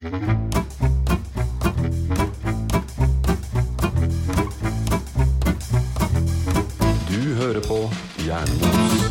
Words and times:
Du 0.00 0.08
hører 7.36 7.60
på 7.60 7.90
Jernbos. 8.24 9.04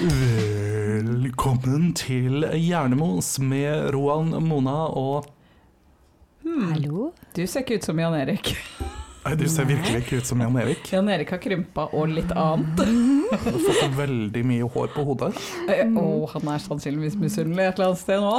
Velkommen 0.00 1.92
til 1.92 2.48
Hjernemos 2.56 3.38
med 3.38 3.92
Roan, 3.92 4.32
Mona 4.40 4.88
og 4.96 5.28
Hallo? 6.40 7.12
Du 7.36 7.44
ser 7.46 7.60
ikke 7.60 7.74
ut 7.76 7.84
som 7.84 8.00
Jan 8.00 8.16
Erik. 8.16 8.56
Nei, 9.22 9.34
Du 9.38 9.44
ser 9.50 9.68
virkelig 9.68 10.02
ikke 10.02 10.18
ut 10.18 10.26
som 10.26 10.40
Jan 10.42 10.56
Erik. 10.58 10.88
Jan 10.90 11.10
Erik 11.12 11.30
har 11.30 11.40
krympa 11.42 11.86
og 11.94 12.10
litt 12.10 12.32
annet. 12.34 12.80
Du 12.82 13.30
har 13.30 13.76
fått 13.78 13.94
veldig 13.96 14.42
mye 14.48 14.66
hår 14.74 14.90
på 14.96 15.04
hodet. 15.06 15.30
Mm. 15.68 15.94
Og 16.00 16.26
han 16.34 16.50
er 16.54 16.64
sannsynligvis 16.64 17.16
misunnelig 17.20 17.68
et 17.68 17.78
eller 17.78 17.92
annet 17.92 18.02
sted 18.02 18.18
nå. 18.22 18.34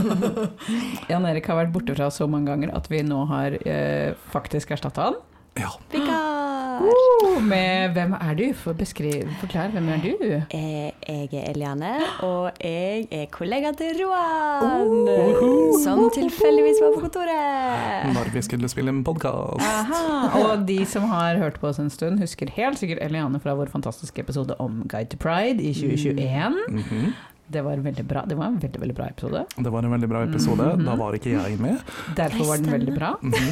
Jan 1.12 1.26
Erik 1.30 1.48
har 1.48 1.62
vært 1.62 1.72
borte 1.74 1.96
fra 1.96 2.10
så 2.12 2.28
mange 2.30 2.52
ganger 2.52 2.74
at 2.76 2.90
vi 2.92 3.00
nå 3.06 3.24
har 3.32 3.56
eh, 3.64 4.12
faktisk 4.34 4.76
erstatta 4.76 5.08
han. 5.08 5.20
Ja. 5.58 5.68
Vikar! 5.92 6.80
Uh, 6.80 7.42
med 7.44 7.92
Hvem 7.92 8.12
er 8.14 8.34
du? 8.38 8.44
For 8.56 8.72
beskriv, 8.72 9.26
forklar, 9.40 9.68
hvem 9.74 9.88
er 9.88 9.98
du? 10.04 10.12
Eh, 10.56 10.90
Jeg 11.10 11.28
er 11.32 11.50
Eliane, 11.50 11.90
og 12.22 12.50
jeg 12.64 13.06
er 13.10 13.26
kollega 13.34 13.72
til 13.76 13.98
Roan. 14.00 14.88
Uhu. 15.10 15.78
Som 15.84 16.06
tilfeldigvis 16.14 16.80
var 16.82 16.94
på 16.94 17.00
kontoret. 17.00 18.14
Når 18.14 18.30
vi 18.32 18.42
skulle 18.46 18.68
spille 18.68 18.88
en 18.94 19.02
podkast. 19.04 19.60
Og 20.40 20.64
de 20.68 20.78
som 20.86 21.02
har 21.10 21.36
hørt 21.42 21.58
på 21.60 21.66
oss 21.68 21.78
en 21.82 21.90
stund, 21.90 22.18
husker 22.22 22.50
helt 22.56 22.78
sikkert 22.78 23.02
Eliane 23.02 23.40
fra 23.40 23.54
vår 23.58 23.68
fantastiske 23.74 24.20
episode 24.22 24.54
om 24.58 24.84
Guide 24.88 25.10
to 25.10 25.16
Pride 25.20 25.60
i 25.62 25.74
2021. 25.74 26.56
Mhm. 26.68 27.12
Det 27.50 27.62
var, 27.66 27.76
bra. 28.06 28.22
det 28.26 28.34
var 28.38 28.46
en 28.46 28.58
veldig 28.60 28.80
veldig 28.80 28.94
bra 28.94 29.06
episode. 29.10 29.40
Det 29.56 29.70
var 29.70 29.82
en 29.82 29.90
veldig 29.90 30.08
bra 30.08 30.20
episode. 30.22 30.66
Da 30.86 30.94
var 30.94 31.16
ikke 31.16 31.32
jeg 31.34 31.56
med. 31.58 31.80
Derfor 32.14 32.44
var 32.46 32.60
den 32.62 32.70
veldig 32.70 32.94
bra. 32.94 33.08
Mhm. 33.22 33.48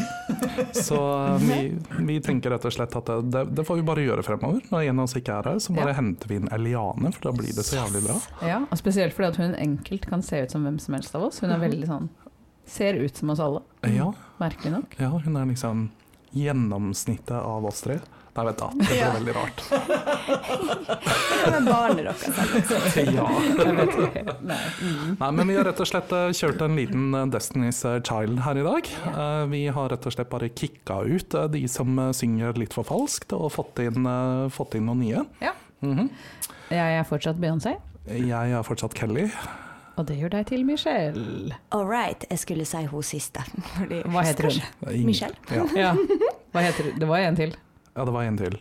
Så 0.73 0.99
uh, 0.99 1.39
vi, 1.43 1.79
vi 2.07 2.21
tenker 2.23 2.55
rett 2.55 2.69
og 2.69 2.73
slett 2.77 2.95
at 3.01 3.11
det, 3.27 3.43
det 3.59 3.65
får 3.67 3.81
vi 3.81 3.87
bare 3.89 4.05
gjøre 4.07 4.23
fremover. 4.23 4.63
Når 4.71 4.87
en 4.93 5.03
av 5.03 5.09
oss 5.09 5.17
ikke 5.19 5.41
er 5.41 5.51
her, 5.51 5.59
så 5.59 5.75
bare 5.75 5.91
Ja. 5.91 5.99
henter 5.99 6.31
vi 6.31 6.39
inn 6.39 6.47
Eliane, 6.55 7.11
for 7.17 7.31
da 7.31 7.35
blir 7.41 7.51
det 7.57 7.67
så 7.67 7.81
jævlig 7.81 8.05
bra. 8.07 8.21
Ja, 8.47 8.61
og 8.71 8.79
Spesielt 8.79 9.17
fordi 9.17 9.33
at 9.33 9.41
hun 9.43 9.59
enkelt 9.59 10.07
kan 10.07 10.23
se 10.23 10.45
ut 10.45 10.55
som 10.55 10.63
hvem 10.69 10.79
som 10.79 10.95
helst 10.95 11.19
av 11.19 11.27
oss. 11.27 11.41
Hun 11.43 11.51
er 11.51 11.59
veldig 11.59 11.91
sånn 11.91 12.09
Ser 12.69 12.99
ut 13.01 13.17
som 13.17 13.31
oss 13.33 13.41
alle, 13.41 13.63
Ja, 13.89 14.13
merkelig 14.39 14.75
nok. 14.75 14.95
ja 15.01 15.09
hun 15.09 15.37
er 15.41 15.47
liksom 15.49 15.87
gjennomsnittet 16.37 17.39
av 17.41 17.65
oss 17.65 17.81
tre. 17.81 17.99
Nei, 18.39 18.45
vent 18.47 18.61
da, 18.61 18.69
det 18.79 18.87
ble 18.87 18.97
Ja. 18.99 19.09
veldig 19.17 19.33
rart. 19.35 19.63
Er 21.49 21.61
barnet 21.67 22.05
deres. 22.07 22.23
Ja. 23.09 23.27
Vet 23.59 23.97
ikke. 24.05 24.23
Nei. 24.47 24.59
Nei, 25.19 25.31
men 25.41 25.51
vi 25.51 25.57
har 25.59 25.67
rett 25.67 25.81
og 25.83 25.89
slett 25.91 26.13
eh, 26.15 26.29
kjørt 26.39 26.63
en 26.67 26.77
liten 26.79 27.07
eh, 27.19 27.25
Destiny's 27.35 27.81
Child 28.07 28.43
her 28.47 28.61
i 28.61 28.65
dag. 28.67 28.91
Eh, 29.11 29.45
Vi 29.51 29.63
har 29.75 29.91
rett 29.93 30.07
og 30.07 30.15
slett 30.15 30.31
bare 30.31 30.51
kicka 30.55 31.01
ut 31.09 31.35
eh, 31.35 31.49
de 31.57 31.65
som 31.73 31.99
eh, 31.99 32.13
synger 32.17 32.59
litt 32.63 32.77
for 32.77 32.87
falskt, 32.87 33.33
og 33.35 33.51
fått 33.57 33.83
inn, 33.85 34.07
eh, 34.07 34.47
fått 34.55 34.77
inn 34.79 34.87
noen 34.87 35.03
nye. 35.03 35.25
Ja. 35.43 35.55
Mhm. 35.83 36.09
Jeg 36.71 36.99
er 37.01 37.07
fortsatt 37.09 37.39
Beyoncé, 37.41 37.77
Jeg 38.09 38.53
er 38.53 38.63
fortsatt 38.67 38.95
Kelly. 38.95 39.31
og 39.99 40.07
det 40.07 40.19
gjør 40.21 40.31
deg 40.37 40.47
til 40.47 40.65
Michelle. 40.69 41.57
All 41.73 41.87
right, 41.89 42.25
jeg 42.31 42.39
skulle 42.39 42.67
si 42.69 42.85
hun 42.87 43.03
siste. 43.03 43.41
fordi- 43.75 44.03
Hva 44.07 44.23
heter 44.27 44.51
hun? 44.53 45.07
Michelle. 45.07 45.35
Ja. 45.51 45.65
Ja. 45.75 45.95
Hva 46.55 46.61
heter? 46.63 46.93
Det 46.99 47.09
var 47.09 47.19
en 47.25 47.37
til. 47.37 47.57
Ja, 47.99 48.05
det 48.07 48.15
var 48.15 48.27
en 48.29 48.39
til. 48.39 48.59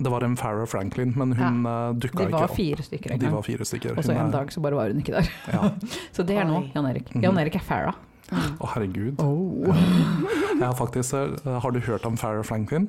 Det 0.00 0.10
var 0.12 0.24
en 0.24 0.36
Farrah 0.40 0.68
Franklin, 0.68 1.12
men 1.16 1.32
hun 1.36 1.64
ja. 1.68 1.72
dukka 1.92 2.22
De 2.22 2.28
ikke 2.28 2.36
var 2.38 2.46
opp. 2.48 2.56
fire 2.56 2.84
stykker 2.86 3.12
en 3.14 3.20
De 3.20 3.32
var 3.32 3.44
fire 3.44 3.66
stykker. 3.68 3.98
Og 4.00 4.06
så 4.06 4.14
en 4.16 4.32
dag 4.32 4.52
så 4.52 4.62
bare 4.64 4.78
var 4.78 4.92
hun 4.92 5.02
ikke 5.02 5.12
der. 5.18 5.28
Ja. 5.52 5.72
Så 6.16 6.24
det 6.24 6.38
er 6.40 6.48
nå 6.48 6.62
Jan 6.74 6.88
Erik. 6.88 7.10
Mhm. 7.14 7.24
Jan 7.26 7.40
Erik 7.42 7.58
er 7.60 7.64
Farrah. 7.66 7.98
Å, 8.30 8.68
herregud. 8.76 9.18
Oh. 9.18 9.66
Jeg 10.54 10.62
har 10.62 10.76
faktisk, 10.78 11.16
eh, 11.18 11.56
har 11.64 11.72
du 11.74 11.80
hørt 11.82 12.04
om 12.06 12.16
Farrah 12.20 12.46
Franklin? 12.46 12.88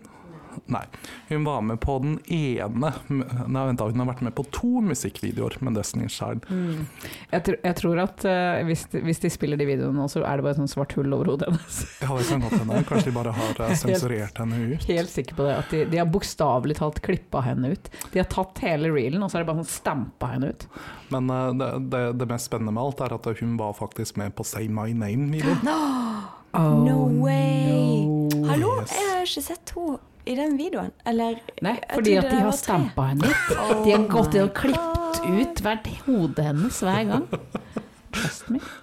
Nei. 0.72 0.84
Hun 1.30 1.44
var 1.48 1.62
med 1.66 1.80
på 1.84 1.98
den 2.04 2.18
ene 2.32 2.92
Nei, 3.12 3.64
vent 3.68 3.80
da, 3.80 3.88
hun 3.90 4.04
har 4.04 4.10
vært 4.12 4.24
med 4.26 4.36
på 4.38 4.46
to 4.54 4.82
musikkvideoer 4.86 5.58
med 5.66 5.78
Destiny's 5.80 6.16
Child. 6.16 6.46
Mm. 6.50 6.86
Jeg, 7.32 7.44
tror, 7.48 7.58
jeg 7.64 7.78
tror 7.82 8.02
at 8.04 8.26
uh, 8.28 8.62
hvis, 8.68 8.86
de, 8.94 9.02
hvis 9.06 9.22
de 9.24 9.32
spiller 9.34 9.60
de 9.60 9.68
videoene 9.70 9.96
nå, 9.98 10.08
så 10.12 10.24
er 10.24 10.40
det 10.40 10.46
bare 10.46 10.56
et 10.58 10.62
sånt 10.62 10.74
svart 10.74 10.96
hull 10.98 11.14
over 11.16 11.34
hodet 11.34 11.52
hennes. 11.52 11.82
Ja, 12.02 12.10
det 12.18 12.28
kan 12.28 12.44
godt 12.44 12.58
hende. 12.58 12.82
Kanskje 12.90 13.10
de 13.12 13.16
bare 13.16 13.36
har 13.38 13.62
uh, 13.62 13.76
sensurert 13.80 14.42
henne 14.42 14.62
ut. 14.74 14.88
Helt 14.90 15.14
sikker 15.14 15.38
på 15.38 15.48
det. 15.48 15.56
At 15.62 15.74
de, 15.74 15.84
de 15.92 16.02
har 16.02 16.10
bokstavelig 16.12 16.78
talt 16.82 17.02
klippa 17.06 17.44
henne 17.46 17.74
ut. 17.76 17.92
De 18.12 18.22
har 18.22 18.30
tatt 18.32 18.62
hele 18.66 18.92
reelen, 18.94 19.24
og 19.24 19.32
så 19.32 19.40
er 19.40 19.46
det 19.46 19.52
bare 19.52 19.64
sånn 19.64 19.72
stampa 19.72 20.34
henne 20.36 20.52
ut. 20.54 20.68
Men 21.14 21.32
uh, 21.32 21.50
det, 21.58 21.72
det, 21.94 22.04
det 22.22 22.30
mest 22.32 22.52
spennende 22.52 22.76
med 22.76 22.84
alt 22.84 23.04
er 23.06 23.18
at 23.18 23.32
hun 23.42 23.58
var 23.62 23.76
faktisk 23.78 24.20
med 24.22 24.36
på 24.36 24.48
Say 24.48 24.70
My 24.72 24.92
Name-videoen. 24.96 25.66
No 26.54 27.08
way! 27.24 28.04
no. 28.04 28.48
Hallo, 28.48 28.82
Yes. 28.82 28.92
jeg 28.92 29.10
har 29.10 29.22
ikke 29.24 29.42
sett 29.46 29.72
henne 29.76 30.00
i 30.26 30.36
den 30.38 30.58
videoen. 30.58 30.92
Eller 31.06 31.40
Nei, 31.66 31.78
fordi 31.94 32.18
at 32.22 32.30
de 32.30 32.36
har 32.44 32.52
stampa 32.56 33.02
henne 33.12 33.22
litt. 33.32 33.52
Oh 33.58 33.84
De 33.86 33.92
har 33.96 34.06
gått 34.12 34.34
inn 34.38 34.44
og 34.48 34.54
klippet 34.58 35.18
ut 35.26 35.62
hvert 35.66 35.88
hode 36.06 36.42
hennes 36.46 36.82
hver 36.86 37.04
gang. 37.10 37.26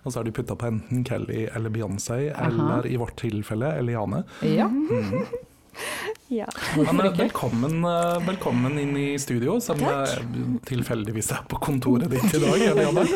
Og 0.02 0.12
så 0.12 0.18
har 0.18 0.24
de 0.24 0.32
putta 0.32 0.54
på 0.56 0.66
enten 0.70 1.04
Kelly 1.04 1.46
eller 1.54 1.70
Beyoncé, 1.70 2.30
eller 2.32 2.86
i 2.88 2.96
vårt 3.00 3.16
tilfelle 3.20 3.72
Eliane. 3.78 4.22
Ja. 4.42 4.66
Mm. 4.72 5.24
Ja. 6.28 6.46
Men 6.76 7.00
eh, 7.00 7.12
velkommen, 7.16 7.84
eh, 7.86 8.18
velkommen 8.26 8.78
inn 8.82 8.96
i 8.98 9.18
studio, 9.18 9.60
som 9.62 9.78
Takk. 9.78 10.08
eh, 10.10 10.18
tilfeldigvis 10.66 11.30
er 11.36 11.42
på 11.48 11.56
kontoret 11.62 12.10
ditt 12.10 12.34
i 12.34 12.38
dag, 12.42 12.60
Eliane. 12.66 13.04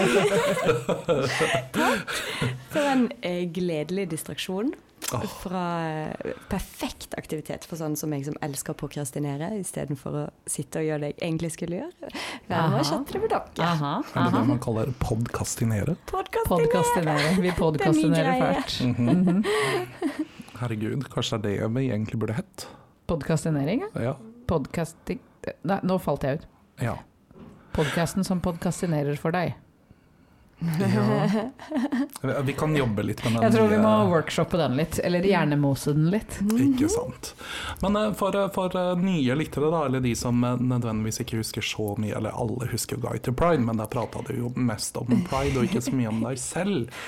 For 2.72 2.80
en 2.86 3.08
eh, 3.20 3.42
gledelig 3.52 4.08
distraksjon. 4.14 4.72
Fra 5.42 5.64
eh, 5.86 6.32
perfekt 6.48 7.14
aktivitet 7.18 7.66
for 7.68 7.80
sånn 7.80 7.96
som 7.98 8.12
jeg 8.14 8.26
som 8.28 8.36
elsker 8.44 8.74
å 8.74 8.78
prokrastinere, 8.80 9.50
istedenfor 9.60 10.18
å 10.22 10.24
sitte 10.48 10.80
og 10.80 10.88
gjøre 10.88 11.04
det 11.04 11.10
jeg 11.12 11.18
egentlig 11.20 11.52
skulle 11.56 11.80
gjøre. 11.82 12.12
Aha. 12.52 12.78
og 12.78 12.86
chatte 12.88 13.20
med 13.20 13.32
dere. 13.32 13.66
Aha, 13.66 13.92
Er 14.14 14.28
det 14.28 14.38
det 14.38 14.44
man 14.48 14.62
kaller 14.62 14.92
podkastinere? 15.02 15.96
Podkastinere. 16.10 17.34
Vi 17.42 17.52
podkastinerer 17.58 18.40
fælt. 18.40 18.80
Mm 18.80 19.24
-hmm. 19.24 19.46
Herregud, 20.60 21.08
kanskje 21.10 21.42
det 21.42 21.54
er 21.58 21.68
det 21.68 21.74
vi 21.74 21.90
egentlig 21.90 22.18
burde 22.18 22.32
hett? 22.32 22.68
Podkastinering, 23.06 23.80
ja. 23.80 24.02
Ja. 24.02 24.16
Podcasting 24.46 25.20
Nei, 25.62 25.80
nå 25.82 25.98
falt 25.98 26.22
jeg 26.22 26.34
ut. 26.34 26.46
ja. 26.80 26.96
Podkasten 27.72 28.24
som 28.24 28.40
podkastinerer 28.40 29.16
for 29.16 29.32
deg. 29.32 29.54
ja. 32.22 32.40
Vi 32.42 32.52
kan 32.52 32.76
jobbe 32.76 33.02
litt 33.02 33.24
med 33.24 33.32
den. 33.32 33.42
Jeg 33.42 33.54
tror 33.56 33.68
vi 33.68 33.78
må 33.82 33.92
workshoppe 34.10 34.60
den 34.60 34.76
litt, 34.78 34.98
eller 35.04 35.26
hjernemose 35.26 35.94
den 35.96 36.10
litt. 36.12 36.38
Ikke 36.54 36.88
sant. 36.92 37.32
Men 37.82 37.96
eh, 37.96 38.12
for, 38.18 38.36
eh, 38.38 38.50
for 38.54 38.76
eh, 38.78 38.92
nye 39.00 39.36
lyttere, 39.38 39.70
da, 39.72 39.84
eller 39.86 40.04
de 40.04 40.14
som 40.18 40.40
nødvendigvis 40.42 41.22
ikke 41.24 41.42
husker 41.42 41.66
så 41.66 41.92
mye, 41.98 42.14
eller 42.18 42.36
alle 42.38 42.70
husker 42.72 43.00
Guide 43.02 43.24
to 43.26 43.34
Pride, 43.36 43.64
men 43.64 43.82
der 43.82 43.90
prata 43.92 44.22
du 44.28 44.34
jo 44.36 44.52
mest 44.56 44.96
om 45.00 45.10
pride, 45.28 45.58
og 45.58 45.68
ikke 45.68 45.84
så 45.84 45.94
mye 45.96 46.12
om 46.12 46.24
deg 46.28 46.40
selv. 46.42 46.88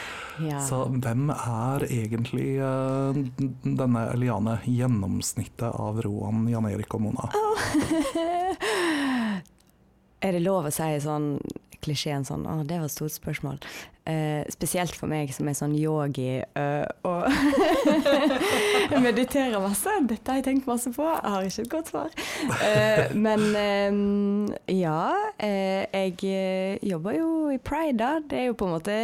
Ja. 0.42 0.59
Så 0.66 0.81
hvem 0.91 1.28
er 1.31 1.84
egentlig 1.86 2.56
uh, 2.59 3.15
denne 3.62 4.00
Eliane, 4.10 4.56
gjennomsnittet 4.66 5.69
av 5.71 6.00
Roan, 6.03 6.48
Jan 6.50 6.66
Erik 6.72 6.97
og 6.98 7.04
Mona? 7.04 7.28
Er 10.24 10.32
det 10.32 10.44
lov 10.44 10.68
å 10.68 10.72
si 10.72 10.88
sånn 11.04 11.34
klisjeen 11.84 12.24
sånn 12.24 12.46
Å, 12.48 12.62
det 12.66 12.78
var 12.80 12.88
et 12.88 12.94
stort 12.94 13.14
spørsmål. 13.14 13.58
Eh, 14.08 14.44
spesielt 14.52 14.96
for 14.96 15.08
meg 15.08 15.30
som 15.32 15.48
er 15.48 15.56
sånn 15.56 15.74
yogi 15.78 16.42
eh, 16.42 16.84
og 17.08 17.28
mediterer 19.06 19.60
masse. 19.64 19.92
Dette 20.08 20.32
har 20.32 20.40
jeg 20.40 20.46
tenkt 20.48 20.68
masse 20.68 20.92
på. 20.92 21.04
Jeg 21.08 21.34
har 21.34 21.48
ikke 21.48 21.64
et 21.64 21.72
godt 21.72 21.92
svar. 21.92 22.16
Eh, 22.68 23.14
men 23.16 23.46
eh, 23.60 24.00
ja, 24.76 25.04
eh, 25.38 25.84
jeg 25.88 26.18
eh, 26.28 26.82
jobber 26.84 27.16
jo 27.16 27.30
i 27.54 27.60
Pride, 27.60 27.97
da. 28.00 28.18
Det 28.20 28.42
er 28.42 28.50
jo 28.50 28.59
på 28.60 28.68
en 28.68 28.77
måte 28.77 28.98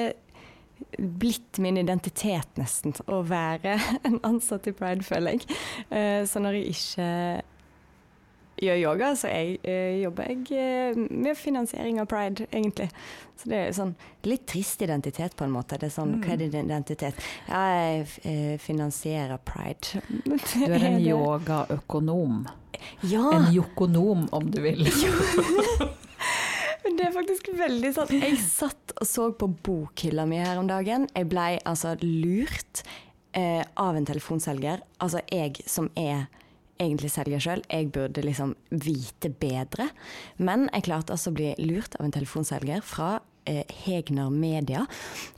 blitt 1.01 1.61
min 1.63 1.79
identitet, 1.81 2.49
nesten, 2.59 2.93
å 3.09 3.21
være 3.25 3.77
en 4.09 4.19
ansatt 4.27 4.69
i 4.69 4.75
Pride, 4.77 5.05
føler 5.07 5.37
jeg. 5.37 5.61
Så 6.29 6.41
når 6.43 6.57
jeg 6.59 6.73
ikke 6.75 7.09
gjør 8.61 8.79
yoga, 8.81 9.11
så 9.17 9.31
jeg, 9.33 9.59
eh, 9.65 10.01
jobber 10.03 10.31
jeg 10.31 10.47
eh, 10.53 11.01
med 11.11 11.39
finansiering 11.39 12.01
av 12.03 12.09
pride, 12.11 12.47
egentlig. 12.53 12.91
Så 13.41 13.49
det 13.49 13.61
er 13.61 13.73
sånn 13.77 13.95
litt 14.29 14.45
trist 14.51 14.83
identitet, 14.85 15.37
på 15.37 15.47
en 15.47 15.55
måte. 15.55 15.79
Det 15.81 15.89
er 15.89 15.95
sånn, 15.95 16.19
Hva 16.21 16.35
er 16.35 16.43
din 16.43 16.57
identitet? 16.67 17.21
Jeg 17.49 18.07
eh, 18.29 18.57
finansierer 18.61 19.41
pride. 19.45 20.03
Du 20.67 20.75
er 20.75 20.87
en 20.93 21.01
yogaøkonom. 21.01 22.45
Ja! 23.09 23.27
En 23.37 23.51
jokonom, 23.55 24.29
om 24.37 24.51
du 24.53 24.61
vil. 24.65 24.85
Men 26.85 26.97
det 26.99 27.07
er 27.07 27.15
faktisk 27.15 27.51
veldig 27.57 27.93
sant. 27.97 28.13
Jeg 28.15 28.39
satt 28.45 28.95
og 28.97 29.09
så 29.09 29.31
på 29.37 29.49
bokhylla 29.65 30.27
mi 30.29 30.41
her 30.43 30.61
om 30.61 30.69
dagen. 30.69 31.09
Jeg 31.17 31.29
blei 31.33 31.55
altså 31.69 31.95
lurt 32.03 32.83
eh, 33.37 33.63
av 33.81 33.97
en 33.97 34.09
telefonselger. 34.09 34.85
Altså 35.01 35.23
jeg 35.31 35.61
som 35.71 35.91
er 35.99 36.29
egentlig 36.81 37.13
selger 37.15 37.43
sjøl. 37.43 37.65
Jeg 37.69 37.91
burde 37.95 38.25
liksom 38.25 38.55
vite 38.71 39.31
bedre. 39.31 39.91
Men 40.39 40.69
jeg 40.73 40.89
klarte 40.89 41.15
altså 41.17 41.33
å 41.33 41.37
bli 41.37 41.53
lurt 41.61 41.99
av 41.99 42.07
en 42.07 42.15
telefonselger 42.15 42.83
fra 42.87 43.19
eh, 43.45 43.65
Hegner 43.85 44.31
Media 44.31 44.85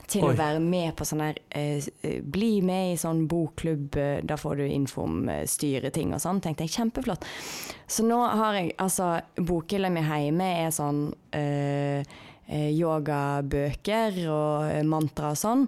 til 0.07 0.25
Oi. 0.27 0.33
å 0.33 0.37
være 0.37 0.61
med 0.63 0.93
på 0.97 1.07
sånn 1.07 1.23
her 1.23 1.39
eh, 1.49 1.83
eh, 2.03 2.19
Bli 2.21 2.57
med 2.65 2.93
i 2.93 2.99
sånn 2.99 3.25
bokklubb, 3.31 3.97
eh, 3.99 4.19
da 4.25 4.37
får 4.39 4.61
du 4.61 4.65
info 4.67 5.05
om 5.07 5.23
eh, 5.31 5.45
styreting 5.49 6.13
og 6.15 6.21
sånn. 6.23 6.41
Tenkte 6.43 6.67
jeg, 6.67 6.75
kjempeflott. 6.77 7.25
Så 7.87 8.05
nå 8.07 8.19
har 8.23 8.59
jeg 8.59 8.75
altså 8.81 9.15
Bokhylla 9.39 9.91
mi 9.93 10.03
hjemme 10.03 10.51
er 10.65 10.71
sånn 10.75 11.07
eh, 11.35 12.03
eh, 12.47 12.69
yogabøker 12.75 14.23
og 14.29 14.79
mantra 14.89 15.33
og 15.33 15.43
sånn. 15.43 15.67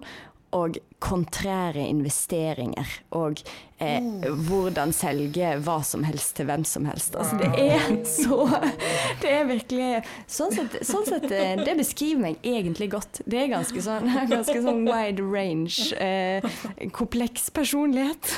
Og 0.56 0.78
kontrære 1.06 1.86
investeringer. 1.86 2.98
Og 3.16 3.42
eh, 3.78 4.26
hvordan 4.48 4.92
selge 4.96 5.52
hva 5.64 5.76
som 5.86 6.04
helst 6.06 6.36
til 6.38 6.48
hvem 6.48 6.64
som 6.66 6.86
helst. 6.88 7.16
Altså, 7.16 7.36
det 7.40 7.50
er 7.60 7.98
så 8.08 8.46
Det 9.22 9.30
er 9.32 9.46
virkelig 9.48 10.02
Sånn 10.30 10.52
sett, 10.54 10.78
sånn 10.86 11.06
sett 11.06 11.28
eh, 11.34 11.54
det 11.60 11.76
beskriver 11.78 12.22
meg 12.22 12.46
egentlig 12.46 12.90
godt. 12.94 13.20
Det 13.28 13.40
er 13.42 13.52
ganske 13.52 13.82
sånn, 13.84 14.08
ganske 14.34 14.56
sånn 14.64 14.82
wide 14.88 15.24
range, 15.24 15.90
eh, 16.02 16.44
kompleks 16.96 17.48
personlighet. 17.54 18.32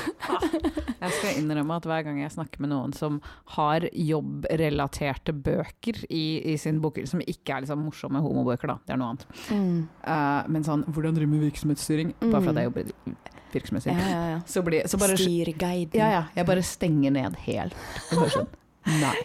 Jeg 0.99 1.15
skal 1.15 1.39
innrømme 1.39 1.79
at 1.79 1.85
hver 1.87 2.03
gang 2.05 2.17
jeg 2.19 2.31
snakker 2.33 2.59
med 2.61 2.71
noen 2.73 2.91
som 2.95 3.19
har 3.55 3.85
jobbrelaterte 3.95 5.31
bøker 5.31 6.01
i, 6.11 6.41
i 6.51 6.55
sin 6.59 6.81
bokhylle, 6.83 7.07
som 7.07 7.21
ikke 7.23 7.55
er 7.55 7.63
liksom 7.63 7.85
morsomme 7.85 8.19
homobøker, 8.23 8.73
da, 8.73 8.75
det 8.83 8.93
er 8.93 8.99
noe 8.99 9.13
annet. 9.13 9.23
Eh, 9.55 10.49
men 10.51 10.67
sånn 10.67 10.83
hvordan 10.89 11.15
drive 11.15 11.31
med 11.31 11.45
virksomhetsstyring, 11.47 12.11
bare 12.25 12.41
for 12.41 12.51
at 12.51 12.58
jeg 12.61 12.69
jobber 12.69 12.85
i 12.85 12.93
Ja, 12.93 13.17
virksomhetsstyring, 13.53 13.99
ja, 14.05 14.23
ja. 14.35 14.39
så, 14.45 14.61
blir, 14.61 14.87
så 14.87 14.99
bare 15.01 15.17
Styrguiden. 15.17 15.97
Ja, 15.97 16.09
ja. 16.13 16.23
Jeg 16.35 16.45
bare 16.45 16.63
stenger 16.65 17.13
ned 17.15 17.37
helt. 17.47 17.77
Bare 18.13 18.33
sånn 18.35 18.49
Nei, 18.89 19.15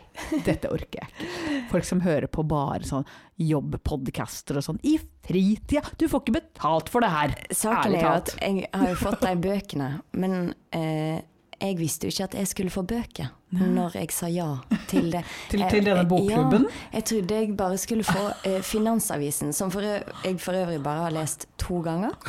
dette 0.44 0.68
orker 0.68 0.98
jeg 0.98 1.08
ikke. 1.08 1.26
Folk 1.70 1.86
som 1.88 2.00
hører 2.04 2.26
på 2.28 2.42
bare 2.48 2.84
sånn 2.84 3.04
jobbpodcaster 3.40 4.58
og 4.58 4.64
sånn 4.66 4.80
i 4.84 4.96
fritida. 5.24 5.84
Du 6.00 6.06
får 6.10 6.24
ikke 6.24 6.34
betalt 6.40 6.90
for 6.92 7.04
det 7.04 7.12
her! 7.12 7.34
Saken 7.54 7.94
er 7.94 8.02
jo 8.02 8.10
at 8.10 8.32
jeg 8.42 8.66
har 8.74 8.90
jo 8.90 8.98
fått 9.00 9.22
de 9.24 9.32
bøkene, 9.46 9.88
men 10.20 10.36
eh, 10.74 11.22
jeg 11.60 11.78
visste 11.78 12.06
jo 12.08 12.14
ikke 12.14 12.24
at 12.24 12.34
jeg 12.38 12.50
skulle 12.50 12.72
få 12.74 12.82
bøker 12.82 13.32
når 13.54 13.94
jeg 14.00 14.10
sa 14.10 14.26
ja 14.32 14.48
til 14.90 15.12
det. 15.12 15.22
Til, 15.50 15.62
til 15.70 15.84
denne 15.86 16.02
bokklubben. 16.08 16.66
Ja, 16.66 16.96
jeg 16.96 17.04
trodde 17.10 17.36
jeg 17.38 17.56
bare 17.56 17.78
skulle 17.78 18.04
få 18.04 18.24
eh, 18.48 18.60
Finansavisen, 18.66 19.52
som 19.52 19.70
for, 19.70 19.86
jeg 19.86 20.40
for 20.42 20.58
øvrig 20.58 20.82
bare 20.82 21.06
har 21.06 21.14
lest 21.14 21.48
to 21.58 21.80
ganger. 21.84 22.18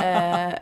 Eh, 0.00 0.54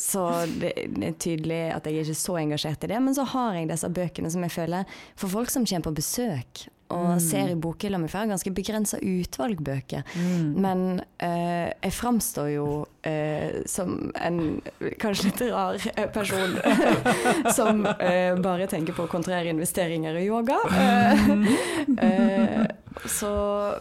så 0.00 0.46
det, 0.48 0.72
det 0.96 1.08
er 1.08 1.16
tydelig 1.20 1.58
at 1.74 1.84
jeg 1.84 1.98
er 1.98 2.06
ikke 2.06 2.16
så 2.16 2.38
engasjert 2.40 2.86
i 2.86 2.88
det. 2.94 3.00
Men 3.02 3.14
så 3.14 3.26
har 3.28 3.58
jeg 3.58 3.68
disse 3.68 3.90
bøkene 3.92 4.30
som 4.32 4.46
jeg 4.46 4.54
føler 4.54 4.94
For 5.20 5.28
folk 5.28 5.52
som 5.52 5.66
kommer 5.68 5.90
på 5.90 5.98
besøk 5.98 6.62
og 6.92 7.20
ser 7.22 7.48
i 7.52 7.56
bokhylla 7.58 7.98
mi, 7.98 8.08
for 8.10 8.20
jeg 8.20 8.26
har 8.28 8.34
ganske 8.34 8.52
begrensa 8.54 8.98
utvalg 9.00 9.60
bøker. 9.64 10.04
Mm. 10.20 10.48
Men 10.60 10.82
eh, 11.16 11.72
jeg 11.72 11.94
framstår 11.96 12.50
jo 12.52 12.66
eh, 13.08 13.62
som 13.70 14.10
en 14.20 14.40
kanskje 15.00 15.30
litt 15.30 15.42
rar 15.48 15.80
eh, 15.94 16.10
person 16.12 16.58
som 17.56 17.84
eh, 17.94 18.36
bare 18.44 18.68
tenker 18.70 18.96
på 18.96 19.08
kontrære 19.10 19.54
investeringer 19.54 20.20
i 20.20 20.28
yoga. 20.28 20.60
Eh, 21.94 22.04
eh, 22.04 22.62
så, 23.10 23.30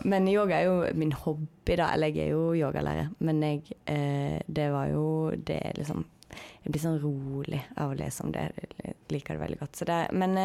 men 0.09 0.27
yoga 0.27 0.57
er 0.57 0.67
jo 0.67 0.97
min 0.97 1.13
hobby, 1.15 1.75
da. 1.79 1.89
Eller 1.93 2.11
jeg 2.11 2.27
er 2.27 2.33
jo 2.33 2.53
yogalærer. 2.57 3.11
Men 3.23 3.39
jeg, 3.45 3.77
det 4.47 4.65
var 4.73 4.89
jo 4.91 5.31
Det 5.37 5.59
liksom 5.77 6.03
Jeg 6.35 6.73
blir 6.73 6.83
sånn 6.83 6.99
rolig 7.01 7.61
av 7.79 7.93
å 7.93 7.97
lese 7.97 8.25
om 8.25 8.33
det. 8.33 8.49
Jeg 8.83 8.95
liker 9.13 9.37
det 9.37 9.43
veldig 9.45 9.59
godt. 9.61 9.79
Så 9.79 9.87
det, 9.87 9.99
men 10.11 10.35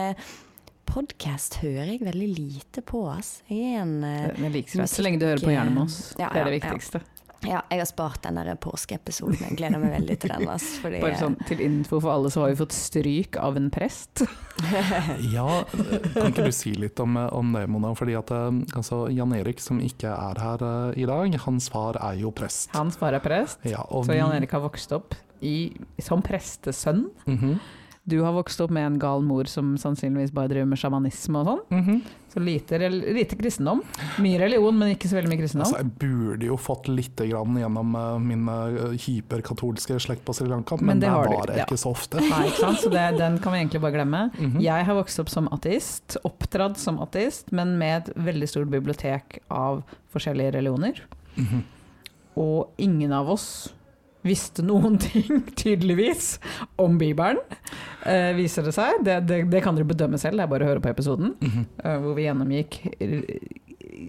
podkast 0.88 1.60
hører 1.62 1.92
jeg 1.94 2.02
veldig 2.06 2.28
lite 2.32 2.82
på, 2.86 3.04
ass. 3.12 3.42
Jeg 3.50 3.76
er 3.76 3.84
en 3.84 3.94
uh, 4.02 4.32
Det 4.34 4.50
liker 4.54 4.82
jeg. 4.82 4.90
Så 4.90 5.04
lenge 5.04 5.20
du 5.20 5.28
hører 5.28 5.44
på 5.44 5.52
Hjernemås. 5.52 6.00
Ja, 6.18 6.32
Det 6.32 6.40
er 6.42 6.48
det 6.48 6.58
ja, 6.58 6.58
viktigste. 6.62 7.04
Ja, 7.46 7.60
jeg 7.70 7.78
har 7.78 7.86
spart 7.86 8.24
den 8.24 8.34
der 8.40 8.56
påskeepisoden. 8.58 9.38
Jeg 9.44 9.58
gleder 9.60 9.78
meg 9.78 9.92
veldig 9.94 10.16
til 10.24 10.32
den. 10.32 10.48
ass, 10.50 10.66
fordi, 10.82 10.98
Bare 11.04 11.20
sånn 11.20 11.36
til 11.46 11.62
info 11.62 12.00
for 12.02 12.10
alle, 12.16 12.32
så 12.34 12.42
har 12.42 12.50
vi 12.50 12.58
fått 12.58 12.74
stryk 12.74 13.38
av 13.40 13.58
en 13.60 13.70
prest. 13.74 14.24
Ja, 15.38 15.62
kan 16.16 16.32
ikke 16.32 16.48
du 16.48 16.54
si 16.54 16.72
litt 16.74 16.98
om, 16.98 17.14
om 17.14 17.52
det, 17.54 17.68
Mona? 17.70 17.92
Fordi 17.98 18.16
at 18.18 18.32
eh, 18.34 18.48
altså, 18.74 19.04
Jan 19.14 19.36
Erik, 19.36 19.62
som 19.62 19.78
ikke 19.82 20.10
er 20.10 20.40
her 20.42 20.64
uh, 20.66 20.98
i 20.98 21.06
dag, 21.06 21.36
hans 21.44 21.68
far 21.70 22.00
er 22.02 22.18
jo 22.18 22.32
prest. 22.34 22.72
Hans 22.74 22.98
far 22.98 23.14
er 23.14 23.22
prest, 23.22 23.62
Ja, 23.68 23.84
og 23.86 24.08
så 24.08 24.18
Jan 24.18 24.34
Erik 24.34 24.56
har 24.56 24.64
vokst 24.66 24.92
opp 24.96 25.14
i, 25.38 25.70
som 26.02 26.24
prestesønn. 26.26 27.06
Mhm, 27.28 27.58
Du 28.08 28.20
har 28.24 28.32
vokst 28.32 28.60
opp 28.64 28.72
med 28.72 28.86
en 28.86 28.96
gal 29.02 29.20
mor 29.26 29.48
som 29.50 29.74
sannsynligvis 29.80 30.32
bare 30.32 30.48
driver 30.54 30.70
med 30.70 30.80
sjamanisme 30.80 31.42
og 31.42 31.52
sånn. 31.52 31.66
mhm. 31.76 32.00
Så 32.28 32.42
lite, 32.44 32.76
lite 32.92 33.36
kristendom. 33.40 33.80
Mye 34.20 34.36
religion, 34.38 34.76
men 34.76 34.90
ikke 34.92 35.08
så 35.08 35.16
veldig 35.16 35.30
mye 35.32 35.40
kristendom. 35.40 35.64
Altså, 35.64 35.78
jeg 35.80 35.94
burde 36.02 36.46
jo 36.50 36.58
fått 36.60 36.90
litt 36.92 37.22
grann 37.24 37.56
gjennom 37.56 37.94
uh, 37.96 38.18
min 38.20 38.42
eh, 38.52 38.98
hyperkatolske 39.00 39.96
slekt 40.04 40.26
på 40.26 40.34
Sri 40.36 40.44
Lanka, 40.50 40.76
Men 40.76 40.90
men, 40.92 41.00
det 41.00 41.08
du, 41.08 41.30
var 41.32 41.54
ja. 41.56 41.64
ikke 41.64 41.78
så 41.80 41.94
ofte. 41.96 42.20
Nei, 42.20 42.42
ikke 42.50 42.60
sant? 42.66 42.82
Så 42.84 42.92
det, 42.92 43.06
den 43.16 43.40
kan 43.40 43.56
vi 43.56 43.62
egentlig 43.62 43.80
bare 43.80 43.96
glemme. 43.96 44.20
Mhm. 44.36 44.60
Jeg 44.60 44.88
har 44.90 44.98
vokst 45.00 45.24
opp 45.24 45.32
som 45.32 45.48
ateist, 45.56 46.18
oppdratt 46.28 46.78
som 46.78 47.00
ateist, 47.00 47.48
men 47.50 47.78
med 47.80 47.96
et 48.02 48.12
veldig 48.28 48.50
stort 48.52 48.70
bibliotek 48.76 49.40
av 49.48 49.82
forskjellige 50.12 50.58
religioner. 50.60 51.00
Mhm. 51.40 51.64
Og 52.38 52.68
ingen 52.78 53.12
av 53.16 53.32
oss 53.32 53.48
visste 54.26 54.62
noen 54.66 54.98
ting, 55.06 55.42
tydeligvis, 55.56 56.38
om 56.76 56.98
Bibelen, 56.98 57.38
eh, 58.04 58.32
viser 58.36 58.66
det 58.66 58.74
seg. 58.76 59.02
Det, 59.06 59.20
det, 59.28 59.42
det 59.52 59.62
kan 59.64 59.76
dere 59.78 59.88
bedømme 59.88 60.18
selv, 60.20 60.38
det 60.40 60.46
er 60.46 60.52
bare 60.54 60.66
å 60.66 60.72
høre 60.72 60.84
på 60.84 60.90
episoden, 60.92 61.34
Mhm. 61.40 61.66
eh, 61.84 61.98
hvor 62.02 62.14
vi 62.18 62.26
gjennomgikk 62.26 62.80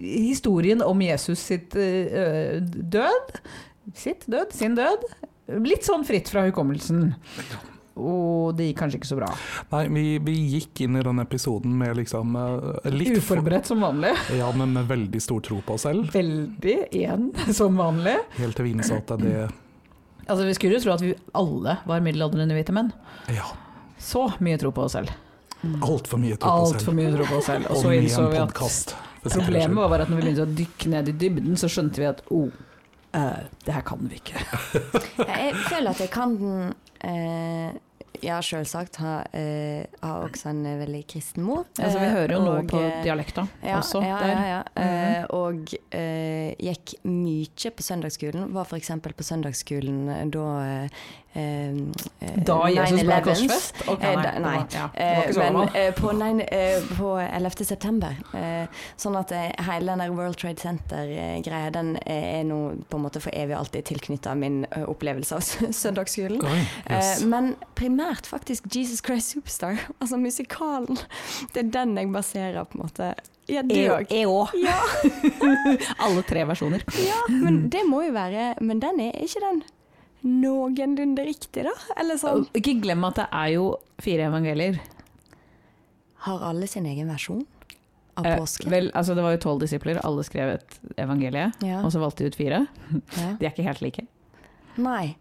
historien 0.00 0.82
om 0.82 1.00
Jesus 1.02 1.38
sitt 1.50 1.76
eh, 1.76 2.60
død. 2.62 3.34
Sitt 3.94 4.26
død, 4.30 4.52
sin 4.54 4.74
død. 4.78 5.04
Litt 5.66 5.86
sånn 5.86 6.04
fritt 6.06 6.28
fra 6.30 6.44
hukommelsen. 6.46 7.14
Og 8.00 8.54
det 8.56 8.68
gikk 8.70 8.78
kanskje 8.80 9.00
ikke 9.00 9.08
så 9.10 9.16
bra. 9.18 9.28
Nei, 9.72 9.80
vi, 9.92 10.04
vi 10.24 10.34
gikk 10.54 10.84
inn 10.86 10.94
i 10.96 11.02
den 11.04 11.18
episoden 11.20 11.74
med 11.76 11.98
liksom 11.98 12.36
eh, 12.38 12.86
litt 12.94 13.18
Uforberedt 13.18 13.66
som 13.68 13.82
vanlig. 13.84 14.14
Ja, 14.40 14.50
men 14.56 14.72
med 14.76 14.86
veldig 14.88 15.20
stor 15.20 15.42
tro 15.44 15.58
på 15.66 15.74
oss 15.76 15.84
selv. 15.88 16.06
Veldig 16.14 16.78
igjen 16.96 17.32
som 17.56 17.76
vanlig. 17.80 18.14
Helt 18.38 18.56
til 18.56 18.68
vi 18.70 18.76
innså 18.76 19.00
at 19.02 19.12
det 19.20 19.34
Altså 20.30 20.46
Vi 20.46 20.54
skulle 20.54 20.78
jo 20.78 20.82
tro 20.84 20.92
at 20.94 21.02
vi 21.02 21.14
alle 21.34 21.76
var 21.90 22.02
middelaldrende 22.04 22.54
hvite 22.54 22.74
menn. 22.76 22.92
Ja, 23.34 23.48
Så 24.00 24.28
mye 24.40 24.58
tro 24.60 24.70
på 24.72 24.86
oss 24.86 24.94
selv. 24.96 25.10
altfor 25.60 26.18
mye 26.22 26.36
tro 26.38 26.48
på 26.48 26.62
oss 26.62 26.72
Altfor 26.72 26.94
selv. 26.94 27.16
tro 27.18 27.26
på 27.26 27.36
oss 27.40 27.48
selv. 27.50 27.70
Og 27.70 27.76
så 27.82 27.92
innså 27.98 28.28
vi 28.30 28.38
at 28.38 28.54
problemet 29.34 29.76
var 29.76 29.90
bare 29.92 30.06
at 30.06 30.12
når 30.12 30.16
vi 30.16 30.22
begynte 30.22 30.46
å 30.46 30.54
dykke 30.62 30.92
ned 30.94 31.10
i 31.10 31.16
dybden, 31.20 31.56
så 31.60 31.68
skjønte 31.68 32.00
vi 32.00 32.06
at 32.08 32.22
oh, 32.32 32.46
uh, 33.12 33.42
det 33.66 33.74
her 33.74 33.84
kan 33.84 34.06
vi 34.08 34.20
ikke. 34.22 34.40
Jeg 35.26 35.54
føler 35.66 35.90
at 35.90 36.00
jeg 36.00 36.12
kan 36.14 36.38
den 36.40 36.72
eh, 37.04 37.74
Ja, 38.22 38.40
selvsagt. 38.42 38.96
Har 39.00 39.26
eh, 39.32 39.86
har 40.02 40.24
også 40.26 40.50
en 40.50 40.64
eh, 40.66 40.78
veldig 40.82 41.04
kristen 41.08 41.44
mor. 41.46 41.64
Altså, 41.78 41.98
vi 41.98 42.06
Eh, 42.08 42.12
hører 42.12 42.34
jo 42.34 42.40
noe 42.44 42.62
på 42.68 42.80
dialekta 43.04 43.46
ja, 43.62 43.78
også. 43.78 44.02
Ja, 44.04 44.18
ja, 44.26 44.34
ja, 44.34 44.46
ja. 44.48 44.62
Eh, 44.74 45.20
Mhm. 45.20 45.26
og 45.30 45.74
eh, 45.94 46.54
gikk 46.58 46.94
mye 47.04 47.70
på 47.76 47.82
søndagsskolen. 47.86 48.52
Var 48.52 48.64
f.eks. 48.66 48.90
på 49.00 49.22
søndagsskolen 49.30 50.30
da 50.30 50.44
eh, 50.66 50.88
Da 51.32 52.56
Jesus 52.68 53.02
ble 53.04 53.14
9/11s. 53.14 53.24
korsfest? 53.24 53.88
Okay, 53.88 54.12
Eh, 54.16 54.38
nei. 54.42 54.56
ja, 54.74 54.88
det 54.96 55.36
var 55.36 55.44
Eh, 55.46 55.52
men 55.52 55.68
eh, 55.74 55.92
på, 55.94 56.12
nei, 56.12 56.42
eh, 56.42 56.82
på 56.98 57.10
11. 57.20 57.64
september. 57.64 58.16
Eh, 58.34 58.66
sånn 58.98 59.16
at 59.18 59.30
eh, 59.32 59.52
hele 59.68 59.86
den 59.92 59.98
der 60.02 60.10
World 60.10 60.36
Trade 60.36 60.58
Center-greia, 60.60 61.70
den 61.72 61.96
eh, 62.06 62.40
er 62.40 62.44
nå 62.44 62.58
på 62.90 62.96
en 62.98 63.04
måte 63.06 63.20
for 63.22 63.30
evig 63.32 63.54
og 63.54 63.60
alltid 63.64 63.84
tilknytta 63.92 64.34
min 64.34 64.64
eh, 64.72 64.82
opplevelse 64.90 65.34
av 65.38 65.40
søndagsskolen. 65.72 66.42
Oi, 66.44 66.58
yes. 66.90 67.22
Eh, 67.22 67.26
men 67.30 67.54
primært 67.78 68.26
faktisk 68.26 68.66
Jesus 68.74 69.00
Christ 69.06 69.30
Superstar, 69.36 69.78
altså 70.00 70.16
musikalen. 70.18 70.98
Det 71.54 71.64
er 71.66 71.70
den 71.70 71.96
jeg 71.96 72.12
baserer 72.12 72.64
på 72.64 72.78
en 72.80 72.86
måte 72.88 73.14
Ja, 73.50 73.62
det 73.66 73.86
òg. 73.90 74.10
Jeg 74.10 74.26
òg. 74.26 74.48
Ja, 74.66 74.78
Alle 76.04 76.22
tre 76.22 76.44
versjoner. 76.46 76.82
ja, 77.06 77.22
men 77.30 77.68
det 77.70 77.82
må 77.88 78.02
jo 78.06 78.12
være 78.14 78.54
Men 78.60 78.78
den 78.80 79.00
er 79.00 79.12
ikke 79.24 79.40
den 79.42 79.62
noenlunde 80.26 81.24
riktig, 81.24 81.64
da? 81.66 81.72
Eller 82.00 82.18
sånn 82.20 82.46
Ikke 82.56 82.76
glem 82.82 83.04
at 83.08 83.20
det 83.20 83.28
er 83.32 83.54
jo 83.54 83.70
fire 84.02 84.28
evangelier. 84.28 84.80
Har 86.26 86.44
alle 86.50 86.68
sin 86.68 86.86
egen 86.86 87.08
versjon 87.08 87.46
av 88.20 88.26
Eh, 88.26 88.68
vel, 88.68 88.90
altså 88.94 89.14
det 89.16 89.24
var 89.24 89.36
jo 89.36 89.42
tolv 89.46 89.62
disipler, 89.62 90.00
alle 90.04 90.24
skrev 90.26 90.56
et 90.58 90.78
evangelie, 91.00 91.50
ja. 91.64 91.80
og 91.80 91.92
så 91.94 92.02
valgte 92.02 92.24
de 92.24 92.32
ut 92.32 92.36
fire. 92.36 92.66
ja. 93.16 93.30
De 93.40 93.46
er 93.46 93.52
ikke 93.52 93.64
helt 93.64 93.80
like. 93.84 94.06
Nei. 94.76 95.16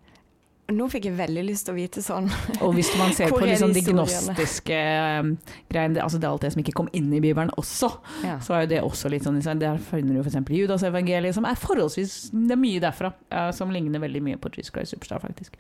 Nå 0.76 0.88
fikk 0.92 1.08
jeg 1.10 1.16
veldig 1.18 1.44
lyst 1.48 1.68
til 1.68 1.74
å 1.74 1.78
vite 1.78 2.02
sånn 2.04 2.28
Og 2.66 2.74
hvis 2.78 2.92
man 3.00 3.14
ser 3.16 3.32
på 3.34 3.42
liksom 3.46 3.74
de 3.76 3.82
gnostiske 3.86 4.76
eh, 4.76 5.24
greiene, 5.72 5.96
det, 5.96 6.04
altså 6.04 6.20
det 6.22 6.28
er 6.28 6.34
alt 6.34 6.46
det 6.46 6.52
som 6.54 6.62
ikke 6.64 6.76
kom 6.80 6.90
inn 6.98 7.10
i 7.14 7.22
Bibelen 7.24 7.52
også, 7.60 7.90
ja. 8.26 8.38
så 8.44 8.56
er 8.56 8.66
jo 8.66 8.72
det 8.74 8.82
også 8.86 9.12
litt 9.12 9.26
sånn 9.26 9.40
Der 9.42 9.80
finner 9.90 10.14
du 10.18 10.22
f.eks. 10.24 10.38
Judasevangeliet, 10.60 11.36
som 11.38 11.46
er 11.50 11.56
forholdsvis 11.60 12.14
Det 12.34 12.54
er 12.56 12.62
mye 12.62 12.84
derfra, 12.84 13.10
eh, 13.30 13.50
som 13.56 13.74
ligner 13.74 14.00
veldig 14.04 14.22
mye 14.26 14.38
på 14.42 14.52
Jesus 14.56 14.74
Christ 14.74 14.92
Superstar, 14.94 15.20
faktisk. 15.24 15.52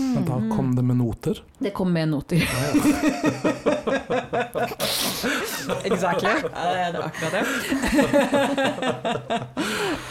Men 0.00 0.24
da 0.24 0.36
kom 0.54 0.74
det 0.76 0.82
med 0.86 0.96
noter. 1.00 1.42
Det 1.58 1.72
kom 1.76 1.92
med 1.92 2.08
noter. 2.08 2.40
exactly. 5.84 6.30
det 6.30 6.98
var 6.98 7.04
akkurat 7.10 7.32
det. 7.32 7.44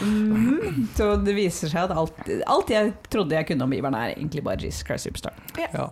mm, 0.00 0.88
så 0.96 1.16
det 1.16 1.34
viser 1.34 1.68
seg 1.72 1.88
at 1.88 1.96
alt, 1.96 2.14
alt 2.46 2.70
jeg 2.70 2.92
trodde 3.10 3.34
jeg 3.34 3.48
kunne 3.50 3.66
om 3.66 3.74
Bibelen, 3.74 3.96
er 3.98 4.14
egentlig 4.14 4.29
bare 4.46 4.62
Jesus 4.62 4.84
Christ 4.86 5.08
Superstar. 5.08 5.34
Ja. 5.58 5.88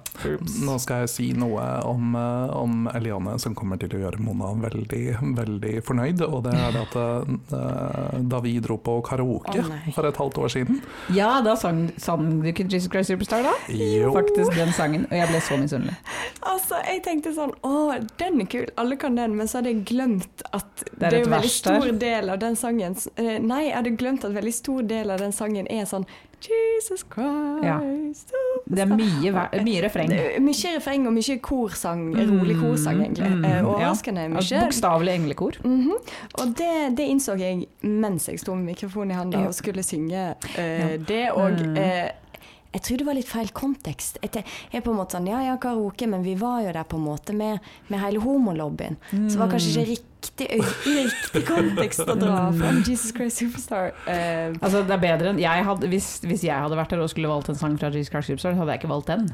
Nå 0.62 0.76
skal 0.82 1.04
jeg 1.04 1.10
si 1.12 1.26
noe 1.36 1.64
om, 1.88 2.14
eh, 2.14 2.56
om 2.56 2.86
Eliane 2.94 3.34
som 3.42 3.56
kommer 3.58 3.80
til 3.80 3.96
å 3.98 4.02
gjøre 4.04 4.22
Mona 4.22 4.52
veldig, 4.62 5.02
veldig 5.38 5.74
fornøyd. 5.86 6.22
Og 6.28 6.44
det 6.46 6.54
er 6.54 6.76
det 6.76 6.84
at 6.86 6.96
eh, 6.98 8.18
da 8.30 8.42
vi 8.44 8.54
dro 8.62 8.78
på 8.78 8.98
karaoke 9.06 9.62
oh, 9.62 9.72
for 9.94 10.08
et 10.08 10.20
halvt 10.20 10.38
år 10.42 10.52
siden 10.52 10.80
Ja, 11.14 11.38
da 11.44 11.54
sang, 11.58 11.88
sang 12.00 12.26
du 12.42 12.48
ikke 12.50 12.68
Jesus 12.68 12.90
Christ 12.92 13.12
Superstar, 13.12 13.42
da? 13.46 13.54
Jo. 13.72 14.12
Faktisk 14.14 14.54
den 14.56 14.72
sangen, 14.76 15.06
og 15.10 15.16
jeg 15.16 15.30
ble 15.30 15.42
så 15.44 15.58
misunnelig. 15.60 15.96
Altså, 16.46 16.78
jeg 16.86 17.02
tenkte 17.06 17.34
sånn 17.36 17.54
Å, 17.66 17.74
den 18.20 18.42
er 18.44 18.50
kul, 18.50 18.68
alle 18.80 18.98
kan 19.00 19.18
den. 19.18 19.36
Men 19.38 19.50
så 19.50 19.60
hadde 19.60 19.74
jeg 19.74 19.84
glemt 19.88 20.46
at 20.52 20.84
Det 20.92 21.08
det 21.08 21.10
er 21.10 21.26
en 21.26 21.36
veldig 21.36 21.52
stor 21.52 21.90
del 22.04 22.32
av 22.32 22.40
den 22.42 22.56
sangen 22.58 22.96
eh, 23.16 23.36
Nei, 23.42 23.62
jeg 23.68 23.76
hadde 23.76 23.94
glemt 24.00 24.26
at 24.26 24.34
veldig 24.36 24.54
stor 24.54 24.88
del 24.88 25.14
av 25.14 25.22
den 25.22 25.34
sangen 25.34 25.68
er 25.72 25.86
sånn 25.88 26.06
Jesus 26.42 27.00
Christ 27.12 27.64
Ja. 27.64 27.78
Det 28.70 28.78
er 28.78 28.86
mye, 28.86 29.32
mye 29.64 29.80
refreng. 29.82 30.12
Er 30.12 30.40
Mye 30.40 30.76
refreng 30.76 31.06
og 31.06 31.12
mye 31.12 31.38
korsang. 31.42 32.14
Rolig 32.16 32.56
korsang, 32.60 33.00
egentlig. 33.02 33.30
Mm, 33.30 33.44
Eh, 33.44 33.50
ja. 33.50 33.62
Overraskende 33.64 34.28
mye. 34.28 34.60
Bokstavelig 34.64 35.14
englekor. 35.14 35.52
Mhm. 35.64 35.92
Og 36.34 36.46
det, 36.58 36.96
det 36.98 37.08
innså 37.08 37.34
jeg 37.38 37.66
mens 37.82 38.28
jeg 38.28 38.38
sto 38.40 38.54
med 38.54 38.64
mikrofonen 38.64 39.10
i 39.10 39.14
hånda 39.14 39.38
og 39.46 39.54
skulle 39.54 39.82
synge 39.82 40.34
uh, 40.58 40.96
det. 41.08 41.30
Og 41.32 41.50
Mm. 41.50 41.76
Jeg 42.74 42.82
tror 42.84 43.00
det 43.00 43.06
var 43.08 43.16
litt 43.16 43.28
feil 43.28 43.48
kontekst. 43.56 44.18
Jeg 44.20 44.44
er 44.44 44.82
på 44.84 44.92
en 44.92 44.98
måte 44.98 45.16
sånn, 45.16 45.28
Ja 45.30 45.40
ja, 45.46 45.54
karaoke, 45.60 46.08
men 46.10 46.24
vi 46.26 46.34
var 46.38 46.60
jo 46.66 46.72
der 46.76 46.84
på 46.88 46.98
en 46.98 47.06
måte 47.06 47.32
med, 47.36 47.64
med 47.88 48.02
hele 48.02 48.20
homolobbyen. 48.20 48.98
Så 49.10 49.38
det 49.38 49.40
var 49.40 49.52
kanskje 49.54 49.72
ikke 49.72 49.86
riktig, 49.88 50.48
riktig 50.84 51.42
kontekst 51.48 52.04
å 52.04 52.16
dra 52.18 52.42
fram 52.52 52.82
Jesus 52.88 53.14
Christ 53.16 53.40
Superstar. 53.40 53.94
Uh, 54.04 54.58
Altså, 54.60 54.82
det 54.84 54.94
er 54.98 55.02
bedre 55.02 55.32
enn 55.32 55.40
jeg 55.40 55.64
hadde, 55.64 55.88
hvis, 55.88 56.10
hvis 56.28 56.44
jeg 56.44 56.60
hadde 56.60 56.76
vært 56.76 56.92
der 56.92 57.04
og 57.04 57.08
skulle 57.12 57.30
valgt 57.32 57.48
en 57.52 57.58
sang 57.58 57.78
fra 57.80 57.88
Jesus 57.94 58.12
Christ 58.12 58.34
Superstar, 58.34 58.58
hadde 58.58 58.76
jeg 58.76 58.82
ikke 58.82 58.92
valgt 58.92 59.14
den. 59.14 59.30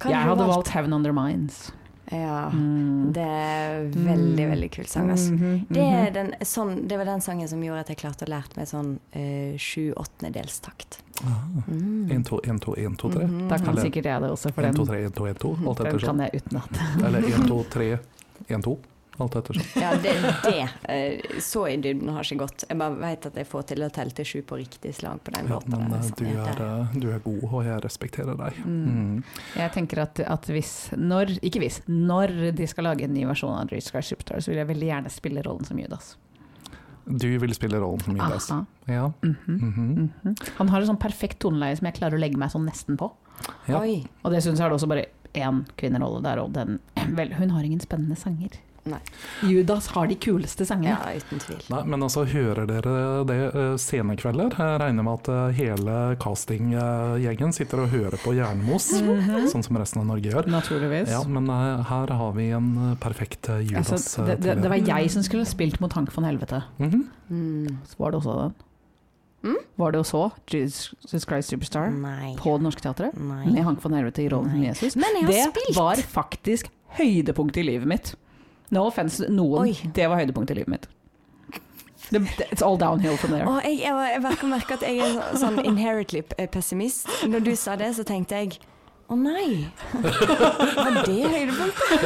Jeg 0.00 0.16
hadde 0.16 0.40
valgt, 0.40 0.54
valgt 0.56 0.72
Heaven 0.72 0.96
Under 0.96 1.12
Minds. 1.12 1.68
Ja, 2.10 2.50
Mm. 2.50 3.12
det 3.12 3.22
er 3.22 3.84
veldig, 3.94 4.44
Mm. 4.44 4.50
veldig 4.50 4.70
kul 4.72 4.86
sang. 4.86 5.10
Altså. 5.10 5.30
Mhm, 5.32 5.66
Det, 5.68 5.76
mhm. 5.82 6.06
er 6.06 6.10
den, 6.10 6.30
sånn, 6.40 6.88
det 6.88 6.96
var 6.98 7.04
den 7.04 7.20
sangen 7.20 7.48
som 7.48 7.60
gjorde 7.62 7.80
at 7.80 7.88
jeg 7.88 7.98
klarte 7.98 8.24
å 8.26 8.28
lære 8.28 8.56
meg 8.56 8.66
sånn 8.66 8.98
eh, 9.12 9.54
sju-åttendedels-takt. 9.56 10.98
Én, 11.20 11.62
to, 11.64 12.10
1, 12.10 12.24
2, 12.24 12.40
1, 12.44 12.60
2, 12.60 12.74
1, 12.76 12.96
2, 12.98 13.10
3. 13.12 13.26
Mhm. 13.26 13.48
Da 13.48 13.58
kan 13.58 13.68
Eller- 13.68 13.82
sikkert 13.84 14.04
jeg 14.04 14.20
det 14.22 14.30
også, 14.30 14.52
for 14.54 14.62
1, 14.62 14.66
den, 14.66 14.74
2, 14.74 14.86
3, 14.86 15.04
1, 15.04 15.14
2, 15.14 15.26
1, 15.26 15.38
2. 15.38 15.56
Alt 15.68 15.78
den 15.78 15.86
ettersom. 15.86 16.16
kan 16.16 16.18
jeg 16.18 16.42
utenat. 16.42 17.04
Eller 17.04 17.20
1, 17.22 17.46
2, 17.46 17.64
3, 17.70 17.98
1, 18.48 18.62
2. 18.62 18.78
Alt 19.20 19.34
ettersom. 19.36 19.82
Ja, 19.82 19.90
det, 20.00 20.12
det 20.44 20.68
eh, 20.88 21.40
så 21.44 21.66
i 21.68 21.76
dybden 21.76 22.08
har 22.14 22.24
ikke 22.24 22.38
gått. 22.46 22.64
Jeg 22.68 22.78
bare 22.80 22.96
vet 23.00 23.26
at 23.28 23.36
jeg 23.36 23.46
får 23.50 23.66
til 23.72 23.84
å 23.84 23.90
telle 23.92 24.14
til 24.16 24.24
sju 24.30 24.40
på 24.48 24.56
riktig 24.60 24.94
slag 24.96 25.20
på 25.26 25.34
den 25.34 25.46
Ja, 25.50 25.58
måten. 25.58 25.76
men 25.76 25.92
eh, 25.98 26.06
så 26.08 26.16
du 26.16 26.24
er, 26.30 26.62
eh, 26.66 26.96
du 27.02 27.08
er 27.12 27.18
god, 27.26 27.44
og 27.50 27.64
jeg 27.68 27.84
respekterer 27.84 28.38
deg. 28.40 28.62
Mm. 28.64 28.80
Mm. 28.94 29.22
Jeg 29.56 29.72
tenker 29.76 30.02
at, 30.06 30.20
at 30.24 30.50
hvis, 30.50 30.72
når, 30.96 31.36
ikke 31.42 31.60
hvis, 31.64 31.82
når 31.88 32.52
de 32.56 32.66
skal 32.70 32.84
lage 32.90 33.04
en 33.04 33.14
ny 33.14 33.26
versjon 33.28 33.54
av 33.58 33.68
Jesus 33.76 33.92
Sky 33.92 34.02
Superstar, 34.12 34.40
så 34.40 34.50
vil 34.54 34.62
jeg 34.62 34.70
veldig 34.72 34.90
gjerne 34.90 35.10
spille 35.12 35.42
rollen 35.46 35.64
som 35.68 35.78
Judas. 35.78 36.16
Du 37.10 37.26
vil 37.42 37.54
spille 37.56 37.78
rollen 37.80 38.00
som 38.04 38.16
Judas. 38.16 38.50
Aha. 38.50 38.64
Ja. 38.86 39.12
Mhm, 39.22 39.36
Mhm. 39.46 40.10
-hmm. 40.24 40.36
Han 40.58 40.68
har 40.68 40.80
et 40.80 40.88
sånn 40.88 40.98
perfekt 41.00 41.38
toneleie 41.38 41.76
som 41.76 41.86
jeg 41.86 41.94
klarer 41.94 42.14
å 42.16 42.20
legge 42.20 42.36
meg 42.38 42.50
sånn 42.50 42.66
nesten 42.66 42.96
på. 42.96 43.10
Ja. 43.66 43.80
Oi. 43.80 44.04
Og 44.24 44.32
syns 44.32 44.58
jeg 44.58 44.60
er 44.60 44.68
det 44.68 44.76
også 44.78 44.88
bare 44.88 45.06
én 45.34 45.64
kvinnerolle 45.76 46.22
der, 46.22 46.38
og 46.42 46.52
den 46.52 46.78
Vel, 47.16 47.32
hun 47.34 47.50
har 47.50 47.62
ingen 47.64 47.80
spennende 47.80 48.16
sanger. 48.16 48.50
Nei. 48.90 49.00
Judas 49.48 49.86
har 49.94 50.06
de 50.10 50.16
kuleste 50.20 50.66
sangene. 50.66 50.96
Ja, 50.96 51.14
uten 51.20 51.38
tvil. 51.42 51.60
Nei, 51.70 51.82
men 51.84 52.02
altså, 52.06 52.24
hører 52.26 52.66
dere 52.66 52.94
det 53.28 53.38
senekvelder? 53.50 53.78
scenekvelder? 53.80 54.56
Jeg 54.58 54.80
regner 54.82 55.02
med 55.06 55.12
at 55.20 55.28
eh, 55.28 55.52
hele 55.60 55.96
castinggjengen 56.22 57.52
sitter 57.54 57.84
og 57.84 57.88
hører 57.94 58.16
på 58.22 58.34
Jernmos, 58.36 58.90
Mhm. 59.02 59.48
sånn 59.50 59.64
som 59.64 59.76
resten 59.76 60.00
av 60.02 60.06
Norge 60.06 60.30
gjør. 60.30 60.46
Naturligvis. 60.50 61.08
Ja, 61.10 61.22
men 61.24 61.48
eh, 61.48 61.82
her 61.84 62.06
har 62.06 62.32
vi 62.32 62.50
en 62.50 62.70
eh, 62.92 62.96
perfekt 62.96 63.48
eh, 63.48 63.60
Judas. 63.66 63.92
altså, 63.92 64.22
eh, 64.22 64.26
det, 64.36 64.40
det, 64.42 64.62
det 64.62 64.70
var 64.70 64.76
jeg 64.78 65.10
som 65.10 65.22
skulle 65.22 65.46
spilt 65.46 65.80
mot 65.80 65.92
Hank 65.92 66.10
von 66.14 66.24
Helvete. 66.24 66.62
Mhm. 66.78 67.04
Mm. 67.30 67.78
Så 67.86 67.96
var 67.98 68.10
det 68.12 68.20
også 68.20 68.36
den. 68.42 68.54
Mm? 69.42 69.56
Var 69.80 69.92
det 69.92 70.00
også 70.02 70.30
Jesus 70.52 71.24
Christ 71.24 71.48
Superstar 71.48 71.90
Nei. 71.90 72.34
på 72.36 72.58
Det 72.58 72.62
Norske 72.66 72.82
Teatret? 72.84 73.14
Nei. 73.16 73.46
Med 73.46 73.64
Hank 73.64 73.80
von 73.82 73.92
Helvete 73.96 74.20
i 74.22 74.28
rollen 74.28 74.50
som 74.52 74.62
Jesus. 74.62 74.96
Men 74.96 75.16
jeg 75.16 75.24
har 75.24 75.32
Det 75.32 75.46
spilt! 75.54 75.76
var 75.78 75.96
faktisk 75.96 76.68
høydepunktet 76.98 77.62
i 77.62 77.64
livet 77.70 77.88
mitt. 77.88 78.14
No 78.70 78.86
offense 78.86 79.26
noen, 79.28 79.64
Oi. 79.66 79.92
det 79.94 80.06
var 80.08 80.20
høydepunktet 80.22 80.54
i 80.56 80.60
livet 80.60 80.68
mitt. 80.76 80.88
Det, 82.10 82.20
it's 82.50 82.62
all 82.62 82.76
downhill 82.78 83.16
from 83.16 83.30
there. 83.34 83.46
Og 83.46 83.62
jeg, 83.64 83.80
jeg, 83.84 83.94
var- 83.94 84.08
jeg 84.10 84.22
merker, 84.22 84.46
merker 84.50 84.74
at 84.74 84.82
jeg 84.82 84.98
er 84.98 85.36
sånn 85.38 85.60
inherently 85.64 86.22
pessimist. 86.50 87.06
Når 87.26 87.44
du 87.46 87.52
sa 87.56 87.76
det, 87.78 87.92
så 87.98 88.02
tenkte 88.08 88.34
jeg 88.40 88.56
å 89.10 89.16
nei. 89.18 89.66
Var 90.80 91.00
det 91.06 91.16
høydepunktet? 91.32 92.04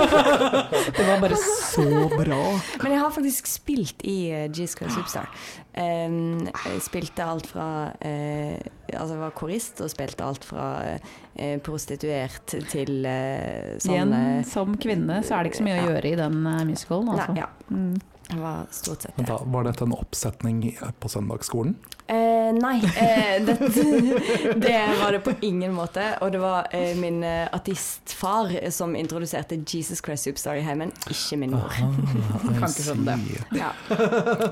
Det 0.97 1.05
var 1.09 1.21
bare 1.21 1.39
så 1.41 1.85
bra. 2.15 2.41
Men 2.83 2.95
jeg 2.97 3.03
har 3.03 3.13
faktisk 3.15 3.51
spilt 3.51 4.05
i 4.09 4.17
uh, 4.33 4.47
G-Square 4.49 4.95
Superstar. 4.95 5.29
Um, 5.75 6.47
jeg 6.47 6.83
spilte 6.87 7.25
alt 7.27 7.49
fra 7.51 7.67
uh, 7.91 8.59
Altså 8.95 9.17
var 9.19 9.33
korist 9.35 9.81
og 9.83 9.89
spilte 9.91 10.23
alt 10.23 10.45
fra 10.47 10.67
uh, 10.95 11.57
prostituert 11.67 12.55
til 12.71 13.01
uh, 13.03 13.75
sånn 13.83 13.95
Igjen, 13.97 14.15
eh, 14.15 14.45
som 14.47 14.77
kvinne 14.81 15.21
så 15.27 15.39
er 15.39 15.45
det 15.45 15.53
ikke 15.53 15.63
så 15.63 15.67
mye 15.67 15.81
å 15.81 15.87
gjøre 15.89 16.11
i 16.11 16.19
den 16.19 16.41
eh, 16.47 16.65
musicalen, 16.69 17.11
altså. 17.15 17.35
Nei, 17.35 17.43
ja. 17.43 17.49
Mm. 17.71 17.95
Det 18.29 18.39
var 18.41 18.67
stort 18.71 19.03
sett 19.03 19.17
det. 19.17 19.27
da, 19.29 19.41
var 19.45 19.67
dette 19.69 19.85
en 19.85 19.93
oppsetning 19.93 20.63
på 21.01 21.11
søndagsskolen? 21.13 21.75
Eh, 22.07 22.51
nei, 22.53 22.77
eh, 22.85 23.37
det, 23.45 23.55
det 24.65 24.81
var 25.01 25.13
det 25.13 25.21
på 25.25 25.33
ingen 25.41 25.73
måte. 25.77 26.07
Og 26.25 26.33
det 26.33 26.41
var 26.43 26.69
eh, 26.75 26.97
min 26.99 27.23
artistfar 27.25 28.53
som 28.75 28.97
introduserte 28.97 29.61
Jesus 29.65 30.03
Christ 30.05 30.29
Superstar 30.29 30.61
i 30.61 30.65
heimen, 30.65 30.93
ikke 31.11 31.39
min 31.41 31.55
mor. 31.57 31.69
Aha, 31.69 31.91
Kan 32.59 32.69
ikke 32.69 32.89
skjønne 32.89 33.15
det. 33.15 33.61
Ja. 33.61 33.71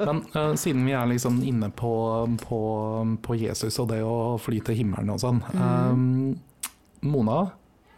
Men 0.06 0.22
eh, 0.34 0.54
siden 0.60 0.86
vi 0.86 0.96
er 0.96 1.08
liksom 1.10 1.42
inne 1.46 1.70
på, 1.70 1.92
på, 2.44 2.60
på 3.22 3.40
Jesus 3.40 3.78
og 3.82 3.90
det 3.92 4.02
å 4.04 4.38
fly 4.40 4.62
til 4.64 4.82
himmelen 4.82 5.12
og 5.14 5.20
sånn. 5.22 5.42
Mm. 5.52 6.32
eh, 6.32 6.72
Mona, 7.02 7.40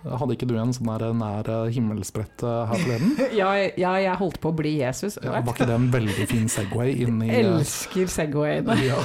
hadde 0.05 0.35
ikke 0.37 0.47
du 0.51 0.55
en 0.61 0.73
sånn 0.77 0.89
der 1.01 1.15
nær 1.17 1.49
eh, 1.49 1.71
himmelsbrett 1.75 2.43
eh, 2.45 2.59
her 2.71 2.83
forleden? 2.83 3.15
Ja, 3.41 3.49
ja, 3.81 3.93
jeg 4.05 4.17
holdt 4.21 4.39
på 4.43 4.51
å 4.53 4.57
bli 4.57 4.75
Jesus. 4.83 5.17
Ja, 5.23 5.39
var 5.41 5.55
ikke 5.55 5.67
det 5.71 5.77
en 5.79 5.89
veldig 5.95 6.27
fin 6.31 6.49
Segway 6.53 6.93
inn 7.07 7.23
i 7.25 7.31
eh, 7.33 7.41
Elsker 7.45 8.11
Segwayene. 8.13 8.77
ja. 8.91 8.99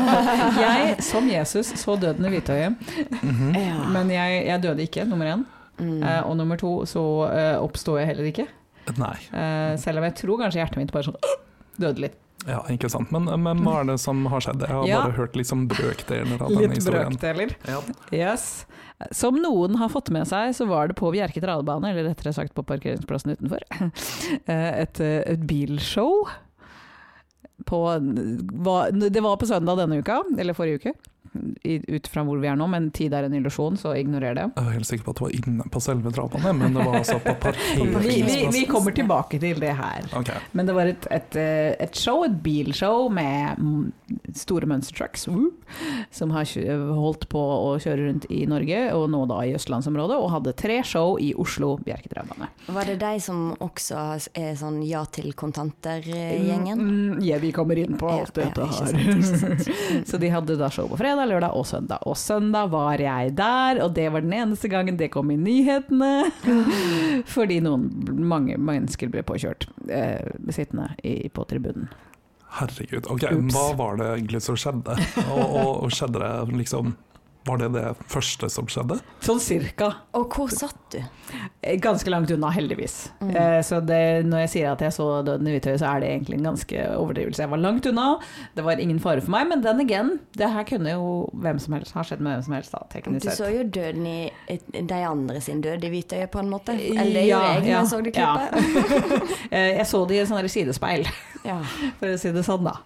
Jeg, 0.64 0.96
som 1.04 1.28
Jesus, 1.30 1.72
så 1.80 1.96
døden 2.00 2.26
i 2.28 2.32
hvitøyet, 2.34 2.76
Mhm. 3.22 3.54
Ja. 3.56 3.78
men 3.94 4.10
jeg, 4.12 4.44
jeg 4.46 4.62
døde 4.62 4.84
ikke, 4.84 5.04
nummer 5.08 5.30
én. 5.34 5.44
Mm. 5.78 6.02
Uh, 6.04 6.20
og 6.28 6.36
nummer 6.38 6.56
to 6.60 6.70
så 6.86 7.00
uh, 7.26 7.56
oppsto 7.64 7.96
jeg 7.98 8.06
heller 8.12 8.28
ikke. 8.30 8.44
Nei, 9.00 9.16
Uh, 9.32 9.72
selv 9.80 9.98
om 9.98 10.04
jeg 10.06 10.14
tror 10.20 10.38
kanskje 10.44 10.60
hjertet 10.60 10.78
mitt 10.78 10.92
bare 10.94 11.08
sånn 11.08 11.16
døde 11.80 12.04
litt. 12.04 12.18
Ja, 12.46 12.60
ikke 12.72 12.90
sant. 12.92 13.10
Men, 13.14 13.28
men 13.42 13.62
hva 13.64 13.80
er 13.80 13.88
det 13.92 13.98
som 14.02 14.24
har 14.32 14.40
skjedd? 14.44 14.60
Jeg 14.66 14.74
har 14.74 14.86
Ja. 14.88 15.02
bare 15.04 15.16
hørt 15.16 15.36
liksom 15.38 15.66
brøkdeler 15.70 16.40
av 16.42 16.50
denne 16.52 16.74
historien. 16.76 17.10
Litt 17.14 17.20
brøkdeler. 17.20 17.54
Ja. 17.68 17.80
Yes. 18.12 18.66
Som 19.12 19.40
noen 19.42 19.76
har 19.80 19.88
fått 19.92 20.10
med 20.14 20.28
seg, 20.30 20.52
så 20.54 20.66
var 20.70 20.88
det 20.88 20.96
på 20.96 21.10
Bjerke 21.12 21.40
travbane, 21.42 21.90
eller 21.90 22.08
rettere 22.10 22.32
sagt 22.36 22.54
på 22.54 22.62
parkeringsplassen 22.64 23.34
utenfor, 23.34 23.64
eh, 24.46 24.70
et, 24.84 25.00
eh, 25.00 25.22
et 25.34 25.42
bilshow. 25.50 26.28
På, 27.66 27.80
det 27.98 29.22
var 29.22 29.36
på 29.40 29.46
søndag 29.48 29.78
denne 29.78 30.00
uka, 30.02 30.20
eller 30.38 30.56
forrige 30.56 30.80
uke, 30.82 30.92
ut 31.34 32.08
fra 32.10 32.24
hvor 32.26 32.40
vi 32.42 32.48
er 32.50 32.58
nå, 32.58 32.66
men 32.70 32.90
tid 32.94 33.14
er 33.16 33.26
en 33.26 33.34
illusjon, 33.36 33.76
så 33.80 33.94
ignorer 33.98 34.36
det. 34.38 34.46
Jeg 34.54 34.64
er 34.64 34.76
helt 34.78 34.88
sikker 34.88 35.06
på 35.06 35.14
at 35.14 35.20
det 35.20 35.26
var 35.26 35.36
inne 35.40 35.68
på 35.74 35.82
selve 35.82 36.12
drapene, 36.14 36.52
men 36.58 36.76
det 36.76 36.86
var 36.86 36.98
altså 37.00 37.18
på 37.22 37.34
Vi, 38.04 38.16
vi, 38.22 38.36
vi 38.52 38.64
kommer 38.68 38.94
tilbake 38.94 39.38
til 39.42 39.60
det 39.60 39.72
her. 39.78 40.06
Okay. 40.16 40.40
Men 40.52 40.68
det 40.68 40.74
var 40.76 40.90
et, 40.90 41.06
et, 41.14 41.36
eh, 41.40 41.72
et 41.82 41.96
show, 41.96 42.24
et 42.26 42.36
bilshow 42.44 43.08
med 43.12 43.58
mm, 43.58 44.24
store 44.36 44.68
mønstertrucks, 44.70 45.26
som 46.14 46.34
har 46.34 46.50
holdt 46.94 47.26
på 47.32 47.40
å 47.40 47.74
kjøre 47.82 48.08
rundt 48.08 48.28
i 48.32 48.44
Norge, 48.50 48.80
og 48.96 49.08
nå 49.12 49.24
da 49.30 49.40
i 49.46 49.54
østlandsområdet, 49.56 50.18
og 50.20 50.32
hadde 50.34 50.54
tre 50.58 50.80
show 50.86 51.16
i 51.20 51.32
Oslo 51.40 51.74
Bjerketraurbane. 51.84 52.50
Var 52.74 52.90
det 52.92 52.98
de 53.02 53.12
som 53.22 53.46
også 53.64 54.04
er 54.36 54.54
sånn 54.58 54.80
ja 54.86 55.04
til 55.14 55.32
kontanter-gjengen? 55.38 56.80
Mm, 56.80 57.22
ja, 57.24 57.40
vi 57.42 57.52
kommer 57.54 57.78
inn 57.80 57.98
på 58.00 58.10
alt 58.10 58.38
Ja, 58.38 58.50
dette 58.50 58.68
her. 58.70 60.04
Så 60.08 60.20
de 60.20 60.30
hadde 60.32 60.58
da 60.60 60.70
show 60.72 60.88
på 60.90 60.98
fredag, 61.00 61.23
lørdag 61.30 61.56
og 61.56 61.66
søndag. 61.68 62.04
Og 62.08 62.16
søndag 62.18 62.70
var 62.72 63.00
jeg 63.02 63.34
der, 63.38 63.80
og 63.84 63.94
det 63.96 64.08
var 64.12 64.24
den 64.24 64.34
eneste 64.36 64.70
gangen 64.72 64.98
det 65.00 65.10
kom 65.14 65.30
i 65.34 65.38
nyhetene. 65.40 66.30
Fordi 67.34 67.60
noen, 67.64 67.88
mange 68.28 68.58
mennesker 68.60 69.12
ble 69.12 69.24
påkjørt, 69.26 69.68
eh, 69.88 70.34
sittende 70.54 70.90
i, 71.02 71.28
på 71.28 71.46
tribunen. 71.50 71.88
Herregud. 72.54 73.08
Ok, 73.10 73.24
Ups. 73.34 73.54
hva 73.54 73.66
var 73.78 73.98
det 73.98 74.10
egentlig 74.12 74.42
som 74.44 74.58
skjedde? 74.58 74.94
Og, 75.26 75.42
og, 75.42 75.70
og 75.86 75.94
skjedde 75.94 76.22
det 76.22 76.60
liksom 76.60 76.94
Var 77.44 77.58
det 77.60 77.66
det 77.74 77.90
første 78.08 78.48
som 78.48 78.64
skjedde? 78.72 78.96
Sånn 79.20 79.40
cirka. 79.42 79.90
Og 80.16 80.32
hvor 80.32 80.48
satt 80.48 80.78
du? 80.94 80.98
Eh, 81.60 81.74
Ganske 81.82 82.08
langt 82.08 82.30
unna, 82.32 82.48
heldigvis. 82.54 83.10
Mm. 83.20 83.34
Eh, 83.36 83.58
så 83.66 83.82
det, 83.84 83.98
når 84.24 84.46
jeg 84.46 84.50
sier 84.54 84.70
at 84.72 84.80
jeg 84.80 84.94
så 84.96 85.08
Døden 85.26 85.50
i 85.50 85.52
Hvithøy, 85.58 85.74
så 85.82 85.90
er 85.90 86.00
det 86.00 86.08
egentlig 86.14 86.38
en 86.38 86.46
ganske 86.48 86.86
overdrivelse. 86.96 87.42
Jeg 87.44 87.50
var 87.52 87.60
langt 87.60 87.84
unna, 87.90 88.06
det 88.56 88.64
var 88.64 88.80
ingen 88.80 88.98
fare 89.04 89.20
for 89.20 89.34
meg, 89.34 89.48
men 89.50 89.60
den 89.66 89.82
again, 89.84 90.14
det 90.40 90.48
her 90.54 90.64
kunne 90.70 90.94
jo 90.96 91.10
hvem 91.36 91.60
som 91.60 91.76
helst 91.76 91.92
ha 91.98 92.06
skjedd 92.08 92.24
med 92.24 92.38
hvem 92.38 92.46
som 92.48 92.56
helst, 92.56 92.72
da, 92.72 93.02
Du 93.18 93.28
så 93.28 93.50
jo 93.52 93.64
døden 93.68 94.06
i 94.08 94.30
et- 94.48 94.72
de 94.88 95.02
andre 95.04 95.40
sin 95.44 95.60
død 95.60 95.84
i 95.84 95.90
Hvitøyet, 95.92 96.30
på 96.32 96.38
en 96.40 96.48
måte. 96.48 96.72
Eller 96.80 97.28
Ja, 97.28 97.42
gjorde 97.42 97.52
jeg 97.60 97.68
ja, 97.68 97.76
jeg 97.80 97.86
så 97.92 98.02
det 98.04 98.14
klippet. 98.14 99.04
Ja. 99.52 99.58
jeg 99.76 99.86
så 99.86 100.06
det 100.08 100.16
i 100.16 100.18
et 100.24 100.28
sånt 100.32 100.40
her 100.40 100.48
sidespeil, 100.48 101.06
Ja. 101.44 101.60
for 102.00 102.06
å 102.08 102.18
si 102.18 102.32
det 102.32 102.44
sånn, 102.48 102.64
da. 102.64 102.78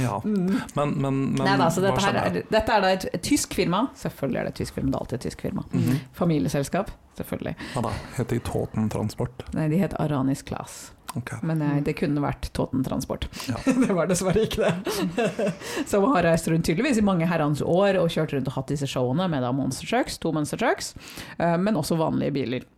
Ja. 0.00 0.20
Men, 0.24 0.60
men, 0.74 1.18
men 1.34 1.42
Nei 1.44 1.56
da, 1.58 1.70
så 1.72 1.82
hva 1.82 1.90
dette, 1.90 2.04
her 2.06 2.20
er, 2.20 2.38
dette 2.50 2.76
er 2.76 2.84
da 2.84 2.92
et, 2.94 3.08
et 3.16 3.24
tysk 3.26 3.56
firma. 3.56 3.86
Selvfølgelig 3.98 4.40
er 4.40 4.48
det 4.48 4.54
et 4.54 4.62
tysk 4.62 4.78
firma, 4.78 4.92
det 4.92 4.98
er 4.98 5.04
alltid 5.06 5.18
et 5.18 5.26
tysk 5.28 5.44
firma. 5.48 5.66
Mhm. 5.72 6.00
Familieselskap, 6.20 6.94
selvfølgelig. 7.20 7.56
Ja 7.74 7.84
da, 7.88 7.92
heter 8.16 8.36
de 8.36 8.40
Tåten 8.46 8.88
Transport. 8.92 9.44
Nei, 9.56 9.68
de 9.72 9.82
het 9.82 9.96
Aranis 10.00 10.44
Class. 10.46 10.90
Okay. 11.18 11.40
Men 11.42 11.58
nei, 11.58 11.80
det 11.82 11.96
kunne 11.98 12.22
vært 12.22 12.52
Toten 12.54 12.84
Transport. 12.86 13.26
Ja. 13.50 13.58
det 13.82 13.94
var 13.96 14.10
dessverre 14.10 14.44
ikke 14.46 14.68
det. 14.68 15.14
Som 15.90 16.06
har 16.12 16.22
reist 16.28 16.46
rundt 16.50 16.68
tydeligvis 16.68 17.00
i 17.02 17.06
mange 17.06 17.26
herrens 17.30 17.62
år 17.64 17.98
og 17.98 18.12
kjørt 18.14 18.36
rundt 18.36 18.50
og 18.50 18.58
hatt 18.60 18.70
disse 18.70 18.88
showene 18.90 19.26
med 19.32 19.42
da 19.42 19.50
monster 19.56 19.88
trucks, 19.90 20.20
to 20.22 20.30
monster 20.36 20.60
trucks, 20.60 20.94
eh, 21.38 21.56
men 21.58 21.78
også 21.80 21.98
vanlige 21.98 22.36
biler. 22.36 22.68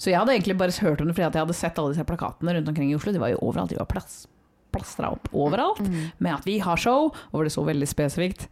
Så 0.00 0.12
jeg 0.12 0.20
hadde 0.20 0.32
egentlig 0.32 0.56
bare 0.56 0.72
hørt 0.80 1.02
om 1.02 1.10
det 1.10 1.16
fordi 1.16 1.26
jeg 1.26 1.42
hadde 1.42 1.58
sett 1.58 1.80
alle 1.80 1.92
disse 1.92 2.06
plakatene 2.08 2.54
rundt 2.56 2.70
omkring 2.72 2.92
i 2.92 2.96
Oslo. 2.96 3.12
De 3.12 3.20
var 3.20 3.34
jo 3.34 3.42
overalt, 3.44 3.74
de 3.74 3.80
var 3.80 3.90
plass, 3.90 4.22
plastra 4.72 5.10
opp 5.12 5.28
overalt 5.32 5.80
Mm. 5.80 6.12
med 6.18 6.34
at 6.34 6.44
vi 6.46 6.58
har 6.58 6.76
show, 6.76 7.10
og 7.10 7.36
hvor 7.36 7.44
det 7.44 7.52
så 7.52 7.64
veldig 7.64 7.88
spesifikt 7.88 8.48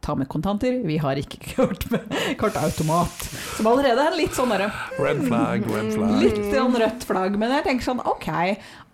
Ta 0.00 0.14
med 0.14 0.28
kontanter, 0.28 0.78
vi 0.84 0.96
har 0.96 1.18
ikke 1.20 1.38
kort 1.56 1.82
med 1.92 2.00
kortautomat. 2.40 3.24
Som 3.58 3.66
allerede 3.68 4.00
er 4.00 4.14
litt 4.16 4.32
sånn 4.32 4.48
derre 4.48 4.70
Red 4.96 5.20
flag, 5.26 5.66
red 5.68 5.90
flag. 5.92 6.14
Litt 6.22 6.38
sånn 6.54 6.78
rødt 6.80 7.04
flagg, 7.04 7.36
men 7.36 7.52
jeg 7.52 7.66
tenker 7.66 7.84
sånn 7.84 8.00
ok. 8.08 8.30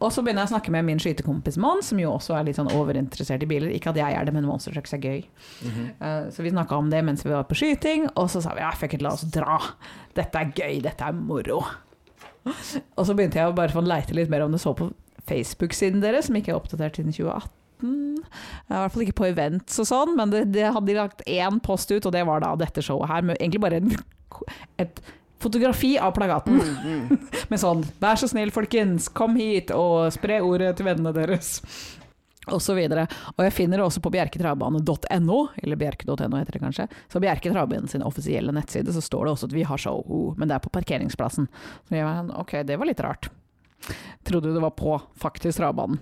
Og 0.00 0.10
så 0.10 0.24
begynner 0.24 0.42
jeg 0.42 0.50
å 0.50 0.54
snakke 0.56 0.74
med 0.74 0.88
min 0.88 0.98
skytekompis 0.98 1.60
Mons, 1.62 1.92
som 1.92 2.02
jo 2.02 2.10
også 2.10 2.34
er 2.34 2.48
litt 2.48 2.58
sånn 2.58 2.72
overinteressert 2.74 3.46
i 3.46 3.50
biler. 3.52 3.70
Ikke 3.76 3.94
at 3.94 4.02
jeg 4.02 4.18
er 4.18 4.26
det, 4.26 4.34
men 4.34 4.48
Monster 4.50 4.74
Trucks 4.74 4.96
er 4.98 4.98
gøy. 4.98 5.22
Mm 5.62 5.70
-hmm. 5.70 5.86
uh, 6.02 6.30
så 6.34 6.42
vi 6.42 6.50
snakka 6.50 6.76
om 6.76 6.90
det 6.90 7.04
mens 7.04 7.24
vi 7.24 7.30
var 7.30 7.44
på 7.44 7.54
skyting, 7.54 8.10
og 8.16 8.30
så 8.30 8.42
sa 8.42 8.54
vi 8.54 8.60
ja, 8.60 8.72
fuck 8.72 8.94
it, 8.94 9.02
la 9.02 9.12
oss 9.12 9.22
dra. 9.22 9.62
Dette 10.14 10.38
er 10.38 10.52
gøy, 10.56 10.82
dette 10.82 11.04
er 11.04 11.12
moro. 11.12 11.62
Og 12.96 13.06
så 13.06 13.14
begynte 13.14 13.38
jeg 13.38 13.46
å 13.46 13.54
bare 13.54 13.72
få 13.72 13.80
leite 13.80 14.14
litt 14.14 14.28
mer 14.30 14.42
om 14.42 14.52
det 14.52 14.60
så 14.60 14.74
på 14.74 14.90
Facebook-siden 15.28 16.02
deres, 16.04 16.28
som 16.28 16.38
ikke 16.38 16.54
er 16.54 16.58
oppdatert 16.60 16.98
siden 16.98 17.14
2018. 17.14 17.52
I 17.82 18.72
hvert 18.72 18.94
fall 18.94 19.04
ikke 19.04 19.18
på 19.20 19.28
events 19.28 19.82
og 19.82 19.88
sånn, 19.90 20.14
men 20.16 20.32
det, 20.32 20.46
det 20.54 20.70
hadde 20.70 20.88
de 20.88 20.96
lagt 20.96 21.22
én 21.28 21.60
post 21.64 21.92
ut, 21.92 22.06
og 22.08 22.14
det 22.14 22.24
var 22.28 22.42
da 22.42 22.54
dette 22.58 22.84
showet 22.84 23.10
her, 23.10 23.26
med 23.26 23.38
egentlig 23.40 23.62
bare 23.66 23.82
et 24.82 25.02
fotografi 25.42 25.98
av 26.00 26.14
plakaten. 26.16 26.60
Med 27.50 27.60
sånn 27.60 27.84
'vær 28.00 28.18
så 28.18 28.30
snill, 28.30 28.50
folkens, 28.54 29.10
kom 29.12 29.36
hit 29.38 29.70
og 29.74 30.08
spre 30.14 30.40
ordet 30.42 30.74
til 30.78 30.88
vennene 30.88 31.12
deres'. 31.14 31.60
Og 32.46 32.60
så 32.62 32.76
videre. 32.78 33.08
Og 33.34 33.42
jeg 33.42 33.54
finner 33.56 33.80
det 33.80 33.86
også 33.88 34.00
på 34.04 34.12
bjerketravbane.no, 34.14 35.38
eller 35.58 35.78
bjerke.no 35.80 36.36
heter 36.38 36.54
det 36.54 36.62
kanskje. 36.62 36.86
Så 37.10 37.18
Bjerke 37.18 37.50
Travbanen 37.50 37.90
sin 37.90 38.04
offisielle 38.06 38.54
nettside 38.54 38.94
så 38.94 39.02
står 39.02 39.26
det 39.26 39.32
også 39.32 39.48
at 39.50 39.56
vi 39.56 39.64
har 39.66 39.82
show, 39.82 39.98
men 40.38 40.46
det 40.46 40.54
er 40.54 40.62
på 40.62 40.70
parkeringsplassen. 40.70 41.48
Så 41.88 41.98
jeg 41.98 42.06
var 42.06 42.20
sånn, 42.20 42.30
ok, 42.38 42.54
det 42.68 42.78
var 42.78 42.86
litt 42.86 43.02
rart. 43.02 43.26
Trodde 44.26 44.54
det 44.54 44.62
var 44.62 44.74
på 44.78 44.96
faktisk 45.20 45.60
travbanen. 45.60 46.00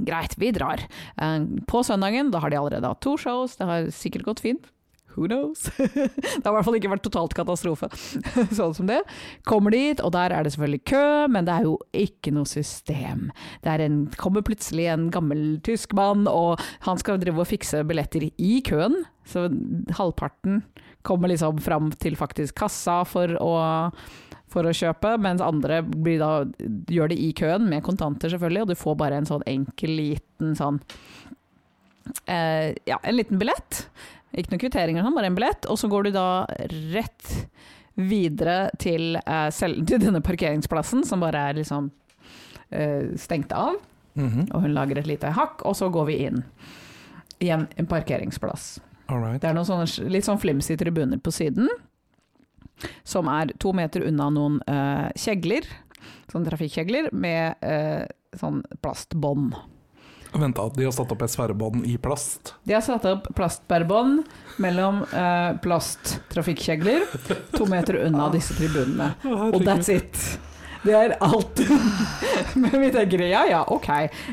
Greit, 0.00 0.38
vi 0.40 0.52
drar. 0.56 0.80
Eh, 1.20 1.42
På 1.68 1.82
søndagen, 1.84 2.30
da 2.32 2.40
har 2.40 2.50
de 2.50 2.56
allerede 2.56 2.88
hatt 2.88 3.02
to 3.04 3.16
shows, 3.20 3.58
det 3.58 3.68
har 3.68 3.90
sikkert 3.92 4.24
gått 4.24 4.40
fint. 4.40 4.70
Who 5.14 5.26
knows? 5.28 5.62
det 5.76 6.44
har 6.44 6.52
i 6.52 6.54
hvert 6.56 6.64
fall 6.64 6.78
ikke 6.78 6.90
vært 6.94 7.04
totalt 7.04 7.34
katastrofe, 7.36 7.90
sånn 8.58 8.72
som 8.76 8.88
det. 8.88 9.02
Kommer 9.48 9.74
dit, 9.74 10.00
og 10.00 10.14
der 10.16 10.32
er 10.32 10.44
det 10.44 10.54
selvfølgelig 10.54 10.84
kø, 10.88 11.04
men 11.32 11.48
det 11.48 11.52
er 11.52 11.66
jo 11.68 11.74
ikke 11.92 12.32
noe 12.32 12.48
system. 12.48 13.26
Det 13.64 13.76
en, 13.84 13.98
kommer 14.16 14.44
plutselig 14.46 14.88
en 14.92 15.10
gammel 15.12 15.58
tysk 15.66 15.92
mann, 15.98 16.24
og 16.30 16.62
han 16.86 17.00
skal 17.00 17.20
drive 17.20 17.44
og 17.44 17.50
fikse 17.50 17.84
billetter 17.88 18.30
i 18.30 18.54
køen. 18.64 19.02
Så 19.28 19.50
halvparten 19.98 20.62
kommer 21.06 21.30
liksom 21.30 21.60
fram 21.62 21.92
til 22.00 22.16
faktisk 22.16 22.56
kassa 22.62 23.02
for 23.08 23.36
å, 23.42 23.52
for 24.52 24.68
å 24.68 24.74
kjøpe, 24.76 25.16
mens 25.22 25.42
andre 25.44 25.80
blir 25.82 26.20
da, 26.22 26.32
gjør 26.92 27.12
det 27.12 27.18
i 27.20 27.32
køen, 27.36 27.68
med 27.70 27.84
kontanter 27.86 28.32
selvfølgelig, 28.32 28.64
og 28.64 28.72
du 28.72 28.78
får 28.78 28.98
bare 29.00 29.20
en 29.20 29.28
sånn 29.28 29.44
enkel 29.50 29.94
liten 29.98 30.56
sånn 30.58 30.80
eh, 32.26 32.72
Ja, 32.88 32.98
en 33.02 33.16
liten 33.16 33.40
billett. 33.40 33.86
Ikke 34.32 34.54
noen 34.54 34.62
kvitteringer, 34.62 35.04
sånn, 35.04 35.16
bare 35.16 35.28
en 35.32 35.36
billett. 35.38 35.68
Og 35.68 35.80
så 35.80 35.90
går 35.92 36.08
du 36.08 36.14
da 36.16 36.26
rett 36.92 37.32
videre 38.00 38.70
til, 38.80 39.18
eh, 39.20 39.48
selv, 39.52 39.84
til 39.88 40.00
denne 40.00 40.22
parkeringsplassen, 40.24 41.04
som 41.04 41.20
bare 41.20 41.48
er 41.50 41.58
liksom 41.60 41.90
eh, 42.72 43.12
stengt 43.20 43.52
av. 43.52 43.76
Mhm. 44.14 44.48
Og 44.52 44.64
hun 44.64 44.74
lager 44.76 44.98
et 45.00 45.08
lite 45.08 45.32
hakk, 45.36 45.64
og 45.68 45.76
så 45.76 45.90
går 45.92 46.08
vi 46.08 46.18
inn 46.26 46.42
i 47.42 47.50
en, 47.52 47.66
en 47.76 47.88
parkeringsplass. 47.88 48.80
Alright. 49.12 49.40
Det 49.42 49.50
er 49.50 49.56
noen 49.56 49.68
sånne 49.68 50.12
litt 50.12 50.24
sånn 50.24 50.40
flimsy 50.40 50.76
tribuner 50.80 51.20
på 51.20 51.32
siden, 51.34 51.68
som 53.04 53.28
er 53.30 53.52
to 53.62 53.72
meter 53.76 54.06
unna 54.08 54.28
noen 54.34 54.60
uh, 54.68 55.08
kjegler, 55.18 55.66
sånne 56.32 56.50
trafikkjegler, 56.50 57.10
med 57.12 57.60
uh, 57.62 58.06
sånn 58.38 58.62
plastbånd. 58.82 59.54
Vent 60.32 60.56
da, 60.56 60.64
de 60.72 60.86
har 60.86 60.94
satt 60.96 61.10
opp 61.12 61.22
et 61.26 61.32
sperrebånd 61.32 61.84
i 61.84 61.98
plast. 62.00 62.54
De 62.64 62.72
har 62.72 62.80
satt 62.84 63.04
opp 63.10 63.26
plastsperrebånd 63.36 64.22
mellom 64.64 65.02
uh, 65.12 65.52
plasttrafikkjegler 65.60 67.04
to 67.52 67.66
meter 67.68 68.00
unna 68.06 68.30
disse 68.32 68.56
tribunene. 68.56 69.10
Og 69.52 69.60
that's 69.66 69.92
it. 69.92 70.16
Det 70.82 70.94
er 70.98 71.12
alt. 71.22 71.60
Men 72.62 72.72
vi 72.80 72.88
tenker 72.94 73.22
ja 73.28 73.44
ja, 73.46 73.60
ok, 73.70 73.88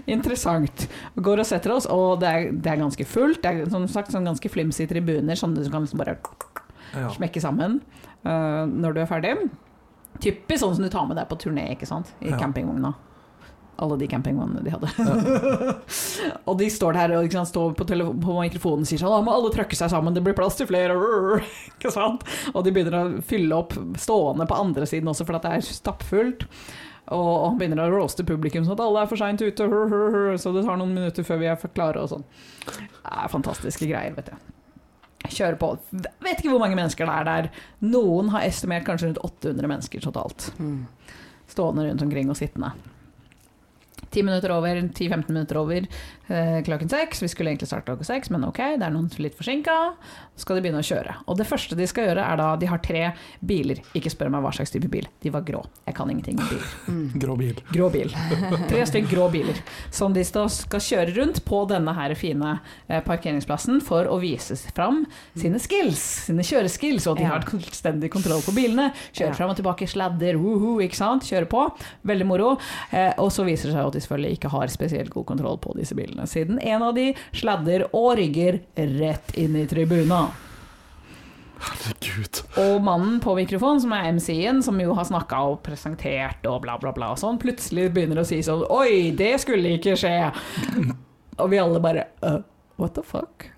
interessant. 0.09 0.87
Vi 1.13 1.21
går 1.25 1.43
og 1.43 1.49
setter 1.51 1.75
oss, 1.75 1.85
og 1.91 2.23
det 2.23 2.31
er, 2.31 2.47
det 2.55 2.71
er 2.73 2.81
ganske 2.81 3.05
fullt. 3.05 3.43
Det 3.43 3.51
er 3.51 3.69
som 3.69 3.85
sagt 3.91 4.15
sånn 4.15 4.25
ganske 4.25 4.49
flimsy 4.49 4.87
tribuner, 4.89 5.37
sånn 5.37 5.53
du 5.57 5.61
kan 5.67 5.83
liksom 5.85 6.01
bare 6.01 6.17
Ja. 6.95 7.11
smekke 7.13 7.37
sammen 7.43 7.81
eh, 8.25 8.63
når 8.69 8.95
du 8.97 9.01
er 9.03 9.09
ferdig. 9.09 9.35
Typisk 10.19 10.63
sånn 10.63 10.75
som 10.75 10.83
du 10.83 10.89
tar 10.91 11.05
med 11.07 11.15
deg 11.19 11.29
på 11.29 11.37
turné, 11.39 11.69
ikke 11.75 11.87
sant? 11.87 12.11
I 12.21 12.31
Ja. 12.33 12.37
campingvogna. 12.41 12.93
Alle 13.79 13.95
de 13.95 14.07
campingvognene 14.11 14.59
de 14.65 14.73
hadde. 14.73 14.89
og 16.49 16.57
de 16.59 16.65
står 16.67 16.97
der 16.97 17.13
og 17.15 17.31
sant, 17.31 17.47
står 17.47 17.77
på, 17.79 17.85
på 17.87 18.33
mikrofonen 18.41 18.83
og 18.83 18.89
sier 18.89 18.99
sånn 18.99 19.13
Da 19.13 19.21
må 19.23 19.31
alle 19.31 19.53
trøkke 19.55 19.77
seg 19.79 19.93
sammen, 19.93 20.11
det 20.17 20.23
blir 20.25 20.35
plass 20.35 20.57
til 20.59 20.67
flere. 20.67 20.97
ikke 21.77 21.93
sant? 21.95 22.25
Og 22.51 22.65
de 22.65 22.73
begynner 22.75 22.97
å 22.99 23.23
fylle 23.23 23.55
opp 23.55 23.77
stående 23.95 24.49
på 24.49 24.59
andre 24.59 24.83
siden 24.89 25.07
også, 25.07 25.23
for 25.29 25.39
at 25.39 25.47
det 25.47 25.53
er 25.61 25.67
stappfullt. 25.69 26.43
Og 27.09 27.23
og 27.25 27.45
han 27.47 27.55
begynner 27.57 27.79
å 27.87 27.89
roaste 27.89 28.21
publikum 28.27 28.67
sånn 28.67 28.75
at 28.75 28.83
alle 28.83 29.01
er 29.01 29.07
for 29.09 29.17
seint 29.17 29.41
ute, 29.41 29.65
så 30.43 30.51
det 30.53 30.65
tar 30.67 30.77
noen 30.77 30.91
minutter 30.93 31.25
før 31.25 31.39
vi 31.41 31.47
er 31.49 31.63
klare 31.73 32.03
og 32.03 32.11
sånn. 32.11 32.27
Det 32.67 33.15
er 33.15 33.31
fantastiske 33.31 33.87
greier, 33.89 34.13
vet 34.19 34.29
du. 34.29 34.58
Kjører 35.27 35.57
på. 35.59 35.73
Vet 36.23 36.39
ikke 36.39 36.53
hvor 36.53 36.61
mange 36.63 36.77
mennesker 36.79 37.09
det 37.09 37.15
er 37.15 37.27
der. 37.27 37.49
Noen 37.83 38.31
har 38.33 38.45
estimert 38.47 38.85
kanskje 38.87 39.09
rundt 39.09 39.19
800 39.25 39.67
mennesker 39.67 40.05
totalt. 40.05 40.47
Mm. 40.61 40.85
Stående 41.49 41.89
rundt 41.89 42.05
omkring 42.05 42.31
og 42.31 42.39
sittende. 42.39 42.71
10 44.09 44.23
minutter 44.25 44.53
over, 44.55 44.79
10-15 44.95 45.27
minutter 45.29 45.59
over 45.59 45.85
klokken 46.29 46.89
seks. 46.91 47.21
Vi 47.23 47.27
skulle 47.31 47.49
egentlig 47.51 47.67
starte 47.67 47.87
klokken 47.89 48.05
seks, 48.05 48.29
men 48.29 48.43
ok, 48.45 48.59
det 48.79 48.85
er 48.85 48.93
noen 48.93 49.09
litt 49.17 49.35
forsinka. 49.37 49.75
Så 50.35 50.45
skal 50.45 50.55
de 50.59 50.61
begynne 50.63 50.79
å 50.79 50.85
kjøre. 50.85 51.15
Og 51.27 51.37
det 51.39 51.47
første 51.49 51.75
de 51.75 51.87
skal 51.89 52.05
gjøre, 52.09 52.23
er 52.23 52.37
da 52.39 52.55
De 52.61 52.67
har 52.69 52.79
tre 52.85 53.01
biler. 53.43 53.81
Ikke 53.97 54.11
spør 54.13 54.29
meg 54.31 54.43
hva 54.45 54.51
slags 54.55 54.71
type 54.71 54.87
bil. 54.91 55.07
De 55.23 55.29
var 55.33 55.41
grå. 55.47 55.63
Jeg 55.87 55.95
kan 55.97 56.09
ingenting 56.13 56.39
om 56.39 56.47
bil. 56.47 56.63
Grå 57.23 57.35
bil. 57.39 57.57
Grå 57.73 57.89
bil. 57.91 58.13
Tre 58.69 58.85
stykk 58.87 59.09
grå 59.11 59.25
biler. 59.33 59.57
Som 59.91 60.13
de 60.15 60.23
skal 60.23 60.79
kjøre 60.85 61.15
rundt 61.17 61.41
på 61.47 61.63
denne 61.69 61.93
her 61.97 62.13
fine 62.19 62.59
eh, 62.87 63.01
parkeringsplassen 63.05 63.81
for 63.85 64.05
å 64.07 64.19
vise 64.21 64.55
fram 64.75 65.03
sine 65.37 65.59
skills. 65.59 65.99
Sine 66.29 66.45
kjøreskills. 66.45 67.07
Og 67.11 67.17
de 67.17 67.23
Ja. 67.25 67.33
har 67.35 67.41
fullstendig 67.49 68.11
kontroll 68.13 68.41
på 68.45 68.53
bilene. 68.55 68.91
Kjører 69.11 69.33
Ja. 69.33 69.33
fram 69.33 69.49
og 69.49 69.57
tilbake, 69.57 69.87
sladder, 69.89 70.37
woohoo, 70.39 70.79
ikke 70.85 70.95
sant. 70.95 71.23
Kjører 71.27 71.49
på. 71.49 71.65
Veldig 72.05 72.25
moro. 72.29 72.57
Eh, 72.93 73.13
og 73.17 73.29
så 73.31 73.43
viser 73.45 73.69
det 73.69 73.75
seg 73.75 73.85
at 73.87 73.93
de 73.93 73.99
selvfølgelig 74.05 74.37
ikke 74.39 74.49
har 74.55 74.67
spesielt 74.67 75.09
god 75.09 75.25
kontroll 75.25 75.57
på 75.57 75.75
disse 75.75 75.95
bilene, 75.95 76.18
siden 76.27 76.59
en 76.59 76.83
av 76.89 76.93
de 76.97 77.13
sladder 77.31 77.87
og 77.93 78.15
rygger 78.19 78.61
rett 78.75 79.35
inn 79.39 79.55
i 79.59 79.65
tribuna. 79.69 80.27
Herregud. 81.59 82.39
Og 82.61 82.79
mannen 82.83 83.19
på 83.23 83.33
mikrofonen, 83.35 83.81
som 83.83 83.93
er 83.95 84.07
MC-en, 84.15 84.61
som 84.63 84.79
jo 84.79 84.95
har 84.95 85.07
snakka 85.09 85.41
og 85.51 85.59
presentert 85.65 86.45
og 86.47 86.61
bla, 86.63 86.77
bla, 86.79 86.93
bla 86.95 87.11
og 87.13 87.19
sånn, 87.19 87.39
plutselig 87.41 87.89
begynner 87.95 88.21
å 88.21 88.27
si 88.27 88.39
sånn 88.45 88.63
Oi, 88.71 89.11
det 89.15 89.33
skulle 89.43 89.75
ikke 89.75 89.97
skje! 89.99 90.15
Og 91.39 91.51
vi 91.51 91.59
alle 91.59 91.79
bare 91.83 92.09
uh, 92.23 92.41
What 92.79 92.95
the 92.95 93.03
fuck? 93.03 93.49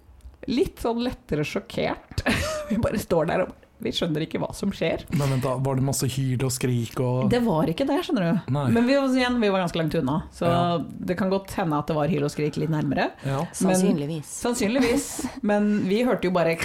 Litt 0.49 0.81
sånn 0.81 1.03
lettere 1.05 1.45
sjokkert. 1.45 2.23
Vi 2.71 2.79
bare 2.81 2.97
står 2.97 3.27
der 3.29 3.43
og 3.43 3.60
vi 3.81 3.91
skjønner 3.95 4.25
ikke 4.25 4.39
hva 4.41 4.51
som 4.55 4.71
skjer. 4.75 5.05
Men 5.15 5.29
vent 5.35 5.43
da, 5.45 5.55
var 5.57 5.75
det 5.79 5.83
masse 5.87 6.07
hyl 6.15 6.43
og 6.45 6.51
skrik 6.53 6.99
og 7.01 7.29
Det 7.31 7.41
var 7.45 7.69
ikke 7.71 7.85
det, 7.89 7.99
skjønner 8.05 8.27
du. 8.27 8.51
Nei. 8.55 8.65
Men 8.75 8.87
vi, 8.87 8.95
var- 8.99 9.15
igjen, 9.17 9.39
vi 9.41 9.49
var 9.53 9.63
ganske 9.65 9.79
langt 9.81 9.95
unna, 9.99 10.19
så 10.33 10.45
Ja. 10.51 10.77
det 10.79 11.17
kan 11.17 11.29
godt 11.29 11.51
hende 11.57 11.77
at 11.77 11.87
det 11.87 11.95
var 11.95 12.07
hyl 12.07 12.23
og 12.23 12.31
skrik 12.31 12.57
litt 12.57 12.69
nærmere. 12.69 13.09
Ja. 13.25 13.45
Sannsynligvis. 13.53 14.27
Sannsynligvis. 14.41 15.07
Men 15.41 15.87
vi 15.87 16.03
hørte 16.03 16.27
jo 16.29 16.31
bare 16.35 16.57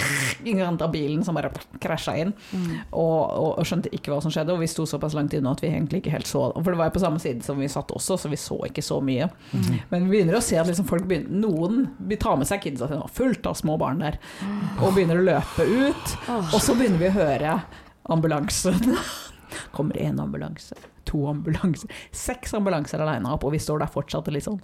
Ingen 0.45 0.77
av 0.81 0.91
bilen 0.91 1.23
som 1.25 1.35
bare 1.35 1.49
krasja 1.81 2.13
inn, 2.21 2.33
og, 2.91 3.01
og, 3.01 3.57
og 3.59 3.65
skjønte 3.67 3.89
ikke 3.95 4.11
hva 4.13 4.21
som 4.23 4.31
skjedde. 4.31 4.53
Og 4.53 4.61
vi 4.61 4.67
sto 4.71 4.85
såpass 4.87 5.15
langt 5.17 5.33
unna 5.37 5.51
at 5.55 5.61
vi 5.63 5.67
egentlig 5.71 6.01
ikke 6.03 6.13
helt 6.13 6.27
så 6.29 6.47
For 6.55 6.71
det 6.71 6.77
var 6.79 6.89
jo 6.89 6.95
på 6.97 7.01
samme 7.03 7.19
side 7.23 7.43
som 7.45 7.59
vi 7.59 7.67
satt 7.71 7.91
også, 7.95 8.17
så 8.21 8.29
vi 8.31 8.37
så 8.39 8.57
ikke 8.67 8.83
så 8.85 8.99
mye. 9.03 9.29
Men 9.91 10.07
vi 10.09 10.17
begynner 10.17 10.37
å 10.39 10.43
se 10.43 10.57
at 10.59 10.67
liksom 10.69 10.87
folk 10.89 11.07
begynner, 11.09 11.31
noen 11.43 12.17
tar 12.19 12.37
med 12.39 12.47
seg 12.49 12.61
kidsa 12.63 12.87
sine, 12.89 13.05
fullt 13.13 13.45
av 13.49 13.53
små 13.59 13.75
barn 13.79 13.99
der, 14.01 14.17
og 14.81 14.93
begynner 14.95 15.19
å 15.21 15.25
løpe 15.27 15.65
ut. 15.67 16.15
Og 16.53 16.57
så 16.63 16.73
begynner 16.77 16.97
vi 17.01 17.06
å 17.09 17.15
høre 17.15 17.59
ambulansen. 18.11 18.97
Kommer 19.75 19.97
én 20.01 20.19
ambulanse, 20.19 20.75
to 21.07 21.23
ambulanser, 21.29 21.91
seks 22.11 22.53
ambulanser 22.57 23.01
aleine 23.03 23.31
opp, 23.31 23.45
og 23.47 23.55
vi 23.55 23.61
står 23.63 23.81
der 23.83 23.91
fortsatt 23.91 24.27
litt 24.33 24.45
sånn 24.47 24.59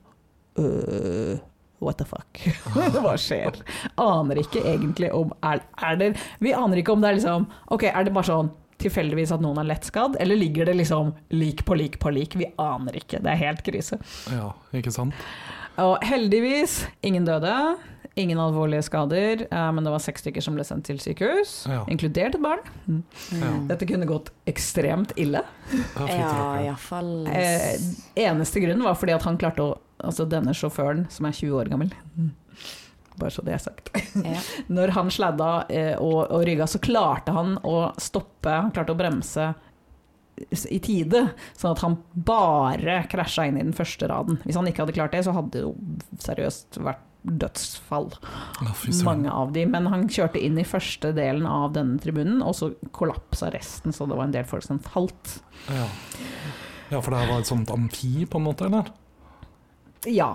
øh, 0.60 1.40
What 1.84 1.98
the 2.00 2.08
fuck? 2.08 2.40
Hva 3.04 3.16
skjer? 3.20 3.58
Aner 4.00 4.40
ikke 4.44 4.62
egentlig 4.64 5.10
om 5.16 5.34
er, 5.44 5.64
er 5.84 5.98
det 6.00 6.12
Vi 6.44 6.54
aner 6.56 6.80
ikke 6.80 6.96
om 6.96 7.04
det 7.04 7.10
er 7.10 7.18
liksom 7.18 7.48
Ok, 7.76 7.88
er 7.90 8.06
det 8.08 8.14
bare 8.16 8.30
sånn 8.30 8.52
tilfeldigvis 8.84 9.32
at 9.32 9.44
noen 9.44 9.62
er 9.62 9.68
lett 9.70 9.86
skadd, 9.88 10.18
eller 10.20 10.36
ligger 10.36 10.68
det 10.68 10.74
liksom 10.76 11.14
lik 11.32 11.62
på 11.64 11.78
lik 11.80 11.94
på 12.04 12.12
lik? 12.12 12.34
Vi 12.36 12.50
aner 12.60 12.98
ikke. 13.00 13.22
Det 13.24 13.32
er 13.32 13.40
helt 13.40 13.62
krise. 13.64 14.00
ja, 14.34 14.50
ikke 14.76 14.92
sant? 14.92 15.16
Og 15.80 16.04
heldigvis, 16.04 16.82
ingen 17.06 17.24
døde. 17.24 17.54
Ingen 18.16 18.38
alvorlige 18.38 18.84
skader, 18.86 19.48
eh, 19.50 19.70
men 19.74 19.84
det 19.84 19.90
var 19.90 20.02
seks 20.04 20.22
stykker 20.22 20.44
som 20.46 20.54
ble 20.54 20.62
sendt 20.68 20.86
til 20.86 21.00
sykehus, 21.02 21.66
Ja. 21.72 21.80
inkludert 21.90 22.36
et 22.36 22.42
barn. 22.44 22.60
Ja. 23.34 23.50
Dette 23.72 23.88
kunne 23.90 24.06
gått 24.06 24.30
ekstremt 24.46 25.16
ille. 25.18 25.42
Ja, 25.98 26.60
iallfall 26.62 27.26
Eh, 27.28 27.80
eneste 28.16 28.62
grunnen 28.62 28.84
var 28.86 28.94
fordi 28.96 29.16
at 29.16 29.24
han 29.24 29.38
klarte 29.38 29.60
å 29.66 29.78
Altså 30.04 30.26
denne 30.28 30.52
sjåføren, 30.52 31.06
som 31.10 31.26
er 31.30 31.32
20 31.32 31.54
år 31.62 31.70
gammel 31.70 31.92
Bare 33.18 33.30
så 33.32 33.44
det 33.46 33.54
er 33.54 33.62
sagt. 33.62 33.90
ja. 34.18 34.40
Når 34.74 34.90
han 34.92 35.08
sladda 35.14 35.66
eh, 35.70 35.94
og, 36.02 36.28
og 36.34 36.44
rygga, 36.44 36.66
så 36.68 36.82
klarte 36.84 37.32
han 37.32 37.54
å 37.64 37.94
stoppe 38.02 38.50
Han 38.52 38.72
klarte 38.76 38.92
å 38.92 38.98
bremse 39.00 39.54
i 40.70 40.80
tide, 40.82 41.22
sånn 41.56 41.72
at 41.76 41.84
han 41.86 41.96
bare 42.14 43.04
krasja 43.08 43.46
inn 43.48 43.60
i 43.60 43.64
den 43.64 43.72
første 43.78 44.08
raden. 44.10 44.40
Hvis 44.44 44.56
han 44.58 44.66
ikke 44.68 44.82
hadde 44.84 44.96
klart 44.98 45.12
det, 45.14 45.22
så 45.24 45.32
hadde 45.32 45.52
det 45.54 45.62
jo 45.62 45.76
seriøst 46.20 46.80
vært 46.84 47.04
dødsfall. 47.24 48.10
Mange 49.06 49.32
av 49.32 49.54
de, 49.56 49.66
men 49.66 49.86
han 49.88 50.08
kjørte 50.12 50.42
inn 50.44 50.58
i 50.60 50.66
første 50.68 51.14
delen 51.16 51.46
av 51.48 51.74
denne 51.74 52.00
tribunen, 52.04 52.42
og 52.44 52.56
så 52.58 52.72
kollapsa 52.92 53.52
resten, 53.54 53.94
så 53.96 54.08
det 54.10 54.18
var 54.18 54.26
en 54.28 54.36
del 54.36 54.44
folk 54.50 54.64
som 54.64 54.80
falt. 54.80 55.38
Ja. 55.70 55.88
ja, 56.92 57.00
for 57.02 57.12
det 57.12 57.20
her 57.24 57.32
var 57.32 57.40
et 57.40 57.48
sånt 57.52 57.72
amfi, 57.72 58.26
på 58.26 58.42
en 58.42 58.48
måte, 58.50 58.66
eller? 58.68 58.92
Ja, 60.06 60.34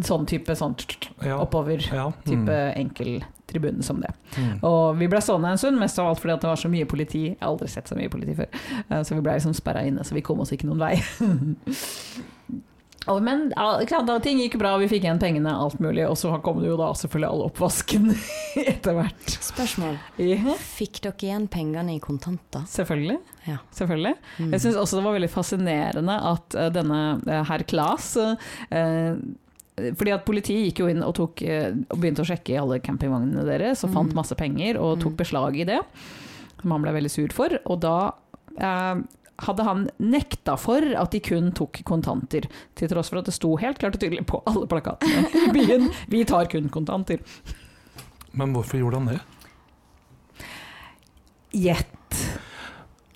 sånn 0.00 0.24
type 0.26 0.54
sånn 0.56 0.76
Ja. 1.22 1.36
oppover. 1.42 1.76
ja. 1.92 2.10
Type 2.24 2.48
Mm. 2.48 2.76
enkel 2.76 3.22
tribune 3.46 3.82
som 3.82 4.00
det. 4.00 4.14
Mm. 4.38 4.60
Og 4.64 4.96
vi 4.96 5.08
ble 5.08 5.18
stående 5.20 5.50
en 5.50 5.58
stund, 5.58 5.78
mest 5.78 5.98
av 5.98 6.06
alt 6.06 6.20
fordi 6.20 6.38
det 6.40 6.44
var 6.48 6.56
så 6.56 6.70
mye 6.70 6.86
politi. 6.86 7.24
Jeg 7.30 7.38
har 7.40 7.48
aldri 7.50 7.68
sett 7.68 7.88
så 7.88 7.96
mye 7.98 8.08
politi 8.08 8.34
før. 8.34 8.46
Eh, 8.90 9.02
Så 9.02 9.14
vi 9.16 9.20
ble 9.20 9.32
liksom 9.34 9.52
sperra 9.54 9.82
inne, 9.84 10.00
så 10.04 10.14
vi 10.14 10.22
kom 10.22 10.40
oss 10.40 10.52
ikke 10.52 10.64
noen 10.70 10.78
vei. 10.78 11.02
Men 13.08 13.52
ja, 13.56 14.18
ting 14.20 14.38
gikk 14.42 14.58
bra, 14.60 14.74
vi 14.78 14.86
fikk 14.90 15.04
igjen 15.06 15.18
pengene, 15.18 15.50
alt 15.56 15.78
mulig. 15.80 16.04
Og 16.06 16.16
så 16.20 16.34
kom 16.44 16.60
det 16.60 16.68
jo 16.68 16.76
da 16.76 16.90
selvfølgelig 16.94 17.30
all 17.30 17.44
oppvasken 17.48 18.10
etter 18.74 18.92
hvert. 18.98 19.36
Spørsmål. 19.40 19.96
Ja, 20.20 20.54
Fikk 20.60 21.00
dere 21.06 21.16
igjen 21.26 21.46
pengene 21.48 21.94
i 21.96 21.98
kontanter? 22.04 22.66
selvfølgelig. 22.68 23.18
Ja. 23.48 23.56
selvfølgelig. 23.72 24.14
Mm. 24.38 24.50
Jeg 24.52 24.60
syns 24.66 24.76
også 24.76 24.98
det 25.00 25.04
var 25.08 25.16
veldig 25.16 25.30
fascinerende 25.32 26.16
at 26.34 26.54
eh, 26.60 26.68
denne 26.76 27.00
eh, 27.26 27.44
herr 27.48 27.64
Klas 27.64 28.12
eh, 28.20 29.14
fordi 29.96 30.12
at 30.12 30.26
Politiet 30.28 30.66
gikk 30.68 30.82
jo 30.82 30.88
inn 30.92 31.00
og, 31.06 31.14
tok, 31.16 31.40
eh, 31.48 31.70
og 31.88 31.96
begynte 32.02 32.20
å 32.20 32.28
sjekke 32.28 32.52
i 32.52 32.58
alle 32.60 32.82
campingvognene 32.84 33.46
deres 33.48 33.80
og 33.86 33.94
fant 33.94 34.12
Mm. 34.12 34.18
masse 34.18 34.36
penger 34.36 34.76
og 34.76 34.98
tok 35.00 35.14
Mm. 35.14 35.20
beslag 35.22 35.56
i 35.56 35.64
det, 35.64 35.78
som 36.60 36.70
han 36.76 36.82
ble 36.84 36.92
veldig 36.98 37.10
sur 37.14 37.32
for. 37.32 37.48
Og 37.64 37.80
da 37.80 37.94
eh, 38.60 39.00
hadde 39.46 39.66
han 39.66 39.86
nekta 40.02 40.56
for 40.60 40.84
at 40.96 41.14
de 41.14 41.20
kun 41.24 41.50
tok 41.56 41.82
kontanter, 41.88 42.48
til 42.78 42.90
tross 42.92 43.12
for 43.12 43.20
at 43.20 43.28
det 43.28 43.36
sto 43.36 43.54
helt 43.60 43.80
klart 43.80 43.96
og 43.96 44.02
tydelig 44.02 44.26
på 44.28 44.42
alle 44.50 44.68
plakatene 44.70 45.28
i 45.46 45.52
byen 45.54 45.90
'Vi 46.08 46.24
tar 46.24 46.50
kun 46.50 46.68
kontanter'. 46.68 47.22
Men 48.32 48.52
hvorfor 48.52 48.78
gjorde 48.78 48.98
han 49.00 49.08
det? 49.14 49.20
Gjett. 51.50 51.99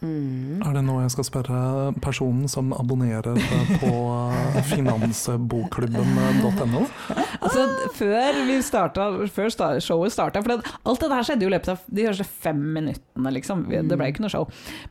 Mm. 0.05 0.61
Er 0.69 0.75
det 0.77 0.83
nå 0.85 0.99
jeg 1.01 1.15
skal 1.15 1.25
spørre 1.31 1.59
personen 2.05 2.45
som 2.53 2.75
abonnerer 2.77 3.33
på 3.81 3.93
finansbokklubben.no? 4.71 6.83
Altså, 7.45 7.65
før, 7.97 8.39
vi 8.49 8.57
starta, 8.65 9.07
før 9.33 9.49
showet 9.83 10.13
starta 10.15 10.41
For 10.45 10.51
det, 10.55 10.71
alt 10.89 11.03
det 11.03 11.11
der 11.13 11.27
skjedde 11.29 11.45
jo 11.47 11.51
i 11.51 11.55
løpet 11.55 11.71
av 11.75 11.79
de 11.99 12.07
første 12.09 12.27
fem 12.45 12.61
minuttene, 12.77 13.33
liksom. 13.37 13.59
Det 13.71 13.99
ble 14.01 14.07
ikke 14.13 14.25
noe 14.25 14.33
show. 14.33 14.45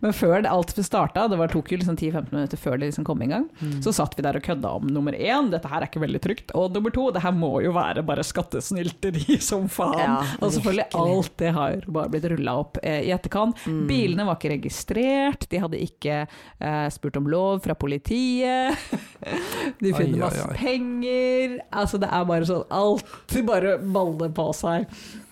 Men 0.04 0.12
før 0.15 0.36
det, 0.45 0.52
alt 0.54 0.73
starta, 0.86 1.21
det 1.32 1.38
var, 1.39 1.47
tok 1.54 1.67
jo 1.73 1.78
liksom 1.82 1.97
10-15 1.99 2.34
minutter 2.34 2.58
før 2.62 2.76
det 2.80 2.86
liksom 2.91 3.06
kom 3.08 3.21
i 3.26 3.30
gang, 3.32 3.45
Mm. 3.63 3.78
så 3.86 3.91
satt 3.95 4.13
vi 4.17 4.23
der 4.26 4.36
og 4.39 4.43
kødda 4.43 4.69
om 4.80 4.86
nummer 4.91 5.13
én, 5.15 5.49
dette 5.52 5.69
her 5.69 5.84
er 5.84 5.88
ikke 5.89 6.02
veldig 6.02 6.19
trygt. 6.23 6.52
Og 6.58 6.71
nummer 6.73 6.91
to, 6.95 7.04
det 7.15 7.21
her 7.23 7.34
må 7.36 7.52
jo 7.63 7.71
være 7.76 8.02
bare 8.08 8.23
skattesnylteri 8.26 9.38
som 9.49 9.67
faen. 9.71 9.99
Ja, 9.99 10.15
og 10.39 10.52
selvfølgelig, 10.56 10.88
alt 10.99 11.34
det 11.39 11.52
har 11.56 11.71
bare 11.88 12.10
blitt 12.13 12.28
rulla 12.34 12.52
opp 12.63 12.73
eh, 12.84 13.02
i 13.08 13.12
etterkant. 13.15 13.56
Mm. 13.69 13.84
Bilene 13.89 14.23
var 14.28 14.36
ikke 14.39 14.54
registrert, 14.56 15.02
de 15.51 15.59
hadde 15.63 15.79
ikke 15.83 16.15
eh, 16.25 16.87
spurt 16.93 17.17
om 17.19 17.27
lov 17.31 17.61
fra 17.65 17.75
politiet. 17.79 18.77
De 19.83 19.91
finner 19.93 20.17
ai, 20.17 20.23
masse 20.25 20.45
ai. 20.47 20.55
penger. 20.59 21.57
Altså, 21.71 21.99
det 22.01 22.09
er 22.11 22.25
bare 22.29 22.47
sånn 22.47 22.65
Alt 22.73 23.37
bare 23.51 23.77
baller 23.79 24.33
på 24.35 24.47
seg. 24.57 24.87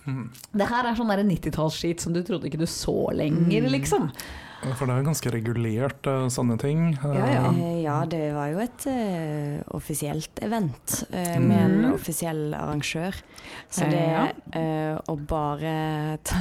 Mm. 0.07 0.29
Det 0.57 0.67
her 0.71 0.87
er 0.89 0.97
sånn 0.97 1.11
der 1.13 1.23
90-tallsskit 1.27 2.01
som 2.03 2.15
du 2.15 2.21
trodde 2.25 2.49
ikke 2.49 2.61
du 2.61 2.67
så 2.69 2.95
lenger, 3.15 3.61
Mm. 3.67 3.71
liksom. 3.75 4.07
For 4.77 4.85
det 4.85 4.93
er 4.93 4.99
jo 5.01 5.07
ganske 5.07 5.31
regulert, 5.33 6.07
eh, 6.07 6.27
sånne 6.29 6.57
ting. 6.61 6.83
Ja, 7.01 7.25
ja. 7.33 7.45
Eh, 7.49 7.79
ja, 7.81 7.95
det 8.05 8.21
var 8.35 8.51
jo 8.51 8.59
et 8.61 8.85
uh, 8.85 9.61
offisielt 9.77 10.41
event 10.45 11.03
eh, 11.09 11.37
Mm. 11.41 11.47
med 11.47 11.61
en 11.63 11.93
offisiell 11.95 12.53
arrangør. 12.53 13.15
Så 13.71 13.87
det 13.89 14.03
eh, 14.53 14.97
å 15.09 15.15
bare 15.27 16.17
ta, 16.23 16.37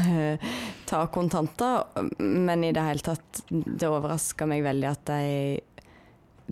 ta 0.87 1.07
kontanter 1.15 1.85
Men 2.19 2.65
i 2.65 2.73
det 2.77 2.83
hele 2.85 3.01
tatt, 3.07 3.43
det 3.49 3.89
overraska 3.89 4.47
meg 4.51 4.65
veldig 4.67 4.91
at 4.91 5.05
de 5.07 5.61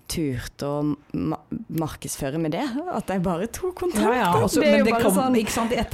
turte 0.09 0.67
å 0.69 0.79
ma 1.13 1.39
markedsføre 1.69 2.39
med 2.41 2.55
det. 2.57 2.65
At 2.95 3.11
de 3.11 3.19
bare 3.23 3.47
tok 3.53 3.75
kontanter. 3.83 4.09
Ja, 4.09 4.33
ja, 4.33 4.43
også, 4.43 4.63
det 4.63 4.69
er 4.71 4.79
jo 4.81 4.87
det 4.87 4.95
bare 4.95 5.05
kom 5.05 5.17
sånn. 5.19 5.37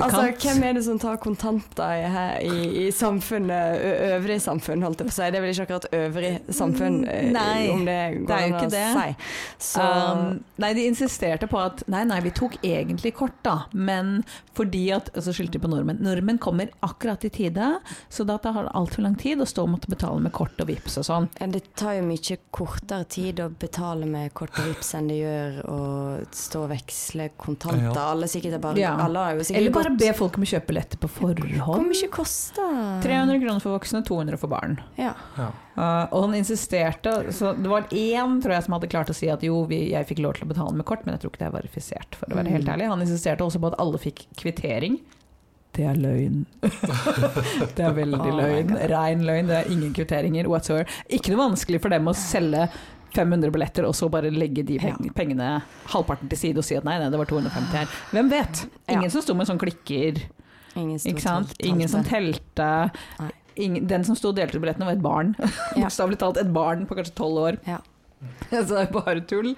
Altså, 0.05 0.23
hvem 0.45 0.63
er 0.69 0.77
det 0.79 0.85
som 0.87 1.01
tar 1.03 1.19
kontanter 1.23 1.97
i, 1.99 2.05
her, 2.15 2.37
i, 2.47 2.69
i 2.85 2.87
samfunnet, 2.95 3.83
øvrig 4.15 4.39
samfunn, 4.45 4.85
holdt 4.87 5.03
jeg 5.03 5.11
på 5.11 5.15
å 5.15 5.17
si. 5.17 5.29
Det 5.35 5.41
er 5.41 5.45
vel 5.45 5.55
ikke 5.55 5.67
akkurat 5.67 5.89
øvrig 5.99 6.33
samfunn, 6.61 7.01
eh, 7.11 7.29
Nei, 7.35 7.59
om 7.73 7.85
det 7.89 7.99
går 8.23 8.31
det 8.31 8.39
er 8.39 8.47
jo 8.47 8.55
an 8.55 8.69
å 8.69 8.73
det. 8.77 8.87
si. 8.95 9.31
Så 9.73 9.91
Um, 9.95 10.39
nei, 10.61 10.71
de 10.77 10.85
insisterte 10.89 11.47
på 11.51 11.59
at 11.61 11.83
nei, 11.91 12.03
nei, 12.09 12.19
vi 12.25 12.31
tok 12.35 12.57
egentlig 12.65 13.15
kort, 13.19 13.37
da. 13.47 13.65
Men 13.73 14.23
fordi 14.57 14.85
at 14.95 15.11
så 15.15 15.33
skyldte 15.35 15.59
de 15.59 15.63
på 15.65 15.71
nordmenn. 15.71 16.01
Nordmenn 16.05 16.39
kommer 16.43 16.71
akkurat 16.87 17.25
i 17.27 17.31
tide, 17.35 17.73
så 18.13 18.27
da 18.29 18.39
tar 18.43 18.63
det 18.67 18.75
altfor 18.79 19.05
lang 19.07 19.17
tid 19.21 19.43
å 19.43 19.49
stå 19.49 19.65
og 19.67 19.75
måtte 19.77 19.91
betale 19.93 20.21
med 20.25 20.35
kort 20.37 20.59
og 20.63 20.69
vips 20.71 20.99
og 21.01 21.07
sånn. 21.09 21.29
Ja, 21.41 21.49
det 21.53 21.65
tar 21.79 21.99
jo 21.99 22.07
mye 22.09 22.39
kortere 22.55 23.07
tid 23.11 23.43
å 23.45 23.51
betale 23.51 24.04
med 24.11 24.33
kort 24.37 24.57
og 24.61 24.67
vips 24.71 24.95
enn 24.99 25.09
de 25.11 25.17
gjør 25.21 25.57
og 25.73 26.35
stå 26.37 26.63
og 26.65 26.71
veksle 26.73 27.29
kontanter. 27.41 27.91
Ja. 27.95 28.05
Alle, 28.13 28.29
er 28.29 28.59
bare, 28.63 28.79
Ja. 28.81 28.93
alle 29.05 29.19
har 29.19 29.35
jo 29.35 29.47
sikkert 29.47 29.61
Eller 29.61 29.71
bare 29.75 29.93
be 29.97 30.13
folk 30.13 30.37
om 30.39 30.45
å 30.47 30.51
kjøpe 30.51 30.67
billetter 30.73 30.99
på 31.03 31.09
forhånd. 31.09 31.59
Hvor 31.65 31.83
mye 31.87 32.11
koster 32.11 33.01
300 33.03 33.41
kroner 33.41 33.61
for 33.65 33.79
voksne, 33.79 34.05
200 34.05 34.37
for 34.39 34.49
barn. 34.53 34.79
Ja. 34.99 35.15
Ja. 35.39 35.51
Uh, 35.75 36.07
og 36.15 36.29
han 36.29 36.35
insisterte 36.39 37.33
så 37.35 37.51
Det 37.59 37.67
var 37.69 37.89
én 37.91 38.37
tror 38.41 38.53
jeg, 38.55 38.63
som 38.63 38.77
hadde 38.77 38.89
klart 38.93 39.11
å 39.11 39.15
si 39.17 39.27
at 39.29 39.43
jo, 39.43 39.65
vi, 39.67 39.91
jeg 39.91 40.07
fikk 40.07 40.21
lov 40.23 40.35
til 40.39 40.47
å 40.47 40.53
betale 40.53 40.75
med 40.79 40.87
kort, 40.87 41.05
men 41.05 41.15
jeg 41.17 41.25
tror 41.25 41.33
ikke 41.35 41.43
det 41.43 41.49
er 41.51 41.59
verifisert. 41.59 42.15
For 42.15 42.27
å 42.31 42.37
være 42.39 42.51
helt 42.55 42.65
Mm. 42.65 42.73
ærlig 42.75 42.89
Han 42.89 43.01
insisterte 43.03 43.45
også 43.45 43.61
på 43.61 43.73
at 43.73 43.81
alle 43.83 43.99
fikk 43.99 44.27
kvittering. 44.39 45.01
Det 45.75 45.83
er 45.91 45.97
løgn. 45.99 46.45
det 47.75 47.83
er 47.83 47.95
veldig 47.97 48.21
Oh 48.21 48.37
løgn. 48.39 48.77
Rein 48.93 49.25
løgn. 49.27 49.49
Det 49.51 49.57
er 49.59 49.71
ingen 49.75 49.93
kvitteringer 49.97 50.47
whatsoever. 50.47 50.87
Ikke 51.11 51.33
noe 51.35 51.49
vanskelig 51.51 51.81
for 51.83 51.91
dem 51.91 52.07
å 52.07 52.15
selge 52.15 52.69
500 53.15 53.53
billetter, 53.55 53.87
og 53.89 53.95
så 53.97 54.09
bare 54.13 54.31
legge 54.35 54.65
de 54.67 54.77
Ja. 54.83 54.95
pengene 55.15 55.63
halvparten 55.93 56.29
til 56.33 56.39
side 56.41 56.59
og 56.59 56.65
si 56.67 56.77
at 56.77 56.85
nei, 56.87 56.99
nei, 56.99 57.09
det 57.11 57.19
var 57.21 57.31
250 57.31 57.79
her. 57.79 57.87
Hvem 58.13 58.31
vet? 58.33 58.65
Ja. 58.89 58.99
Ingen 58.99 59.11
som 59.15 59.23
sto 59.25 59.35
med 59.39 59.47
sånn 59.51 59.59
klikker, 59.63 60.23
Ingen 60.77 60.99
ikke 60.99 61.23
sant? 61.23 61.55
Ingen 61.63 61.89
som 61.89 62.03
telte. 62.03 62.91
Ingen, 63.57 63.87
den 63.87 64.03
som 64.05 64.17
sto 64.19 64.33
og 64.33 64.37
delte 64.37 64.57
ut 64.59 64.63
billettene, 64.65 64.89
var 64.89 64.97
et 64.97 65.03
barn. 65.05 65.35
Ja. 65.39 65.49
Bokstavelig 65.87 66.19
talt 66.19 66.41
et 66.43 66.51
barn 66.53 66.87
på 66.91 66.97
kanskje 66.99 67.15
tolv 67.15 67.39
år. 67.45 67.59
Ja. 67.69 67.79
Så 68.51 68.65
det 68.73 68.81
er 68.89 68.93
bare 68.95 69.21
tull, 69.29 69.53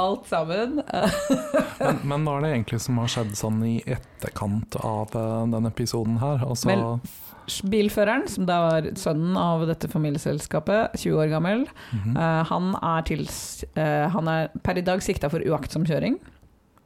alt 0.00 0.26
sammen. 0.26 0.80
Men, 1.78 1.98
men 2.08 2.24
hva 2.24 2.38
er 2.38 2.42
det 2.46 2.50
egentlig 2.54 2.80
som 2.80 2.96
har 2.98 3.10
skjedd 3.12 3.34
sånn 3.36 3.58
i 3.68 3.74
etterkant 3.84 4.78
av 4.80 5.12
eh, 5.14 5.42
denne 5.52 5.68
episoden 5.70 6.16
her? 6.22 6.40
Altså, 6.46 6.70
Vel- 6.72 6.84
Bilføreren, 7.70 8.26
som 8.30 8.46
da 8.48 8.60
var 8.64 8.88
sønnen 8.98 9.36
av 9.40 9.66
dette 9.68 9.90
familieselskapet, 9.90 10.96
20 10.98 11.20
år 11.24 11.34
gammel, 11.34 11.66
mhm. 11.94 12.16
eh, 12.16 12.40
han, 12.50 12.72
er 12.80 13.06
til, 13.08 13.26
eh, 13.78 14.06
han 14.12 14.32
er 14.32 14.50
per 14.66 14.80
i 14.80 14.86
dag 14.86 15.04
sikta 15.04 15.30
for 15.32 15.44
uaktsom 15.44 15.86
kjøring. 15.88 16.18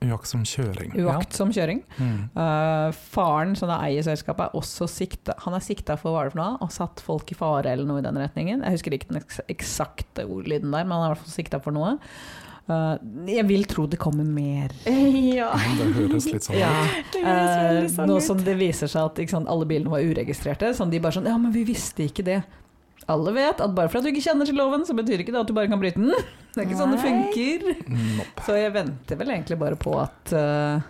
Uaktsom 0.00 0.46
kjøring. 0.48 0.94
Uaktsom 0.96 1.50
kjøring. 1.52 1.82
Ja. 1.98 2.06
Mm. 2.06 2.20
Uh, 2.32 3.00
faren 3.12 3.50
som 3.58 3.68
da 3.68 3.82
eier 3.84 4.04
selskapet, 4.06 4.46
er 4.46 4.56
også 4.56 4.86
sikta 4.88 5.34
Han 5.44 5.52
er 5.58 5.64
sikta 5.64 5.98
for 6.00 6.16
hva 6.16 6.22
det 6.24 6.32
for 6.32 6.40
noe, 6.40 6.54
og 6.64 6.72
satt 6.72 7.02
folk 7.04 7.28
i 7.28 7.36
fare 7.36 7.74
eller 7.74 7.88
noe 7.88 8.00
i 8.00 8.06
den 8.06 8.16
retningen. 8.16 8.64
Jeg 8.64 8.78
husker 8.78 8.96
ikke 8.96 9.10
den 9.10 9.20
eks 9.20 9.42
eksakte 9.52 10.24
ordlyden 10.24 10.72
der, 10.72 10.86
men 10.88 10.96
han 10.96 11.04
er 11.04 11.10
i 11.10 11.12
hvert 11.12 11.26
fall 11.26 11.34
sikta 11.34 11.60
for 11.60 11.76
noe. 11.76 11.98
Eh, 12.68 12.94
jeg 13.32 13.46
vil 13.48 13.64
tro 13.70 13.86
det 13.90 14.00
kommer 14.00 14.26
mer. 14.26 14.74
Ja. 15.30 15.52
Det 15.78 15.90
høres 15.96 16.26
litt 16.30 16.46
sånn 16.46 16.58
ut. 16.60 17.18
Høres 17.20 17.20
Eh, 17.20 17.90
sånn 17.94 18.10
nå 18.10 18.18
som 18.24 18.40
det 18.44 18.56
viser 18.60 18.90
seg 18.90 19.10
at 19.10 19.20
ikke 19.22 19.36
sant, 19.36 19.50
alle 19.50 19.66
bilene 19.68 19.92
var 19.92 20.04
uregistrerte, 20.04 20.72
sånn 20.76 20.92
de 20.92 21.00
bare 21.02 21.16
sånn 21.16 21.28
Ja, 21.30 21.36
men 21.40 21.54
vi 21.54 21.64
visste 21.68 22.06
ikke 22.06 22.26
det. 22.26 22.40
Alle 23.10 23.32
vet 23.34 23.62
at 23.62 23.74
bare 23.74 23.90
for 23.90 23.98
at 24.00 24.06
du 24.06 24.12
ikke 24.12 24.22
kjenner 24.28 24.46
til 24.46 24.58
loven, 24.58 24.84
så 24.86 24.94
betyr 24.94 25.22
ikke 25.22 25.32
det 25.34 25.40
at 25.42 25.48
du 25.50 25.56
bare 25.56 25.70
kan 25.70 25.80
bryte 25.82 26.00
den. 26.02 26.14
Det 26.50 26.64
er 26.64 26.66
ikke 26.66 26.80
sånn 26.80 26.96
det 26.96 27.02
funker. 27.04 27.66
Nope. 28.18 28.42
Så 28.42 28.56
jeg 28.58 28.72
venter 28.74 29.18
vel 29.20 29.28
egentlig 29.30 29.54
bare 29.60 29.76
på 29.78 29.92
at 30.02 30.32
uh, 30.34 30.82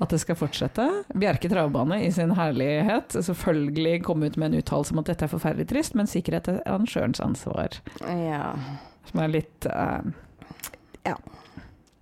at 0.00 0.12
det 0.12 0.18
skal 0.20 0.36
fortsette. 0.40 0.86
Bjerke 1.16 1.48
travbane 1.52 1.98
i 2.04 2.10
sin 2.12 2.32
herlighet. 2.36 3.12
Selvfølgelig 3.12 4.02
komme 4.04 4.28
ut 4.30 4.36
med 4.40 4.54
en 4.54 4.62
uttalelse 4.62 4.92
om 4.92 5.00
at 5.00 5.10
dette 5.12 5.24
er 5.28 5.32
forferdelig 5.32 5.68
trist, 5.68 5.96
men 5.96 6.08
sikkerhet 6.08 6.48
er 6.52 6.62
arrangørens 6.64 7.20
ansvar. 7.24 7.76
Ja. 8.04 8.54
Som 9.08 9.22
er 9.24 9.32
litt 9.32 9.68
eh, 9.68 10.08
ja, 11.06 11.16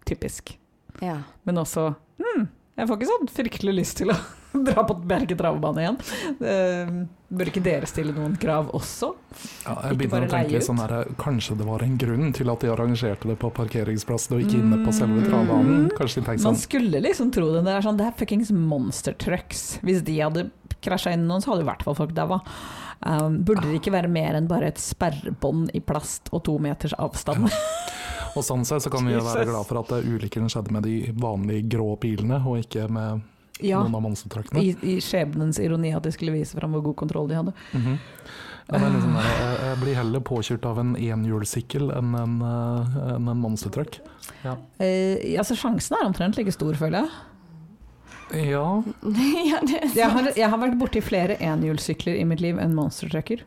typisk. 0.09 0.57
ja. 1.03 1.19
Men 1.45 1.59
også 1.63 1.91
hmm, 2.21 2.47
Jeg 2.77 2.89
får 2.89 2.97
ikke 2.99 3.11
sånn 3.13 3.29
fryktelig 3.31 3.75
lyst 3.77 3.99
til 4.01 4.11
å 4.11 4.17
dra 4.69 4.85
på 4.87 4.95
Bjerke 5.03 5.35
travbane 5.39 5.83
igjen. 5.83 5.97
Uh, 6.39 6.91
bør 7.35 7.49
ikke 7.51 7.63
dere 7.65 7.89
stille 7.91 8.13
noen 8.15 8.37
krav 8.39 8.69
også? 8.77 9.09
Ja, 9.65 9.75
jeg 9.83 9.97
Ikke 9.97 9.99
begynner 10.05 10.27
å 10.29 10.31
tenke 10.31 10.61
sånn 10.63 10.79
her, 10.83 10.93
Kanskje 11.19 11.57
det 11.59 11.67
var 11.67 11.83
en 11.83 11.97
grunn 11.99 12.31
til 12.37 12.51
at 12.53 12.63
de 12.63 12.71
arrangerte 12.71 13.31
det 13.33 13.35
på 13.43 13.51
parkeringsplassen 13.57 14.37
og 14.37 14.45
ikke 14.45 14.61
inne 14.61 14.79
på 14.87 14.95
selve 14.95 15.19
Mm. 15.25 15.27
travbanen? 15.31 15.89
Kanskje 15.99 16.21
de 16.23 16.27
tenkte 16.29 16.45
sånn 16.45 16.55
Man 16.55 16.63
skulle 16.63 17.03
liksom 17.03 17.33
tro 17.35 17.49
det. 17.57 17.65
Det 17.67 17.75
er 17.75 17.83
sånn, 17.89 17.99
det 17.99 18.07
er 18.07 18.17
fuckings 18.21 18.53
monster 18.55 19.17
trucks. 19.19 19.65
Hvis 19.83 20.05
de 20.07 20.21
hadde 20.23 20.47
krasja 20.85 21.15
inn 21.17 21.27
noen, 21.27 21.43
så 21.43 21.51
hadde 21.55 21.65
i 21.65 21.71
hvert 21.73 21.83
fall 21.87 21.97
folk 21.99 22.15
daua. 22.15 22.39
Um, 23.05 23.41
burde 23.45 23.67
det 23.67 23.81
ikke 23.83 23.93
være 23.93 24.09
mer 24.09 24.37
enn 24.39 24.47
bare 24.49 24.69
et 24.71 24.79
sperrebånd 24.81 25.73
i 25.77 25.81
plast 25.85 26.31
og 26.33 26.45
to 26.47 26.59
meters 26.63 26.95
avstand? 27.03 27.51
Og 28.35 28.43
sånn 28.43 28.65
sett 28.67 28.83
så 28.83 28.91
kan 28.91 29.07
vi 29.07 29.15
være 29.15 29.45
glad 29.47 29.67
for 29.69 29.81
at 29.85 29.93
eh, 29.99 30.09
ulykken 30.15 30.49
skjedde 30.51 30.73
med 30.75 30.83
de 30.89 31.13
vanlige 31.23 31.69
grå 31.77 31.93
pilene, 32.03 32.41
og 32.45 32.59
ikke 32.65 32.89
med 32.91 33.21
Ja, 33.63 33.83
noen 33.85 33.95
av 33.95 34.03
monstertraktene. 34.03 34.63
i, 34.65 34.73
i 34.83 35.01
skjebnens 35.05 35.61
ironi 35.63 35.93
at 35.95 36.03
de 36.03 36.11
skulle 36.15 36.35
vise 36.35 36.57
fram 36.59 36.73
hvor 36.75 36.83
god 36.89 36.97
kontroll 37.05 37.29
de 37.31 37.37
hadde. 37.39 37.53
Mhm. 37.77 37.99
ja, 38.65 38.79
er 38.81 38.91
liksom 38.97 39.15
jeg, 39.21 39.53
jeg 39.69 39.79
blir 39.83 39.95
heller 40.01 40.21
påkjørt 40.25 40.65
av 40.67 40.79
en 40.83 40.95
enhjulssykkel 40.97 41.91
enn 41.95 42.15
en, 42.19 42.35
en, 42.43 42.99
enn 43.15 43.29
en 43.31 43.43
monstertruck. 43.45 44.01
Ja. 44.43 44.57
Eh, 44.83 45.37
altså 45.39 45.55
Sjansen 45.55 45.95
er 46.01 46.09
omtrent 46.09 46.37
like 46.41 46.51
stor, 46.57 46.75
føler 46.81 47.05
jeg. 47.05 47.11
ja, 48.51 48.65
ja, 49.53 49.61
det 49.69 49.79
er 49.85 49.91
Jeg 50.01 50.11
har, 50.17 50.31
jeg 50.35 50.49
har 50.51 50.59
vært 50.65 50.79
borti 50.81 51.03
flere 51.05 51.37
enhjulssykler 51.39 52.17
i 52.19 52.25
mitt 52.27 52.41
liv 52.43 52.59
enn 52.59 52.75
monstertrucker. 52.75 53.45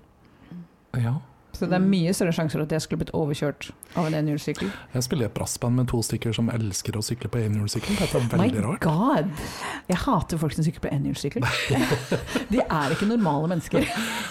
ja. 0.96 1.18
Så 1.58 1.66
det 1.66 1.74
er 1.74 1.84
mye 1.84 2.14
større 2.14 2.34
sjanser 2.38 2.62
at 2.62 2.70
jeg 2.76 2.82
skulle 2.86 3.02
blitt 3.02 3.14
overkjørt 3.18 3.72
av 3.98 4.06
en 4.06 4.14
enhjulssykkel. 4.20 4.70
Jeg 4.94 5.04
spiller 5.08 5.26
i 5.26 5.30
et 5.32 5.34
brassband 5.34 5.76
med 5.80 5.88
to 5.90 6.02
stykker 6.06 6.36
som 6.38 6.52
elsker 6.54 6.98
å 7.00 7.02
sykle 7.02 7.32
på 7.34 7.40
enhjulssykkel. 7.42 7.98
Dette 7.98 8.18
er 8.20 8.28
My 8.38 8.44
veldig 8.46 8.64
rart. 8.66 8.82
god! 8.86 9.32
Jeg 9.90 9.98
hater 10.04 10.38
folk 10.38 10.54
som 10.54 10.64
sykler 10.68 10.86
på 10.86 10.92
enhjulssykkel. 10.94 11.48
De 12.54 12.62
er 12.62 12.94
ikke 12.94 13.08
normale 13.10 13.50
mennesker. 13.52 13.88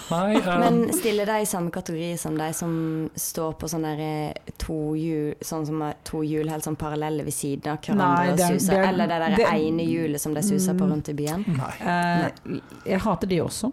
Nei, 0.07 0.37
um... 0.39 0.61
Men 0.63 0.79
stiller 0.95 1.27
de 1.27 1.39
i 1.43 1.49
samme 1.49 1.71
kategori 1.75 2.13
som 2.21 2.37
de 2.39 2.47
som 2.55 2.71
står 3.19 3.57
på 3.59 3.67
sånne 3.69 3.91
eh, 3.99 4.53
to 4.61 4.77
hjul 4.95 5.33
Sånn 5.43 5.65
som 5.67 5.81
to 6.07 6.21
hjul 6.23 6.47
helt 6.49 6.63
sånn 6.63 6.77
parallelle 6.79 7.25
ved 7.27 7.35
siden 7.35 7.73
av 7.73 7.81
hverandre 7.83 8.07
Nei, 8.07 8.31
og 8.31 8.37
det 8.39 8.45
er- 8.47 8.55
suser? 8.59 8.77
er- 8.79 8.87
Eller 8.93 9.07
det 9.11 9.19
der 9.25 9.35
det- 9.41 9.49
ene 9.51 9.83
hjulet 9.83 10.21
som 10.23 10.33
de 10.33 10.41
suser 10.47 10.73
på 10.79 10.85
Mm. 10.87 10.91
rundt 10.93 11.09
i 11.09 11.13
byen? 11.13 11.43
nei. 11.57 11.73
Eh, 11.81 12.59
jeg 12.93 12.99
hater 13.03 13.27
de 13.27 13.41
også, 13.43 13.71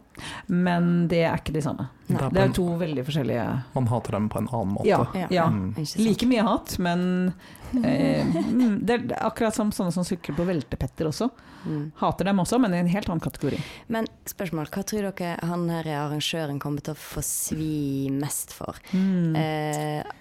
men 0.49 1.07
det 1.09 1.23
er 1.25 1.37
ikke 1.39 1.53
de 1.55 1.63
samme. 1.63 1.89
Det 2.07 2.21
er 2.21 2.33
Det 2.35 2.43
er 2.43 2.55
to 2.57 2.67
veldig 2.81 3.05
forskjellige 3.07 3.45
man 3.75 3.87
hater 3.89 4.17
dem 4.17 4.29
på 4.29 4.41
en 4.43 4.49
annen 4.51 4.75
måte. 4.77 4.89
Ja. 4.89 5.29
Ja. 5.33 5.47
Mm. 5.49 5.75
Like 6.05 6.29
mye 6.29 6.45
hat, 6.45 6.77
men 6.79 7.33
eh, 7.81 8.27
mm, 8.27 8.79
det 8.85 8.99
er 8.99 9.15
akkurat 9.25 9.57
som 9.57 9.73
sånne 9.73 9.95
som 9.95 10.05
sykler 10.05 10.37
på 10.37 10.47
veltepetter 10.49 11.09
også. 11.09 11.31
Mm. 11.65 11.87
Hater 11.97 12.29
dem 12.29 12.43
også, 12.43 12.59
men 12.61 12.77
i 12.77 12.83
en 12.83 12.91
helt 12.93 13.09
annen 13.09 13.25
kategori. 13.25 13.61
Men 13.89 14.09
spørsmål, 14.29 14.69
hva 14.75 14.85
tror 14.85 15.09
dere 15.09 15.39
han 15.49 15.65
her 15.73 15.89
arrangøren 16.03 16.61
kommer 16.61 16.85
til 16.85 16.93
å 16.93 17.01
få 17.01 17.25
svi 17.25 18.11
mest 18.13 18.53
for? 18.53 18.77
Mm. 18.93 19.33
Eh, 19.41 20.13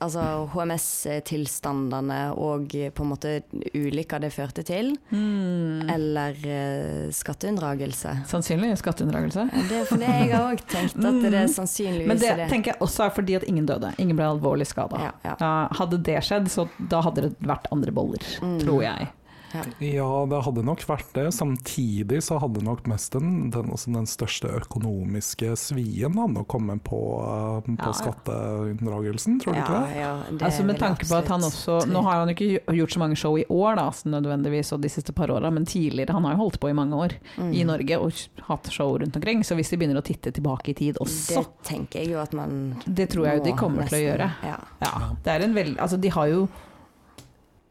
altså 0.00 0.22
HMS-tilstandene 0.52 2.18
og 2.38 2.70
på 2.94 3.04
en 3.04 3.10
måte 3.10 3.32
ulykka 3.74 4.20
det 4.22 4.30
førte 4.34 4.62
til, 4.66 4.92
Mm. 5.10 5.88
eller 5.90 6.36
uh, 6.44 7.10
skatteunndragelse? 7.14 8.12
Sannsynlig 8.30 8.70
skatteunndragelse. 8.78 9.48
Det 9.68 9.82
for 9.88 9.98
det 9.98 10.08
jeg 10.08 10.30
har 10.34 10.52
òg 10.54 10.62
tenkt, 10.70 10.96
at 10.96 11.22
det 11.24 11.34
er 11.34 11.48
sannsynligvis 11.50 12.06
Mm. 12.06 12.08
Men 12.08 12.18
det 12.22 12.36
det. 12.36 12.48
tenker 12.50 12.72
jeg 12.72 12.80
også 12.80 13.04
er 13.06 13.10
fordi 13.10 13.34
at 13.36 13.44
ingen 13.48 13.66
døde. 13.66 13.92
Ingen 13.98 14.16
ble 14.16 14.24
alvorlig 14.30 14.66
skada. 14.66 15.00
Ja, 15.24 15.34
ja. 15.40 15.68
hadde 15.78 15.98
det 16.02 16.20
skjedd, 16.24 16.48
så 16.50 16.68
da 16.78 17.00
hadde 17.02 17.22
det 17.28 17.32
vært 17.40 17.66
andre 17.72 17.90
boller, 17.92 18.22
Mm. 18.40 18.58
tror 18.60 18.82
jeg. 18.82 19.08
Ja. 19.54 19.62
Ja, 19.80 20.08
det 20.30 20.42
hadde 20.46 20.62
nok 20.64 20.82
vært 20.86 21.08
det. 21.16 21.26
Samtidig 21.34 22.20
så 22.22 22.38
hadde 22.40 22.62
nok 22.62 22.86
mest 22.90 23.12
den, 23.16 23.50
den, 23.50 23.70
altså 23.74 23.92
den 23.94 24.06
største 24.06 24.50
økonomiske 24.60 25.56
svien 25.58 26.14
han 26.20 26.36
å 26.38 26.44
kommet 26.46 26.82
på, 26.86 27.00
eh, 27.24 27.70
på 27.74 27.88
Ja, 27.90 27.92
skatteunndragelsen, 27.96 29.40
tror 29.42 29.54
du 29.56 29.60
ikke 29.60 29.80
det? 29.80 29.96
ja, 30.00 30.12
det 30.30 30.42
Altså 30.50 30.64
Med 30.66 30.78
tanke 30.78 31.06
på 31.08 31.16
at 31.18 31.28
han 31.28 31.40
også. 31.46 31.80
Nå 31.90 32.02
har 32.06 32.20
han 32.22 32.28
ikke 32.34 32.60
gjort 32.76 32.94
så 32.94 33.02
mange 33.02 33.16
show 33.18 33.36
i 33.38 33.44
år, 33.48 33.76
da, 33.80 33.88
så 33.94 34.08
nødvendigvis, 34.12 34.72
og 34.76 34.80
de 34.84 34.88
siste 34.92 35.12
par 35.16 35.30
åra, 35.34 35.50
men 35.50 35.66
tidligere. 35.66 36.12
Han 36.16 36.24
har 36.24 36.36
jo 36.36 36.42
holdt 36.44 36.60
på 36.60 36.70
i 36.70 36.76
mange 36.76 36.94
år 36.96 37.16
Mm. 37.40 37.52
i 37.54 37.62
Norge 37.64 37.96
og 38.00 38.12
hatt 38.48 38.66
show 38.72 38.96
rundt 38.98 39.16
omkring. 39.16 39.42
Så 39.44 39.54
hvis 39.56 39.70
de 39.70 39.76
begynner 39.76 40.00
å 40.00 40.04
titte 40.04 40.32
tilbake 40.32 40.70
i 40.70 40.74
tid 40.74 40.96
også, 41.00 41.40
Det 41.42 41.64
tenker 41.64 42.00
jeg 42.00 42.12
jo 42.12 42.18
at 42.20 42.32
man 42.32 42.76
det, 42.86 43.08
tror 43.10 43.26
jeg 43.26 43.38
jo 43.38 43.44
de 43.44 43.52
kommer 43.52 43.70
kommer 43.70 43.88
til 43.88 43.98
å 43.98 44.02
gjøre. 44.10 44.30
Ja. 44.42 44.56
Ja, 44.82 44.92
det 45.24 45.30
er 45.32 45.44
en 45.44 45.54
veld, 45.54 45.76
altså 45.78 46.00
de 46.00 46.08
har 46.08 46.26
jo 46.28 46.48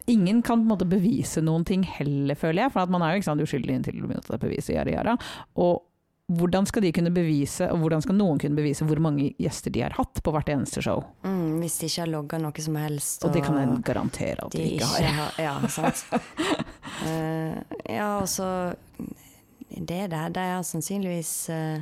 Ingen 0.09 0.41
kan 0.41 0.61
på 0.61 0.65
en 0.65 0.71
måte 0.73 0.87
bevise 0.89 1.41
noen 1.45 1.65
ting 1.67 1.83
heller, 1.85 2.35
føler 2.39 2.65
jeg. 2.65 2.73
For 2.73 2.81
at 2.85 2.89
man 2.93 3.03
er 3.05 3.13
jo 3.13 3.21
ikke 3.21 3.29
sant, 3.29 3.43
uskyldig 3.45 3.75
inntil 3.77 4.01
det 4.09 4.23
er 4.33 4.41
beviset, 4.41 4.73
yara, 4.75 4.95
yara. 4.95 5.13
Og 5.61 5.83
hvordan 6.29 6.67
skal 6.69 6.83
de 6.85 6.91
kunne 6.93 7.09
bevise, 7.13 7.65
og 7.73 7.79
hvordan 7.81 8.03
skal 8.05 8.13
noen 8.19 8.37
kunne 8.41 8.57
bevise 8.59 8.85
hvor 8.85 8.99
mange 9.01 9.31
gjester 9.41 9.73
de 9.73 9.81
har 9.81 9.95
hatt 9.97 10.19
på 10.25 10.33
hvert 10.35 10.49
eneste 10.53 10.81
show? 10.85 11.01
Mm, 11.25 11.55
hvis 11.63 11.79
de 11.81 11.89
ikke 11.89 12.03
har 12.03 12.11
logga 12.13 12.37
noe 12.41 12.65
som 12.65 12.77
helst. 12.77 13.25
Og 13.25 13.33
det 13.33 13.41
kan 13.47 13.57
jeg 13.57 13.79
garantere 13.87 14.45
at 14.45 14.53
de 14.53 14.65
ikke 14.75 14.89
har. 14.91 15.33
Ja, 15.41 15.55
sant. 15.73 16.03
uh, 17.05 17.57
ja, 17.89 18.09
og 18.19 18.27
så 18.29 18.49
Det 19.69 19.97
er. 20.11 20.29
De 20.33 20.39
har 20.51 20.63
sannsynligvis 20.65 21.33
uh, 21.53 21.81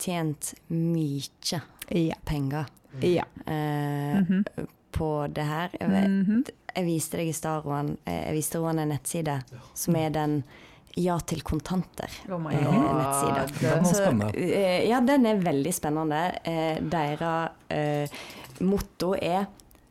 tjent 0.00 0.54
mye 0.68 1.60
Ja. 1.94 2.14
penger 2.24 2.66
ja. 3.02 3.24
eh, 3.46 4.20
Mhm. 4.20 4.44
På 4.94 5.08
det 5.34 5.44
her. 5.48 5.70
Jeg, 5.80 5.90
vet, 5.90 6.10
Mhm. 6.10 6.44
jeg 6.76 6.84
viste 6.86 7.18
deg 7.20 7.28
i 7.28 7.32
stad, 7.36 7.64
Roan, 7.66 7.96
eh, 8.06 8.20
jeg 8.28 8.34
viste 8.38 8.60
Roan 8.62 8.78
en 8.78 8.88
nettside 8.94 9.40
som 9.74 9.96
er 10.00 10.10
den 10.14 10.44
Ja 10.96 11.16
til 11.18 11.40
kontanter. 11.42 12.06
Oh 12.30 12.38
my 12.38 12.52
eh, 12.54 12.62
god. 12.62 12.74
Den 13.58 13.82
var 13.82 13.82
Så, 13.82 14.34
eh, 14.38 14.84
ja, 14.88 15.00
den 15.02 15.26
er 15.26 15.40
veldig 15.42 15.72
spennende. 15.74 16.20
Eh, 16.46 16.78
Deres 16.80 17.50
eh, 17.68 18.06
motto 18.60 19.14
er 19.20 19.46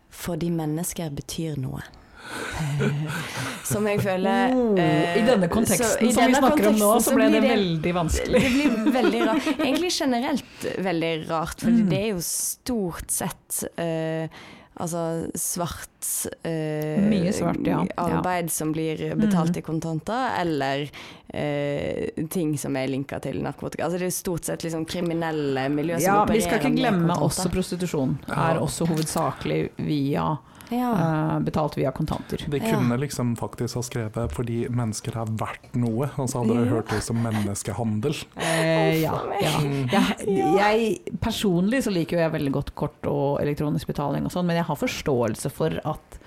'fordi 0.10 0.50
mennesker 0.50 1.10
betyr 1.12 1.58
noe'. 1.60 1.84
Som 3.64 3.88
jeg 3.88 4.00
føler 4.04 4.54
Oh, 4.56 4.80
eh, 4.80 5.18
I 5.20 5.26
denne 5.28 5.48
så- 5.48 5.54
konteksten 5.54 6.08
i 6.08 6.12
som 6.14 6.26
vi 6.32 6.36
snakker 6.40 6.68
om 6.70 6.76
nå, 6.80 6.90
så 7.04 7.16
ble 7.16 7.30
det, 7.32 7.42
det 7.42 7.50
veldig 7.52 7.94
vanskelig. 7.94 8.42
Det 8.42 8.52
blir 8.54 8.92
veldig 8.94 9.22
rart. 9.28 9.48
Egentlig 9.68 9.92
generelt 9.92 10.68
veldig 10.80 11.14
rart, 11.30 11.60
for 11.60 11.70
Mm. 11.72 11.90
det 11.90 12.00
er 12.00 12.10
jo 12.14 12.22
stort 12.22 13.12
sett 13.12 13.64
eh, 13.78 14.28
altså 14.76 15.28
svart, 15.38 16.08
eh, 16.44 17.02
Mye 17.10 17.34
svart, 17.34 17.60
ja. 17.68 17.84
arbeid 17.98 18.50
som 18.52 18.72
blir 18.74 19.16
betalt 19.16 19.52
Mm. 19.54 19.58
i 19.58 19.62
kontanter, 19.62 20.30
eller 20.42 20.90
eh, 21.34 22.10
ting 22.30 22.58
som 22.58 22.76
er 22.76 22.88
linka 22.88 23.20
til 23.20 23.42
narkotika. 23.44 23.86
Altså 23.86 24.00
det 24.00 24.08
er 24.08 24.16
stort 24.16 24.46
sett 24.46 24.64
liksom 24.64 24.86
kriminelle 24.86 25.68
miljø 25.70 26.00
som 26.00 26.04
Ja, 26.06 26.24
opererer 26.24 26.34
vi 26.34 26.42
skal 26.42 26.60
ikke 26.60 26.76
glemme 26.80 27.14
også 27.18 27.50
prostitusjon. 27.54 28.18
Er 28.30 28.60
også 28.60 28.88
hovedsakelig 28.88 29.70
via 29.78 30.38
ja. 30.78 30.92
eh, 31.36 31.40
betalt 31.46 31.78
via 31.78 31.92
kontanter. 31.92 32.44
De 32.50 32.58
Ja. 32.58 32.72
kunne 32.72 32.98
liksom 33.00 33.36
faktisk 33.38 33.76
ha 33.76 33.82
skrevet 33.82 34.32
'fordi 34.32 34.70
mennesker 34.70 35.16
er 35.22 35.26
verdt 35.26 35.74
noe', 35.76 36.10
og 36.18 36.28
så 36.30 36.42
hadde 36.44 36.60
det 36.64 36.70
hørt 36.72 36.94
ut 36.94 37.04
som 37.04 37.18
menneskehandel. 37.24 38.16
Eh, 38.38 39.02
ja. 39.02 39.12
Mm. 39.14 39.90
Jeg, 39.90 40.28
Ja. 40.28 40.58
jeg, 40.74 41.00
personlig 41.20 41.84
så 41.84 41.92
liker 41.94 42.18
jo 42.18 42.24
jeg 42.24 42.32
veldig 42.32 42.52
godt 42.52 42.76
kort 42.76 43.06
og 43.06 43.40
elektronisk 43.42 43.88
betaling 43.88 44.26
og 44.26 44.32
sånn, 44.32 44.46
men 44.46 44.56
jeg 44.58 44.66
har 44.66 44.76
forståelse 44.76 45.50
for 45.52 45.80
at 45.86 46.20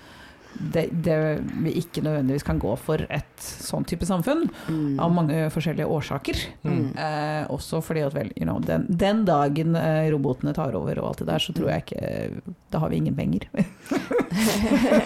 det, 0.59 0.89
det 1.03 1.43
vi 1.61 1.69
ikke 1.77 2.01
nødvendigvis 2.01 2.43
kan 2.43 2.57
gå 2.59 2.75
for 2.79 2.95
et 3.11 3.37
sånn 3.37 3.85
type 3.85 4.01
samfunn, 4.07 4.49
Mm. 4.67 4.99
av 4.99 5.11
mange 5.13 5.51
forskjellige 5.53 5.85
årsaker. 5.85 6.35
Mm. 6.65 6.97
Eh, 6.97 7.45
også 7.47 7.79
fordi 7.83 8.01
at 8.07 8.13
vel, 8.15 8.31
you 8.35 8.43
know, 8.45 8.57
den, 8.59 8.87
den 8.89 9.23
dagen 9.25 9.75
eh, 9.75 10.09
robotene 10.09 10.55
tar 10.55 10.73
over 10.73 10.97
og 10.97 11.09
alt 11.09 11.17
det 11.19 11.27
der, 11.27 11.37
så 11.37 11.53
tror 11.53 11.69
jeg 11.69 11.83
ikke 11.85 12.41
Da 12.69 12.79
har 12.83 12.89
vi 12.91 12.97
ingen 12.99 13.15
penger. 13.15 13.47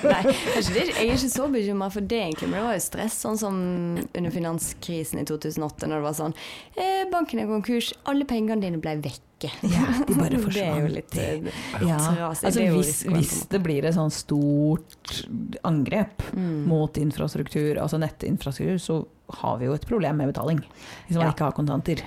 Nei, 0.02 0.22
jeg 0.26 0.92
er 0.96 1.12
ikke 1.14 1.30
så 1.32 1.46
bekymra 1.54 1.90
for 1.94 2.02
det, 2.10 2.18
egentlig, 2.26 2.50
men 2.50 2.58
det 2.60 2.64
var 2.66 2.78
jo 2.78 2.84
stress, 2.84 3.18
sånn 3.24 3.38
som 3.40 3.58
under 4.02 4.34
finanskrisen 4.34 5.22
i 5.22 5.26
2008, 5.30 5.88
når 5.90 6.02
det 6.02 6.06
var 6.08 6.16
sånn 6.18 6.34
eh, 6.76 7.04
Banken 7.12 7.42
er 7.44 7.50
konkurs, 7.50 7.92
alle 8.10 8.26
pengene 8.30 8.62
dine 8.64 8.82
ble 8.82 8.96
vekke. 9.04 9.52
Ja, 9.66 9.86
de 10.06 10.14
bare 10.18 10.38
Det 10.54 10.62
er 10.66 10.82
jo 10.84 10.90
litt 10.94 11.16
eh, 11.18 11.48
Ja, 11.86 11.98
trasig. 12.02 12.46
altså 12.50 12.66
hvis, 12.76 13.00
hvis 13.10 13.32
det 13.50 13.62
blir 13.66 13.88
et 13.90 13.96
sånn 13.98 14.12
stort 14.14 15.22
angrep 15.68 16.28
Mm. 16.32 16.64
mot 16.70 16.96
infrastruktur, 16.98 17.76
altså 17.82 17.98
nettinfrastruktur, 18.00 18.78
så 18.80 18.96
har 19.42 19.58
vi 19.60 19.66
jo 19.68 19.74
et 19.76 19.84
problem 19.90 20.18
med 20.22 20.30
betaling. 20.32 20.62
Hvis 21.08 21.18
man 21.18 21.26
Ja. 21.28 21.32
ikke 21.34 21.48
har 21.50 21.56
kontanter. 21.58 22.00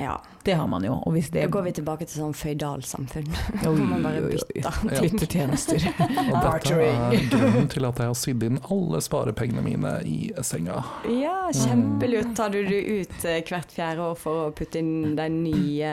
Ja. 0.00 0.16
Det 0.44 0.54
har 0.56 0.66
man 0.72 0.84
jo. 0.84 0.94
Og 1.04 1.12
hvis 1.12 1.28
det 1.34 1.42
Da 1.44 1.50
går 1.52 1.66
vi 1.68 1.72
tilbake 1.80 2.06
til 2.08 2.22
sånn 2.22 2.34
føydalsamfunn. 2.36 3.28
Oi, 3.60 3.60
Hvor 3.64 3.80
man 3.90 4.04
bare 4.06 4.22
bytter. 4.24 4.78
Byttetjenester. 5.00 5.84
Og 6.30 6.36
dette 6.46 6.76
er 6.80 7.26
grunnen 7.32 7.68
til 7.72 7.88
at 7.88 8.00
jeg 8.00 8.12
har 8.12 8.16
sydd 8.18 8.46
inn 8.46 8.60
alle 8.72 9.00
sparepengene 9.04 9.64
mine 9.64 9.92
i 10.08 10.18
senga. 10.46 10.80
Ja, 11.12 11.36
kjempelurt. 11.54 12.32
Tar 12.38 12.54
du 12.54 12.60
det 12.66 12.80
ut 12.88 13.24
eh, 13.28 13.40
hvert 13.50 13.72
fjerde 13.74 14.06
år 14.10 14.16
for 14.20 14.46
å 14.46 14.50
putte 14.56 14.80
inn 14.80 15.16
den 15.18 15.40
nye 15.44 15.92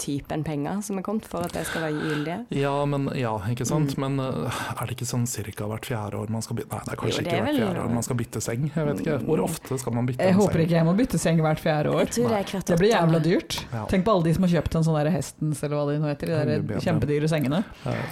typen 0.00 0.44
penger 0.46 0.80
som 0.84 0.98
er 1.00 1.04
kommet, 1.06 1.26
for 1.30 1.44
at 1.46 1.54
det 1.56 1.64
skal 1.68 1.86
være 1.88 2.00
gyldige? 2.08 2.38
Ja, 2.56 2.74
men 2.88 3.08
ja, 3.18 3.34
ikke 3.52 3.66
sant. 3.68 3.96
Mm. 3.98 4.04
Men 4.04 4.20
uh, 4.48 4.62
er 4.78 4.88
det 4.88 4.96
ikke 4.96 5.08
sånn 5.08 5.26
cirka 5.30 5.68
hvert 5.70 5.86
fjerde 5.88 6.18
år 6.20 6.32
man 6.32 6.44
skal 6.44 6.58
bytte 6.58 6.72
Nei, 6.74 6.82
det 6.88 6.94
er 6.94 6.98
kanskje 7.00 7.12
Jo, 7.12 7.18
det 7.18 7.26
ikke 7.28 7.36
er 7.36 7.44
hvert 7.44 7.52
vel- 7.52 7.62
fjerde 7.62 7.84
år 7.84 7.94
man 7.94 8.06
skal 8.08 8.18
bytte 8.20 8.42
seng. 8.44 8.66
Jeg 8.74 8.88
vet 8.88 9.04
ikke. 9.04 9.18
Hvor 9.28 9.44
ofte 9.44 9.78
skal 9.80 9.96
man 9.98 10.08
bytte 10.08 10.24
Jeg 10.24 10.34
en 10.34 10.40
håper 10.40 10.64
ikke 10.64 10.78
jeg 10.78 10.88
må 10.88 10.96
bytte 10.98 11.20
seng 11.22 11.42
hvert 11.44 11.62
fjerde 11.62 11.92
år. 11.94 12.02
Jeg 12.04 12.12
tror 12.16 12.34
det 12.34 12.40
er 12.40 12.52
hvert 12.54 12.72
Det 12.72 12.80
blir 12.80 12.94
jævla 12.94 13.22
dyrt. 13.24 13.60
Ja. 13.74 13.83
Tenk 13.90 14.04
på 14.06 14.12
alle 14.14 14.24
de 14.28 14.34
som 14.36 14.44
har 14.46 14.52
kjøpt 14.54 14.76
en 14.78 14.84
sånn 14.86 14.96
der 14.98 15.10
Hestens 15.14 15.62
eller 15.64 15.76
hva 15.76 15.84
de 15.92 15.98
nå 16.02 16.08
heter, 16.10 16.32
de 16.32 16.58
der 16.68 16.80
kjempedyre 16.84 17.28
sengene. 17.30 17.62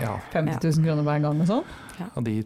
Ja, 0.00 0.16
50 0.32 0.58
000 0.78 0.86
kroner 0.86 1.06
hver 1.06 1.20
gang 1.26 1.40
og 1.44 1.48
sånn. 1.50 1.64
og 2.14 2.24
de, 2.26 2.36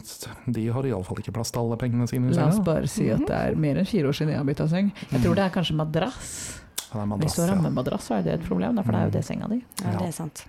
de 0.59 0.67
har 0.75 0.89
iallfall 0.91 1.23
ikke 1.23 1.33
plass 1.39 1.51
til 1.55 1.63
alle 1.65 1.79
pengene 1.81 2.07
sine 2.11 2.33
La 2.37 2.49
oss 2.51 2.61
bare 2.65 2.87
si 2.91 3.09
at 3.11 3.25
det 3.29 3.37
er 3.51 3.55
mer 3.57 3.79
enn 3.81 3.87
fire 3.89 4.09
år 4.11 4.17
siden 4.19 4.33
jeg 4.35 4.43
har 4.43 4.49
bytta 4.49 4.69
seng. 4.73 4.93
Jeg 5.13 5.23
tror 5.25 5.35
det 5.39 5.45
er 5.47 5.55
kanskje 5.55 5.77
madrass. 5.79 6.35
Ja, 6.93 7.03
det 7.05 7.13
er 7.13 7.23
Hvis 7.25 7.35
du 7.37 7.41
har 7.43 7.49
ja. 7.51 7.55
rammemadrass, 7.57 8.05
så 8.09 8.15
er 8.19 8.23
det 8.27 8.35
et 8.41 8.45
problem, 8.47 8.79
for 8.83 8.93
det 8.95 9.01
er 9.01 9.09
jo 9.11 9.15
det 9.19 9.25
senga 9.27 9.49
di. 9.51 9.59
Ja, 9.83 9.91
Ja. 9.93 9.99
det 9.99 10.09
er 10.09 10.13
sant. 10.17 10.45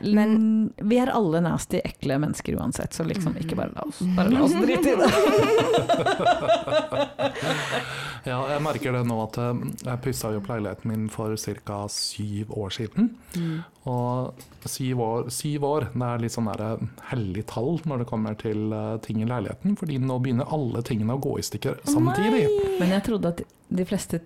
Men 0.00 0.72
vi 0.76 0.98
er 0.98 1.06
alle 1.12 1.40
nasty, 1.44 1.80
ekle 1.84 2.18
mennesker 2.22 2.56
uansett, 2.56 2.94
så 2.96 3.04
liksom 3.04 3.36
ikke 3.40 3.56
bare 3.58 3.72
la 3.74 3.80
oss, 3.84 3.98
bare 4.16 4.30
la 4.32 4.42
oss 4.46 4.54
drite 4.56 4.90
i 4.92 4.96
det. 5.00 5.10
Ja, 8.28 8.36
jeg 8.52 8.60
merker 8.60 8.92
det 8.92 9.00
nå 9.08 9.16
at 9.22 9.36
eh, 9.40 9.60
jeg 9.86 10.00
pussa 10.04 10.30
opp 10.36 10.48
leiligheten 10.50 10.90
min 10.90 11.06
for 11.12 11.32
ca. 11.64 11.78
syv 11.88 12.50
år 12.52 12.70
siden. 12.76 13.08
Mm. 13.36 13.62
Og 13.88 14.34
syv 14.68 15.00
år, 15.00 15.30
syv 15.32 15.64
år 15.64 15.86
det 15.94 16.08
er 16.08 16.24
litt 16.24 16.34
sånn 16.34 16.50
der 16.50 16.64
eh, 16.66 16.82
hellig 17.12 17.46
tall 17.50 17.80
når 17.88 17.96
det 18.02 18.08
kommer 18.10 18.36
til 18.40 18.74
eh, 18.76 18.98
ting 19.04 19.22
i 19.24 19.28
leiligheten, 19.28 19.76
fordi 19.80 20.00
nå 20.02 20.18
begynner 20.20 20.52
alle 20.52 20.80
tingene 20.86 21.16
å 21.16 21.22
gå 21.22 21.38
i 21.40 21.46
stykker 21.46 21.74
samtidig. 21.88 22.44
Men 22.82 22.92
jeg 22.96 23.06
trodde 23.08 23.32
at 23.32 23.42
de 23.70 23.84
fleste 23.88 24.16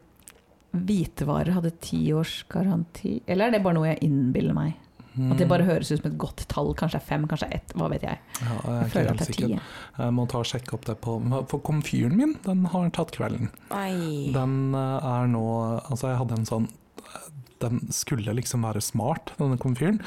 hvitevarer 0.74 1.54
hadde 1.54 1.70
ti 1.84 2.08
års 2.16 2.40
garanti. 2.50 3.20
Eller 3.30 3.46
er 3.46 3.56
det 3.56 3.62
bare 3.62 3.78
noe 3.78 3.92
jeg 3.92 4.02
innbiller 4.08 4.54
meg? 4.56 4.74
At 5.14 5.38
det 5.38 5.46
bare 5.50 5.66
høres 5.66 5.92
ut 5.92 6.00
som 6.00 6.10
et 6.10 6.18
godt 6.18 6.44
tall. 6.50 6.72
Kanskje 6.74 6.98
det 6.98 7.04
er 7.04 7.08
fem, 7.08 7.26
kanskje 7.30 7.48
ett, 7.54 7.74
hva 7.78 7.88
vet 7.92 8.02
jeg. 8.02 8.18
Ja, 8.40 8.54
jeg 8.54 8.78
Jeg 8.82 8.92
føler 8.94 9.10
at 9.10 9.20
det 9.20 9.28
er 9.28 9.36
ti. 9.38 9.58
Jeg 9.98 10.14
må 10.16 10.26
ta 10.30 10.40
og 10.42 10.48
sjekke 10.50 10.74
opp 10.74 10.88
det 10.88 10.96
på 11.04 11.18
For 11.50 11.62
komfyren 11.64 12.16
min, 12.18 12.34
den 12.46 12.64
har 12.72 12.88
tatt 12.96 13.14
kvelden. 13.14 13.52
Oi. 13.70 14.32
Den 14.34 14.56
eh, 14.74 15.10
er 15.14 15.30
nå 15.30 15.44
Altså, 15.84 16.10
jeg 16.10 16.18
hadde 16.22 16.40
en 16.40 16.48
sånn 16.48 16.68
den 17.64 17.92
skulle 17.92 18.32
liksom 18.36 18.64
være 18.66 18.82
smart, 18.84 19.32
denne 19.38 19.58
komfyren. 19.60 20.00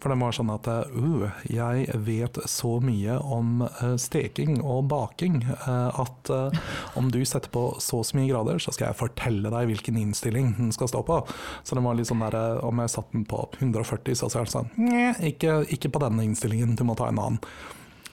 For 0.00 0.12
den 0.12 0.22
var 0.22 0.34
sånn 0.36 0.50
at 0.52 0.68
uh, 0.68 1.28
jeg 1.48 1.86
vet 2.04 2.40
så 2.50 2.76
mye 2.84 3.18
om 3.22 3.62
eh, 3.66 3.94
steking 4.00 4.58
og 4.60 4.88
baking 4.90 5.40
eh, 5.46 6.00
at 6.02 6.32
uh, 6.32 6.58
om 6.98 7.10
du 7.12 7.20
setter 7.26 7.50
på 7.54 7.64
så 7.82 7.98
og 7.98 8.06
så 8.06 8.18
mye 8.18 8.28
grader, 8.30 8.60
så 8.62 8.74
skal 8.74 8.90
jeg 8.90 9.00
fortelle 9.00 9.50
deg 9.50 9.70
hvilken 9.72 9.98
innstilling 9.98 10.52
den 10.58 10.74
skal 10.74 10.90
stå 10.92 11.02
på. 11.06 11.20
Så 11.66 11.78
den 11.78 11.86
var 11.86 11.98
litt 11.98 12.10
sånn 12.10 12.22
der, 12.22 12.36
eh, 12.38 12.66
om 12.66 12.82
jeg 12.82 12.94
satte 12.94 13.16
den 13.16 13.26
på 13.28 13.42
140, 13.58 14.18
så 14.18 14.30
sa 14.30 14.44
jeg 14.44 14.54
sånn 14.54 14.70
Nei, 14.78 15.10
ikke, 15.32 15.62
ikke 15.74 15.90
på 15.94 16.02
denne 16.04 16.28
innstillingen, 16.28 16.76
du 16.78 16.84
må 16.86 16.98
ta 16.98 17.10
en 17.10 17.18
annen. 17.22 17.42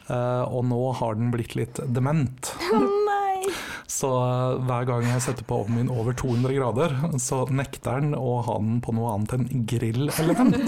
Uh, 0.06 0.46
og 0.54 0.68
nå 0.70 0.82
har 1.00 1.18
den 1.18 1.32
blitt 1.34 1.58
litt 1.58 1.82
dement. 1.94 2.54
Nei! 2.74 3.15
Så 3.90 4.10
eh, 4.10 4.64
hver 4.68 4.88
gang 4.90 5.06
jeg 5.08 5.24
setter 5.26 5.46
på 5.48 5.62
ovnen 5.64 5.86
min 5.86 5.92
over 5.94 6.16
200 6.18 6.56
grader, 6.56 6.96
så 7.22 7.44
nekter 7.52 8.02
den 8.02 8.16
å 8.18 8.40
ha 8.46 8.56
den 8.62 8.80
på 8.84 8.94
noe 8.96 9.14
annet 9.16 9.36
enn 9.38 9.66
grillelement. 9.70 10.56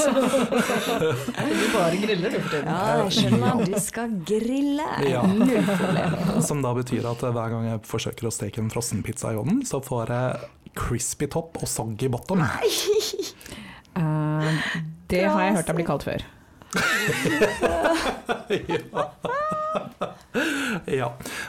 Du 1.57 1.65
bare 1.73 1.97
griller 1.99 2.31
du 2.33 2.37
for 2.39 2.51
tiden. 2.51 2.67
Ja, 2.69 3.03
jeg 3.03 3.13
skjønner. 3.17 3.61
Du 3.67 3.75
skal 3.81 4.13
grille. 4.27 4.87
Ja. 5.07 5.23
Null 5.27 5.65
problem. 5.67 6.15
Som 6.45 6.61
da 6.65 6.73
betyr 6.77 7.07
at 7.09 7.23
eh, 7.25 7.33
hver 7.35 7.53
gang 7.53 7.67
jeg 7.71 7.83
forsøker 7.87 8.29
å 8.29 8.33
steke 8.33 8.61
en 8.63 8.71
frossenpizza 8.73 9.33
i 9.33 9.39
ovnen, 9.39 9.63
så 9.67 9.81
får 9.83 10.13
jeg 10.13 10.73
crispy 10.77 11.29
topp 11.33 11.61
og 11.63 11.69
soggy 11.71 12.09
bottom. 12.13 12.43
Eh, 13.97 14.49
det 15.09 15.23
har 15.25 15.41
jeg 15.47 15.55
hørt 15.57 15.71
deg 15.71 15.79
bli 15.79 15.87
kalt 15.87 16.05
før. 16.07 16.25
Ja, 20.87 21.07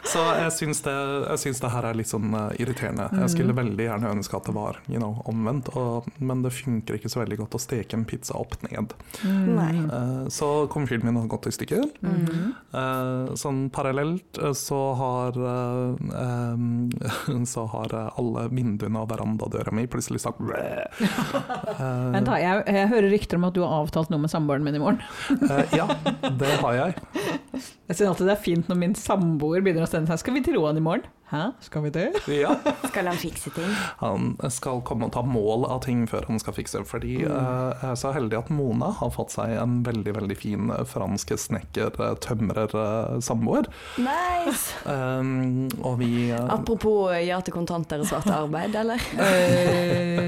så 0.09 0.19
jeg 0.39 0.53
syns 0.57 0.81
det, 0.83 0.93
jeg 1.29 1.39
syns 1.43 1.59
det 1.61 1.69
her 1.71 1.85
er 1.91 1.95
litt 1.99 2.09
sånn 2.11 2.33
eh, 2.35 2.55
irriterende. 2.63 3.09
Jeg 3.21 3.31
skulle 3.35 3.53
Mm. 3.53 3.59
veldig 3.59 3.85
gjerne 3.85 4.11
ønske 4.15 4.37
at 4.39 4.45
det 4.49 4.55
var 4.57 4.79
you 4.89 4.99
know, 5.01 5.21
omvendt, 5.29 5.69
og, 5.77 6.07
men 6.21 6.43
det 6.45 6.53
funker 6.57 6.95
ikke 6.99 7.11
så 7.13 7.21
veldig 7.23 7.39
godt 7.43 7.55
å 7.59 7.61
steke 7.61 7.95
en 7.97 8.05
pizza 8.09 8.35
opp 8.39 8.55
ned. 8.65 8.95
Nei. 9.25 9.75
Eh, 9.85 10.29
så 10.33 10.49
komfyren 10.73 11.05
min 11.07 11.17
har 11.21 11.29
gått 11.31 11.47
i 11.51 11.55
stykker. 11.55 11.85
Mm. 12.03 12.55
Eh, 12.73 13.35
sånn 13.39 13.61
parallelt 13.75 14.41
så 14.59 14.81
har 14.99 15.33
Så 17.49 17.63
har 17.73 17.93
alle 18.19 18.43
vinduene 18.53 19.01
og 19.03 19.09
verandadøra 19.11 19.73
mi 19.75 19.87
plutselig 19.91 20.21
sagt 20.23 20.39
Vent 20.45 22.27
da, 22.29 22.37
jeg, 22.41 22.63
jeg 22.67 22.89
hører 22.93 23.11
rykter 23.13 23.37
om 23.41 23.45
at 23.49 23.55
du 23.57 23.61
har 23.65 23.73
avtalt 23.83 24.11
noe 24.13 24.21
med 24.23 24.31
samboeren 24.33 24.65
min 24.67 24.77
i 24.79 24.83
morgen. 24.83 25.01
Eh, 25.31 25.77
ja, 25.77 25.89
det 26.41 26.55
har 26.63 26.73
jeg. 26.73 26.95
Jeg 27.89 27.97
synes 27.97 28.11
alltid 28.13 28.27
det 28.29 28.35
er 28.37 28.43
fint 28.45 28.69
når 28.69 28.77
min 28.83 28.95
samboer 28.99 29.63
begynner 29.65 29.87
å 29.87 29.89
sende 29.89 30.11
seg 30.13 30.21
Skal 30.21 30.35
vi 30.37 30.43
til 30.45 30.59
Roan 30.59 30.77
i 30.77 30.85
morgen? 30.85 31.07
Hæ, 31.29 31.51
skal 31.61 31.83
vi 31.85 31.91
det? 31.93 32.07
Ja. 32.33 32.55
Skal 32.89 33.05
han 33.11 33.19
fikse 33.21 33.51
ting? 33.53 33.69
Han 34.01 34.31
skal 34.49 34.79
komme 34.89 35.05
og 35.05 35.13
ta 35.13 35.21
mål 35.21 35.67
av 35.69 35.83
ting 35.85 36.07
før 36.09 36.25
han 36.31 36.39
skal 36.41 36.55
fikse. 36.57 36.81
Fordi 36.89 37.19
Mm. 37.19 37.35
eh, 37.37 37.75
jeg 37.83 37.91
er 37.91 37.99
så 38.01 38.13
heldig 38.15 38.39
at 38.39 38.49
Mona 38.51 38.89
har 38.97 39.11
fått 39.13 39.35
seg 39.35 39.51
en 39.61 39.83
veldig 39.85 40.15
veldig 40.17 40.37
fin 40.41 40.71
eh, 40.73 40.85
fransk 40.89 41.35
snekker, 41.37 41.93
eh. 42.01 42.17
Nice! 43.99 44.73
Um, 44.87 45.69
og 45.87 45.99
vi 46.01 46.31
uh, 46.33 46.49
Apropos 46.55 47.13
ja 47.21 47.41
til 47.45 47.53
kontanter 47.59 48.01
og 48.01 48.09
svart 48.09 48.31
arbeid, 48.33 48.75
eller? 48.75 48.99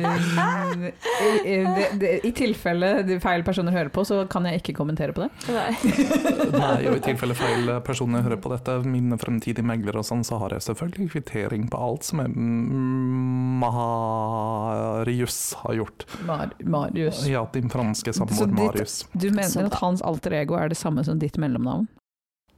Eh, 0.00 0.92
i, 1.20 1.52
i, 1.52 1.56
det, 1.64 1.86
det, 2.00 2.10
I 2.24 2.30
tilfelle 2.36 3.18
feil 3.22 3.42
personer 3.46 3.72
hører 3.74 3.90
på, 3.92 4.04
så 4.08 4.22
kan 4.30 4.46
jeg 4.48 4.60
ikke 4.62 4.74
kommentere 4.78 5.12
på 5.16 5.24
det. 5.24 5.30
Nei. 5.52 5.72
Nei, 6.62 6.78
og 6.88 6.96
i 6.96 7.02
tilfelle 7.04 7.36
feil 7.36 7.49
personer 7.86 8.22
hører 8.26 8.38
på 8.42 8.50
dette, 8.52 8.74
mine 8.88 9.16
fremtidige 9.20 9.64
meglere 9.66 9.98
og 10.02 10.06
sånn, 10.08 10.24
så 10.26 10.38
har 10.42 10.50
jeg 10.56 10.62
selvfølgelig 10.68 11.10
kvittering 11.14 11.68
på 11.72 11.76
alt 11.80 12.02
som 12.08 12.20
mm, 12.24 13.60
Marius 13.62 15.38
har 15.62 15.74
gjort. 15.80 16.06
Mar 16.26 16.52
Marius. 16.64 17.22
Ja, 17.30 17.44
din 17.54 17.70
franske 17.72 18.12
samboer 18.16 18.46
ditt- 18.46 18.58
Marius. 18.58 18.98
Du 19.12 19.28
mener 19.30 19.66
at 19.70 19.74
hans 19.82 20.02
alter 20.02 20.32
ego 20.40 20.54
er 20.60 20.68
det 20.72 20.78
samme 20.80 21.04
som 21.06 21.18
ditt 21.22 21.38
mellomnavn? 21.40 21.88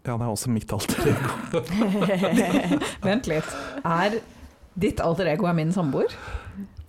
Ja, 0.03 0.17
det 0.19 0.25
er 0.27 0.31
også 0.33 0.51
mitt 0.51 0.73
alter 0.75 1.13
ego. 1.13 1.63
Vent 3.07 3.29
litt. 3.31 3.51
Er 3.87 4.19
ditt 4.75 5.01
alter 5.05 5.27
ego 5.31 5.47
er 5.47 5.55
min 5.55 5.73
samboer? 5.75 6.11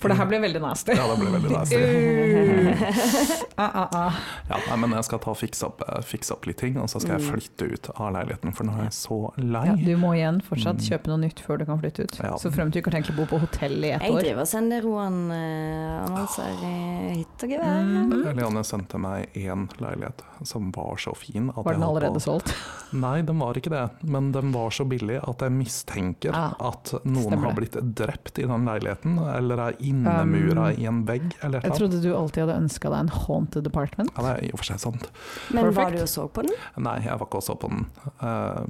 For 0.04 0.12
det 0.12 0.18
her 0.20 0.28
blir 0.28 0.42
veldig 0.44 0.60
nasty. 0.62 0.92
Ja, 1.00 1.08
det 1.08 1.18
ble 1.24 1.32
veldig 1.40 1.52
nasty. 1.56 1.80
Ah, 3.56 3.70
ah, 3.84 3.88
ah. 3.94 4.16
Ja, 4.50 4.58
nei, 4.72 4.76
men 4.82 4.96
jeg 4.98 5.06
skal 5.06 5.20
ta 5.22 5.30
og 5.30 5.38
fikse 5.38 5.68
opp, 5.68 5.84
eh, 5.86 6.00
fikse 6.04 6.34
opp 6.34 6.48
litt 6.50 6.58
ting, 6.58 6.74
og 6.82 6.88
så 6.90 7.00
skal 7.00 7.20
jeg 7.20 7.28
Mm. 7.28 7.34
flytte 7.36 7.68
ut 7.74 7.90
av 8.02 8.08
leiligheten, 8.16 8.52
for 8.58 8.66
nå 8.66 8.74
er 8.80 8.84
jeg 8.90 8.96
så 8.98 9.18
lei. 9.38 9.66
Ja, 9.68 9.76
du 9.78 9.92
må 10.02 10.14
igjen 10.18 10.42
fortsatt 10.42 10.82
Mm. 10.82 10.88
kjøpe 10.90 11.08
noe 11.12 11.18
nytt 11.22 11.40
før 11.40 11.60
du 11.60 11.66
kan 11.66 11.80
flytte 11.80 12.04
ut. 12.04 12.18
Ja. 12.24 12.32
Så 12.42 12.50
frem 12.52 12.72
til 12.72 12.82
du 12.82 12.82
ikke 12.82 12.92
har 12.92 13.02
tenkt 13.02 13.12
å 13.14 13.16
bo 13.16 13.26
på 13.30 13.40
hotell 13.40 13.78
i 13.86 13.92
ett 13.94 14.02
Jeg 14.02 14.12
år. 14.12 14.20
driver 14.24 14.42
og 14.42 14.48
sender 14.48 14.82
Roan 14.82 15.32
uh, 15.32 16.06
annonser 16.08 16.50
i 16.66 17.16
hytt 17.22 17.44
og 17.44 17.50
gevær. 17.54 17.84
Mm. 17.86 18.28
Eliane 18.34 18.64
sendte 18.66 18.98
meg 19.00 19.30
én 19.36 19.70
leilighet 19.80 20.22
som 20.44 20.72
var 20.72 20.98
så 20.98 21.16
fin 21.16 21.50
at 21.50 21.64
Var 21.64 21.74
den 21.74 21.84
allerede 21.84 22.16
på- 22.18 22.22
solgt? 22.42 22.54
Nei, 22.94 23.22
den 23.22 23.38
var 23.40 23.54
ikke 23.54 23.70
det, 23.70 23.92
men 24.04 24.32
den 24.32 24.52
var 24.52 24.70
så 24.72 24.84
billig 24.90 25.22
at 25.28 25.38
jeg 25.40 25.52
mistenker 25.52 26.32
Ah, 26.34 26.54
at 26.60 26.92
noen 27.06 27.30
stemmer 27.30 27.52
har 27.52 27.54
blitt 27.54 27.78
drept 27.96 28.40
i 28.40 28.48
den 28.48 28.66
leiligheten, 28.66 29.20
eller 29.38 29.60
er 29.70 29.74
innemura 29.94 30.70
Um, 30.74 30.80
i 30.82 30.86
en 30.90 31.04
vegg, 31.06 31.36
eller 31.44 31.62
Jeg 31.64 31.72
trodde 31.78 32.02
du 32.02 32.10
alltid 32.16 32.44
hadde 32.48 32.56
ønska 32.64 32.90
deg 32.90 33.00
en 33.00 33.10
haunted 33.10 33.68
apartment. 33.68 34.12
Ja, 34.18 34.24
det 34.24 34.32
er 34.34 34.48
i 34.48 34.52
og 34.54 34.60
for 34.64 34.66
seg 34.72 34.80
sant. 34.80 35.10
Men 35.54 35.66
var 35.66 35.72
Perfect. 35.74 35.98
du 35.98 36.02
og 36.04 36.10
så 36.10 36.26
på 36.34 36.42
den? 36.48 36.56
Nei, 36.84 36.98
jeg 37.06 37.20
var 37.20 37.28
ikke 37.28 37.42
også 37.42 37.56
på 37.60 37.70
den. 37.70 37.86
Uh, 38.22 38.66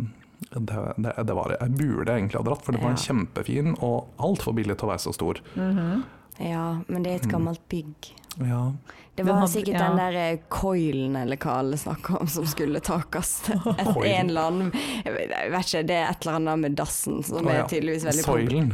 det, 0.54 0.80
det, 1.00 1.14
det 1.26 1.36
var, 1.38 1.56
jeg 1.60 1.76
burde 1.80 2.12
egentlig 2.18 2.38
ha 2.38 2.44
dratt, 2.44 2.66
for 2.66 2.76
den 2.76 2.84
var 2.84 2.92
Ja. 2.98 3.04
kjempefin 3.08 3.78
og 3.82 4.08
altfor 4.20 4.54
billig 4.54 4.76
til 4.78 4.88
å 4.90 4.92
være 4.92 5.00
så 5.06 5.14
stor. 5.16 5.40
Mhm. 5.56 6.04
Ja, 6.40 6.80
men 6.90 7.04
det 7.04 7.12
er 7.12 7.16
et 7.22 7.26
Mm. 7.28 7.32
gammelt 7.32 7.62
bygg. 7.70 8.12
Ja, 8.40 8.74
Det 9.16 9.24
var 9.24 9.34
hadde- 9.34 9.52
sikkert 9.52 9.76
ja. 9.76 9.88
den 9.90 9.98
der 9.98 10.16
eh, 10.32 10.40
coilen 10.50 11.16
eller 11.16 11.38
hva 11.38 11.52
alle 11.62 11.78
snakker 11.78 12.22
om 12.22 12.28
som 12.28 12.48
skulle 12.50 12.80
takes. 12.80 13.44
Et, 13.50 13.88
en 14.06 14.30
eller 14.30 14.42
annen 14.42 14.72
Jeg 15.06 15.52
vet 15.54 15.68
ikke, 15.68 15.84
det 15.88 15.98
er 16.00 16.08
et 16.10 16.26
eller 16.26 16.40
annet 16.40 16.60
med 16.64 16.78
dassen 16.80 17.20
som 17.24 17.46
er 17.48 17.60
ja. 17.62 17.68
tydeligvis 17.70 18.08
veldig 18.10 18.24
Soilen. 18.26 18.72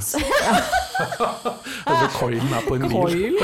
altså 1.86 2.08
coilen 2.20 2.54
er 2.56 2.64
på 2.70 2.76
en 2.80 2.88
bil. 2.88 3.36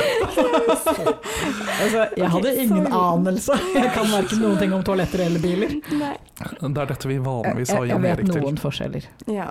Altså, 1.76 2.06
jeg 2.18 2.30
hadde 2.32 2.56
ingen 2.64 2.88
anelse. 2.88 3.60
Jeg 3.76 3.92
kan 3.96 4.10
verken 4.12 4.42
noen 4.46 4.58
ting 4.62 4.74
om 4.78 4.84
toaletter 4.88 5.26
eller 5.28 5.44
biler. 5.44 5.76
Nei. 6.00 6.16
Det 6.62 6.82
er 6.82 6.90
dette 6.94 7.08
vi 7.12 7.20
vanligvis 7.24 7.72
har 7.76 7.84
jeg, 7.86 7.92
Jan 7.94 8.04
vet 8.04 8.18
Erik 8.18 8.32
til. 8.32 8.42
noen 8.44 8.58
forskjeller. 8.60 9.08
Ja. 9.32 9.50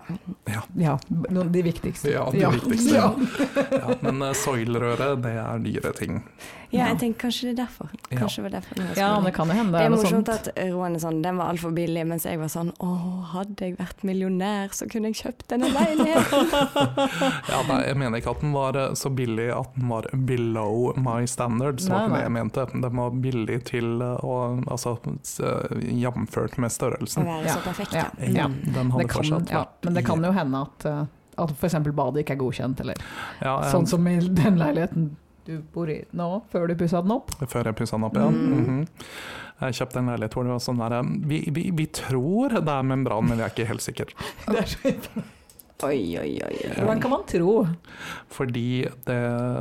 Ja, 0.80 0.96
de 1.30 1.62
viktigste. 1.64 2.12
Ja, 2.12 2.26
de 2.32 2.50
viktigste. 2.56 2.96
Ja. 2.96 3.12
Ja, 3.72 3.96
men 4.04 4.22
uh, 4.22 4.32
soilrøret, 4.36 5.22
det 5.24 5.32
er 5.44 5.62
nyere 5.64 5.92
ting. 5.96 6.22
Ja, 6.74 6.88
jeg 6.90 6.98
tenker 6.98 7.20
kanskje 7.28 7.46
det 7.48 7.52
er 7.54 7.58
derfor. 7.64 7.90
Kanskje 8.10 8.40
ja. 8.40 8.42
var 8.42 8.52
derfor 8.56 8.78
ja, 8.98 9.08
det 9.22 9.32
kan 9.36 9.48
jo 9.50 9.54
hende 9.54 9.78
Det 9.78 9.84
er 9.86 9.92
morsomt 9.94 10.28
at 10.32 10.48
Roan 10.72 10.96
er 10.96 11.02
sånn, 11.04 11.20
den 11.22 11.36
var 11.38 11.52
altfor 11.52 11.70
billig, 11.76 12.02
mens 12.10 12.24
jeg 12.26 12.40
var 12.40 12.50
sånn 12.50 12.72
Å, 12.82 12.88
hadde 13.34 13.68
jeg 13.68 13.76
vært 13.78 14.02
millionær, 14.08 14.72
så 14.74 14.88
kunne 14.90 15.12
jeg 15.12 15.20
kjøpt 15.22 15.46
denne 15.54 15.70
leiligheten. 15.70 16.50
Ja, 17.52 17.60
nei, 17.68 17.78
jeg 17.86 17.96
mener 18.00 18.18
ikke 18.18 18.32
at 18.34 18.42
den 18.42 18.52
var 18.56 18.76
eh, 18.80 18.94
så 18.98 19.10
billig 19.14 19.48
at 19.54 19.74
den 19.78 19.88
var 19.92 20.08
below 20.26 20.92
my 20.98 21.24
standards, 21.30 21.86
var 21.90 22.08
ikke 22.08 22.16
det 22.18 22.22
jeg 22.24 22.34
mente. 22.40 22.66
Den 22.74 22.98
var 22.98 23.10
billig 23.28 23.60
til 23.70 23.90
eh, 24.02 24.24
å 24.24 24.34
Altså 24.74 24.96
jamført 25.94 26.56
med 26.58 26.70
Å 26.70 26.74
størrelsen. 26.74 27.24
være 27.26 27.44
Ja. 27.46 27.54
så 27.54 27.60
perfekt, 27.64 27.92
Ja. 27.94 28.06
ja. 28.18 28.30
Ja, 28.44 28.48
den 28.48 28.90
hadde 28.90 29.02
Det 29.04 29.10
kan, 29.10 29.22
fortsatt 29.22 29.50
ja, 29.50 29.58
vært 29.64 29.84
men 29.84 29.94
det 29.94 30.04
kan 30.06 30.24
jo 30.24 30.32
hende 30.32 30.60
at, 30.66 30.86
at 31.38 31.50
f.eks. 31.58 31.74
badet 31.94 32.24
ikke 32.24 32.34
er 32.34 32.40
godkjent, 32.40 32.80
eller 32.80 32.94
ja, 33.42 33.60
jeg- 33.62 33.72
sånn 33.72 33.86
som 33.88 34.06
i 34.08 34.18
den 34.18 34.58
leiligheten 34.58 35.16
du 35.44 35.58
bor 35.74 35.90
i 35.92 36.00
nå, 36.16 36.28
før 36.52 36.70
du 36.70 36.76
pussa 36.80 37.02
den 37.04 37.14
opp. 37.14 37.34
Før 37.44 37.70
jeg 37.70 37.78
pussa 37.78 37.98
den 37.98 38.06
opp, 38.08 38.16
ja. 38.16 38.28
Mm. 38.32 38.54
Mhm. 38.60 38.84
Jeg 39.64 39.76
kjøpte 39.78 40.00
en 40.00 40.08
leilighet 40.10 40.34
hvor 40.34 40.44
det 40.44 40.50
var 40.50 40.62
sånn 40.64 40.80
der 40.82 40.94
vi, 41.30 41.38
vi, 41.54 41.68
vi 41.78 41.84
tror 41.94 42.56
det 42.56 42.72
er 42.74 42.86
membran, 42.88 43.28
men 43.28 43.38
vi 43.38 43.44
er 43.46 43.52
ikke 43.52 43.68
helt 43.70 43.84
sikre. 43.84 44.08
Det 44.50 44.60
er 44.60 44.72
så, 44.72 44.92
Oi, 45.82 46.16
oi, 46.16 46.38
oi. 46.38 46.58
hvordan 46.78 47.00
kan 47.02 47.10
man 47.10 47.24
tro? 47.26 47.66
Fordi 48.30 48.84
det, 49.04 49.16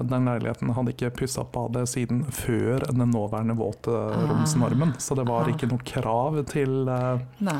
den 0.07 0.27
leiligheten 0.29 0.69
hadde 0.77 0.93
ikke 0.93 1.09
pussa 1.17 1.41
opp 1.41 1.51
badet 1.55 1.87
siden 1.89 2.21
før 2.29 2.85
den 2.85 3.09
nåværende 3.11 3.55
våtromsnormen. 3.57 4.93
Så 5.01 5.17
det 5.17 5.25
var 5.27 5.43
Ah. 5.43 5.49
ikke 5.49 5.67
noe 5.71 5.81
krav 5.83 6.37
til 6.51 6.85
Nei. 6.85 7.57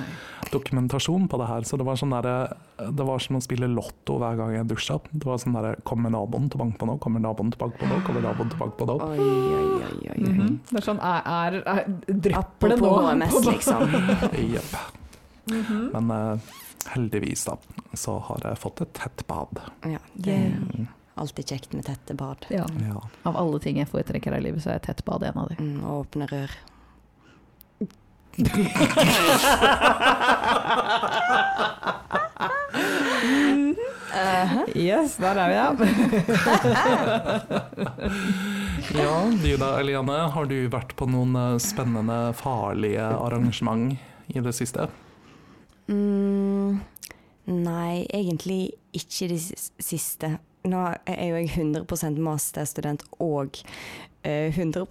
dokumentasjon 0.54 1.28
på 1.28 1.38
det 1.42 1.48
her. 1.50 1.62
Så 1.66 1.78
det 1.82 1.86
var, 1.86 1.96
sånn 1.98 2.14
der, 2.14 2.54
det 2.78 3.06
var 3.10 3.20
som 3.20 3.36
å 3.38 3.42
spille 3.42 3.68
lotto 3.68 4.20
hver 4.22 4.38
gang 4.38 4.54
jeg 4.54 4.70
dusja. 4.70 5.00
Det 5.12 5.26
var 5.26 5.38
sånn 5.42 5.58
derre 5.58 5.76
Kommer 5.84 6.14
naboen 6.14 6.48
til 6.50 6.62
å 6.62 6.64
banke 6.64 6.78
på 6.78 6.86
nå? 6.88 7.00
Kommer 7.02 7.20
naboen 7.26 7.52
til 7.52 7.66
å 7.66 7.72
på 7.74 7.90
nå? 7.90 8.02
Kommer 8.06 8.22
naboen 8.22 8.50
til 8.54 8.62
å 8.62 8.70
på 8.70 8.86
nå? 8.86 9.00
Oi, 9.02 9.18
oi, 9.18 9.82
oi, 9.82 10.10
oi. 10.14 10.20
Mm 10.24 10.40
-hmm. 10.40 10.58
Det 10.70 10.78
er 10.78 10.82
sånn, 10.82 11.00
er, 11.02 11.22
er, 11.26 11.64
er 11.66 11.86
Drypper 12.08 12.70
det 12.70 12.80
nå? 12.80 12.86
Apropos 12.86 13.12
HMS, 13.12 13.46
liksom. 13.54 13.82
Jepp. 14.54 14.78
Mhm. 15.50 15.90
Men 15.94 16.12
eh, 16.12 16.40
heldigvis, 16.92 17.46
da, 17.46 17.58
så 17.94 18.18
har 18.28 18.40
jeg 18.44 18.58
fått 18.62 18.82
et 18.86 18.94
tett 18.98 19.24
bad. 19.30 19.62
Ja, 19.88 20.00
det 20.14 20.34
er 20.34 20.50
Mm, 20.58 20.88
alltid 21.16 21.46
kjekt 21.54 21.74
med 21.78 21.86
tette 21.86 22.14
bad. 22.18 22.46
Ja. 22.50 22.66
ja. 22.88 23.02
Av 23.30 23.38
alle 23.38 23.60
ting 23.64 23.78
jeg 23.78 23.88
foretrekker 23.92 24.32
her 24.34 24.40
i 24.42 24.44
livet, 24.50 24.64
så 24.66 24.70
er 24.74 24.80
tett 24.84 25.06
bad 25.06 25.24
en 25.24 25.38
av 25.44 25.48
de. 25.54 25.58
Mm, 25.62 25.84
og 25.86 26.06
åpne 26.08 26.26
rør. 26.32 26.52
Yes, 34.76 35.16
der 35.22 35.38
er 35.42 35.50
vi, 35.50 35.56
ja. 35.56 35.74
ja, 39.04 39.16
du 39.44 39.58
da, 39.58 39.70
Eliane. 39.82 40.18
Har 40.34 40.46
du 40.50 40.56
vært 40.72 40.96
på 41.00 41.06
noen 41.10 41.36
eh, 41.40 41.58
spennende, 41.62 42.34
farlige 42.38 43.06
arrangement 43.06 43.96
i 44.34 44.40
det 44.44 44.54
siste? 44.58 44.88
Mm, 45.92 46.80
nei, 47.52 48.06
egentlig 48.14 48.74
ikke 48.96 49.30
de 49.34 49.40
siste. 49.84 50.38
Nå 50.64 50.82
er 51.10 51.26
jo 51.28 51.40
jeg 51.42 51.50
100 51.58 52.22
masterstudent 52.24 53.04
og 53.20 53.58
eh, 54.24 54.48
100 54.56 54.86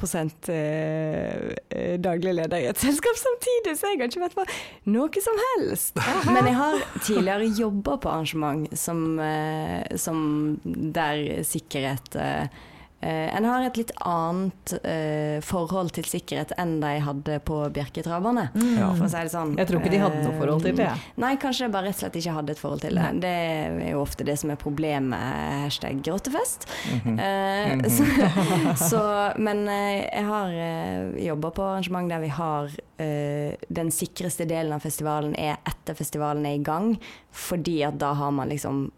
eh, 0.53 1.55
eh, 1.70 1.95
daglig 2.01 2.34
leder 2.36 2.59
i 2.61 2.66
et 2.68 2.82
selskap 2.82 3.16
samtidig, 3.16 3.78
så 3.78 3.88
jeg 3.88 4.03
har 4.03 4.11
ikke 4.11 4.24
vært 4.26 4.36
på 4.36 4.47
noe 4.93 5.24
som 5.24 5.40
helst. 5.47 5.97
Men 6.28 6.51
jeg 6.51 6.59
har 6.59 6.84
tidligere 7.01 7.49
jobba 7.57 7.97
på 7.97 8.12
arrangement 8.12 8.68
som, 8.76 9.18
eh, 9.20 9.97
som 9.97 10.61
der 10.64 11.43
sikkerhet 11.49 12.20
eh, 12.20 12.45
eh, 12.45 12.61
En 13.03 13.45
har 13.49 13.65
et 13.67 13.77
litt 13.81 13.91
annet 14.07 14.75
eh, 14.87 15.39
forhold 15.43 15.91
til 15.97 16.07
sikkerhet 16.07 16.53
enn 16.61 16.77
de 16.83 16.93
hadde 17.03 17.39
på 17.47 17.59
Bjerketraverne. 17.75 18.49
Mm. 18.55 18.77
For 18.99 19.07
å 19.07 19.11
si 19.11 19.25
det 19.27 19.33
sånn. 19.33 19.57
Jeg 19.59 19.71
tror 19.71 19.83
ikke 19.83 19.95
de 19.95 20.03
hadde 20.05 20.23
noe 20.23 20.39
forhold 20.39 20.67
til 20.69 20.77
det. 20.79 20.91
Nei, 21.23 21.33
kanskje 21.43 21.71
bare 21.73 21.91
rett 21.91 21.99
og 21.99 22.05
slett 22.05 22.21
ikke 22.21 22.37
hadde 22.39 22.55
et 22.55 22.63
forhold 22.63 22.85
til 22.85 23.01
det. 23.01 23.09
Det 23.25 23.33
er 23.33 23.91
jo 23.91 24.03
ofte 24.05 24.27
det 24.29 24.39
som 24.39 24.55
er 24.55 24.61
problemet. 24.61 25.19
Hashtag 25.65 26.03
grottefest. 26.07 26.69
-hmm. 27.03 27.19
Eh, 27.19 27.73
Mhm. 27.73 27.91
så, 27.91 28.05
så, 28.91 29.33
men 29.37 29.69
eh, 29.69 30.05
jeg 30.05 30.25
har 30.25 30.53
uh, 30.53 31.25
jobba 31.27 31.51
på 31.51 31.63
arrangement 31.63 32.09
der 32.11 32.23
vi 32.23 32.29
har 32.29 32.71
eh, 32.97 33.55
Den 33.69 33.91
sikreste 33.91 34.47
delen 34.49 34.73
av 34.73 34.85
festivalen 34.85 35.35
er 35.39 35.59
etter 35.69 35.97
festivalen 35.99 36.47
er 36.47 36.59
i 36.59 36.65
gang, 36.65 36.95
fordi 37.33 37.83
at 37.87 37.99
da 38.01 38.13
har 38.19 38.31
man 38.35 38.53
liksom 38.53 38.89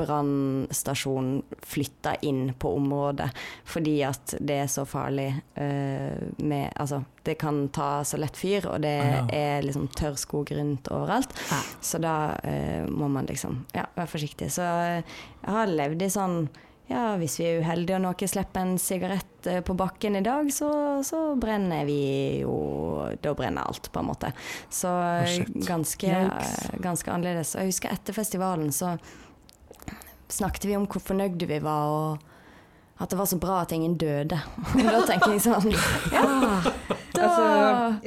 brannstasjonen 0.00 1.42
flytta 1.66 2.14
inn 2.26 2.54
på 2.58 2.72
området 2.76 3.30
fordi 3.68 3.98
at 4.06 4.34
det 4.40 4.60
er 4.64 4.70
så 4.70 4.84
farlig 4.88 5.28
uh, 5.58 6.16
med 6.38 6.70
Altså, 6.80 7.02
det 7.24 7.36
kan 7.40 7.68
ta 7.74 8.04
så 8.04 8.16
lett 8.20 8.36
fyr, 8.36 8.66
og 8.70 8.80
det 8.82 8.96
Ja. 9.00 9.26
er 9.32 9.62
liksom 9.62 9.88
tørr 9.96 10.16
skog 10.16 10.50
rundt 10.56 10.88
overalt. 10.92 11.34
Ja. 11.50 11.60
Så 11.80 12.00
da 12.00 12.14
uh, 12.40 12.88
må 12.88 13.08
man 13.08 13.28
liksom 13.28 13.64
ja, 13.74 13.86
være 13.96 14.10
forsiktig. 14.10 14.50
Så 14.52 14.62
eh, 14.64 15.02
jeg 15.44 15.54
har 15.54 15.66
levd 15.70 16.02
i 16.02 16.10
sånn 16.10 16.42
ja, 16.90 17.14
hvis 17.20 17.36
vi 17.38 17.46
er 17.46 17.60
uheldige 17.62 18.00
og 18.00 18.02
noen 18.02 18.30
slipper 18.32 18.64
en 18.64 18.78
sigarett 18.82 19.48
på 19.62 19.74
bakken 19.78 20.18
i 20.18 20.24
dag, 20.26 20.48
så, 20.52 20.70
så 21.06 21.20
brenner 21.38 21.84
vi 21.86 22.40
jo 22.40 22.56
Da 23.22 23.30
brenner 23.38 23.62
alt, 23.70 23.92
på 23.92 24.02
en 24.02 24.08
måte. 24.10 24.32
Så 24.74 24.90
ganske, 25.68 26.16
ganske 26.82 27.12
annerledes. 27.14 27.54
Og 27.54 27.62
jeg 27.62 27.70
husker 27.70 27.94
etter 27.94 28.16
festivalen 28.16 28.74
så 28.74 28.96
snakket 30.32 30.66
vi 30.68 30.76
om 30.78 30.86
hvor 30.86 31.02
fornøyde 31.02 31.48
vi 31.50 31.60
var, 31.62 31.90
og 31.90 32.29
at 33.00 33.08
det 33.10 33.16
var 33.18 33.26
så 33.26 33.36
bra 33.40 33.60
at 33.64 33.72
ingen 33.72 33.96
døde. 34.00 34.36
Da 34.76 35.00
tenker 35.08 35.32
jeg 35.32 35.40
sånn 35.46 35.72
Ja, 36.16 36.24
Altså, 37.20 37.42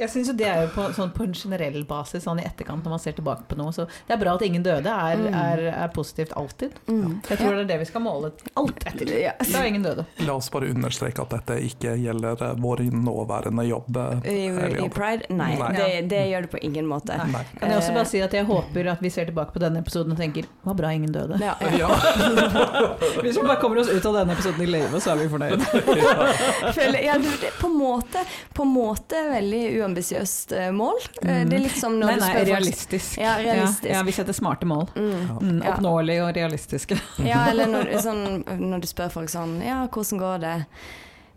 jeg 0.00 0.08
syns 0.10 0.28
jo 0.30 0.32
det 0.34 0.46
er 0.48 0.62
jo 0.64 0.70
på, 0.74 0.84
sånn 0.96 1.10
på 1.14 1.22
en 1.28 1.34
generell 1.38 1.84
basis, 1.86 2.24
sånn 2.24 2.40
i 2.40 2.44
etterkant 2.48 2.82
når 2.82 2.94
man 2.96 3.00
ser 3.02 3.12
tilbake 3.14 3.44
på 3.46 3.54
noe. 3.60 3.70
Så 3.76 3.84
det 4.08 4.14
er 4.16 4.18
bra 4.18 4.32
at 4.34 4.42
ingen 4.42 4.64
døde, 4.64 4.90
er, 4.90 5.20
Mm. 5.24 5.34
er, 5.38 5.60
er 5.84 5.90
positivt 5.94 6.32
alltid. 6.36 6.72
mm. 6.88 7.20
Jeg 7.28 7.38
tror 7.38 7.52
det 7.54 7.60
er 7.60 7.68
det 7.68 7.76
vi 7.84 7.86
skal 7.86 8.02
måle 8.02 8.30
alt 8.58 8.82
etter. 8.90 9.12
Ja. 9.20 9.34
Da 9.38 9.60
er 9.60 9.68
ingen 9.68 9.84
døde. 9.84 10.06
La 10.26 10.34
oss 10.34 10.48
bare 10.50 10.70
understreke 10.72 11.22
at 11.22 11.30
dette 11.36 11.58
ikke 11.68 11.94
gjelder 12.00 12.42
eh, 12.48 12.54
vår 12.64 12.82
nåværende 12.90 13.66
jobb. 13.68 14.00
eh, 14.24 14.26
I, 14.34 14.48
I 14.82 14.88
Pride? 14.90 15.28
Nei, 15.30 15.52
Nei. 15.60 15.70
Det, 15.78 15.86
det 16.10 16.22
gjør 16.32 16.48
det 16.48 16.50
på 16.56 16.62
ingen 16.66 16.88
måte. 16.90 17.14
Nei. 17.20 17.28
Nei. 17.36 17.44
Kan 17.60 17.70
jeg 17.70 17.82
også 17.84 17.94
bare 17.94 18.10
si 18.10 18.24
at 18.24 18.34
jeg 18.34 18.48
håper 18.50 18.90
at 18.96 19.04
vi 19.04 19.12
ser 19.14 19.30
tilbake 19.30 19.54
på 19.54 19.62
denne 19.62 19.84
episoden 19.84 20.16
og 20.16 20.18
tenker 20.24 20.48
det 20.48 20.66
var 20.72 20.80
bra 20.80 20.90
ingen 20.96 21.12
døde. 21.14 21.38
Ja, 21.44 21.54
ja. 21.78 21.92
Ja. 22.34 22.96
Hvis 23.20 23.36
vi 23.36 23.42
bare 23.46 23.60
kommer 23.62 23.78
oss 23.84 23.88
ut 23.92 24.04
av 24.10 24.16
denne 24.18 24.34
episoden 24.34 24.64
i 24.64 24.70
live, 24.84 25.00
så 25.02 25.12
er 25.14 25.20
vi 25.22 25.28
fornøyd. 25.32 25.64
Føler, 26.78 26.98
ja, 27.04 27.16
du, 27.18 27.28
det, 27.42 27.50
på, 27.60 27.66
en 27.70 27.76
måte, 27.78 28.24
på 28.54 28.66
måte 28.68 29.20
veldig 29.30 29.62
uambisiøst 29.80 30.52
eh, 30.58 30.70
mål. 30.74 31.00
Mm. 31.22 31.30
Det 31.50 31.58
er 31.58 31.64
litt 31.66 31.78
som 31.80 31.98
når 32.00 32.12
Nei, 32.12 32.16
du 32.16 32.24
spør 32.24 32.38
folk 32.38 32.50
realistisk. 32.52 33.14
Ja, 33.20 33.36
realistisk. 33.40 33.88
Ja, 33.90 33.98
ja, 33.98 34.02
vi 34.08 34.16
setter 34.16 34.36
smarte 34.36 34.68
mål. 34.70 34.86
Mm. 34.96 35.14
Mm, 35.40 35.62
Ja. 35.64 35.74
Oppnåelige 35.74 36.24
og 36.26 36.34
realistiske. 36.36 36.98
Ja, 37.24 37.46
eller 37.50 37.70
når, 37.70 37.88
sånn, 38.04 38.42
når 38.60 38.82
du 38.84 38.88
spør 38.90 39.08
folk 39.14 39.30
sånn 39.32 39.56
Ja, 39.64 39.84
hvordan 39.92 40.20
går 40.20 40.42
det? 40.44 40.56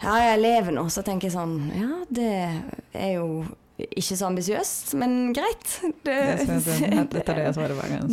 Ja, 0.03 0.17
jeg 0.31 0.41
lever 0.43 0.75
nå. 0.75 0.83
Så 0.93 1.01
tenker 1.05 1.29
jeg 1.29 1.35
sånn 1.37 1.55
Ja, 1.73 2.01
det 2.13 2.31
er 2.97 3.13
jo 3.17 3.29
ikke 3.77 4.15
så 4.17 4.25
ambisiøst, 4.31 4.95
men 4.97 5.33
greit. 5.37 5.75
Det, 6.01 6.15
Det, 6.41 6.45
det, 6.49 6.61
det, 6.65 7.01
dette 7.13 7.29
er 7.33 7.37
det 7.37 7.43
jeg 7.45 7.55
svarer 7.59 7.77
hver 7.77 7.91
gang. 7.93 8.07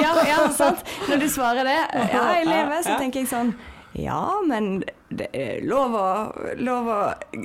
ja, 0.00 0.12
ja, 0.30 0.38
sant. 0.56 0.80
Når 1.10 1.20
du 1.20 1.26
svarer 1.28 1.68
det, 1.68 1.74
ja, 1.92 2.22
jeg 2.38 2.46
lever, 2.48 2.78
så 2.86 2.96
tenker 3.02 3.20
jeg 3.20 3.28
sånn 3.28 3.52
ja, 3.94 4.40
men 4.48 4.82
det 5.14 5.28
er 5.38 5.60
lov 5.62 5.92
å, 5.94 6.06
lov 6.58 6.88
å 6.90 6.98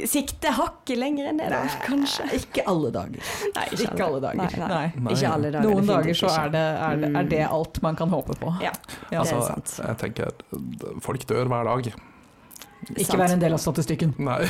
sikte 0.09 0.49
hakket 0.57 0.97
lenger 0.97 1.27
enn 1.29 1.37
det, 1.41 1.49
da, 1.53 1.59
kanskje. 1.85 2.25
Ikke 2.39 2.63
alle 2.69 2.89
dager. 2.95 3.21
Nei, 3.55 3.65
Ikke 3.77 4.05
alle 4.07 4.21
dager. 4.23 4.39
Nei, 4.41 4.47
nei. 4.57 4.91
Nei. 4.97 5.13
Ikke 5.13 5.29
alle 5.35 5.51
dager. 5.53 5.67
Noen 5.69 5.85
dager 5.91 6.17
så 6.17 6.31
er 6.33 6.49
det, 6.55 6.63
er, 6.87 6.95
det, 7.03 7.11
er 7.21 7.29
det 7.35 7.43
alt 7.49 7.81
man 7.85 7.95
kan 7.99 8.09
håpe 8.13 8.33
på. 8.41 8.53
Ja, 8.65 8.71
Ja. 8.71 8.73
det 9.09 9.15
er 9.15 9.19
Altså, 9.21 9.41
sant. 9.45 9.75
jeg 9.85 9.97
tenker 10.01 10.33
folk 11.05 11.27
dør 11.29 11.45
hver 11.53 11.69
dag. 11.69 11.91
Ikke 12.89 13.05
Sant. 13.05 13.19
være 13.19 13.33
en 13.35 13.41
del 13.43 13.53
av 13.53 13.59
statistikken. 13.61 14.15
Nei. 14.17 14.39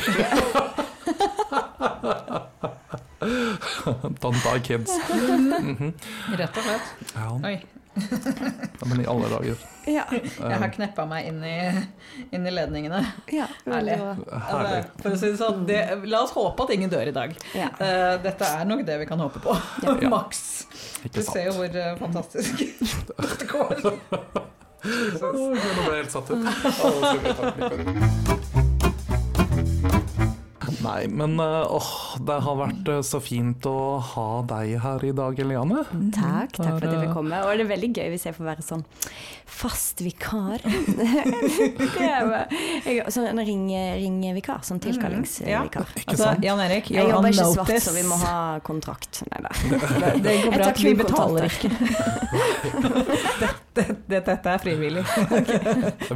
Don't 4.20 4.40
die, 4.44 4.60
kids. 4.64 4.92
Mhm. 5.10 5.92
Rett 6.38 6.56
og 6.56 6.64
slett. 6.64 6.86
Ja, 7.14 7.28
Oi, 7.44 7.56
men 8.86 9.00
i 9.00 9.06
alle 9.06 9.28
dager. 9.28 9.56
Ja, 9.86 10.04
jeg 10.12 10.58
har 10.62 10.70
kneppa 10.72 11.06
meg 11.10 11.26
inn 11.30 11.40
i, 11.44 11.56
inn 12.30 12.46
i 12.46 12.52
ledningene. 12.52 13.00
ja 13.32 13.48
Herlig. 13.66 13.96
Herlig. 13.98 14.20
Altså, 14.30 15.02
For 15.02 15.10
å 15.10 15.18
si 15.18 15.30
det 15.32 15.40
sånn, 15.40 15.64
det, 15.68 15.80
la 16.10 16.22
oss 16.24 16.34
håpe 16.36 16.66
at 16.66 16.74
ingen 16.76 16.92
dør 16.92 17.10
i 17.10 17.16
dag. 17.16 17.34
Ja. 17.56 17.68
Eh, 17.80 18.14
dette 18.22 18.44
er 18.60 18.64
nok 18.68 18.84
det 18.88 19.00
vi 19.02 19.10
kan 19.10 19.20
håpe 19.24 19.42
på. 19.42 19.56
Ja. 19.86 19.96
Maks. 20.14 20.44
Du 21.10 21.22
ser 21.24 21.50
jo 21.50 21.58
hvor 21.58 21.70
eh, 21.82 21.92
fantastisk 22.00 22.64
det 23.40 23.50
går. 23.50 23.84
Nå 23.90 25.50
ble 25.50 25.94
jeg 25.96 26.00
helt 26.00 26.14
satt 26.14 26.30
ut. 26.32 26.40
Nei, 30.84 31.06
men 31.10 31.34
eh, 31.42 31.66
åh, 31.76 31.90
det 32.26 32.36
har 32.46 32.56
vært 32.60 32.88
eh, 32.94 33.00
så 33.06 33.20
fint 33.22 33.66
å 33.68 33.76
ha 34.12 34.28
deg 34.48 34.76
her 34.82 35.04
i 35.04 35.12
dag, 35.16 35.38
Eliane. 35.42 35.82
Takk, 36.14 36.54
takk 36.56 36.78
for 36.78 36.86
at 36.86 36.94
jeg 36.94 37.04
fikk 37.06 37.14
komme. 37.18 37.40
Og 37.44 37.52
det 37.58 37.66
er 37.66 37.70
veldig 37.74 37.90
gøy 37.98 38.08
hvis 38.14 38.26
jeg 38.30 38.36
får 38.38 38.48
være 38.52 38.64
sånn 38.66 38.84
fast 39.50 40.00
vikar. 40.00 40.62
sånn 43.14 43.40
ring- 43.44 43.66
ringvikar, 44.00 44.62
sånn 44.66 44.80
tilkallingsvikar. 44.82 45.90
Ikke 46.00 46.14
Altså, 46.14 46.22
sant? 46.24 46.44
Jan 46.46 46.60
Erik, 46.64 46.90
Jeg 46.94 47.08
jobber 47.10 47.32
ikke 47.34 47.48
svart, 47.54 47.74
så 47.84 47.94
vi 47.96 48.04
må 48.08 48.18
ha 48.22 48.36
kontrakt. 48.66 49.22
Nei 49.30 49.42
da. 49.44 49.52
Det, 49.60 50.12
det 50.26 50.36
går 50.44 50.56
bra 50.56 50.70
at 50.70 50.82
vi 50.84 50.94
betaler 50.98 51.48
ikke. 51.50 51.70
dette, 53.40 53.50
dette, 53.74 54.20
dette 54.30 54.54
er 54.54 54.62
frivillig. 54.62 55.04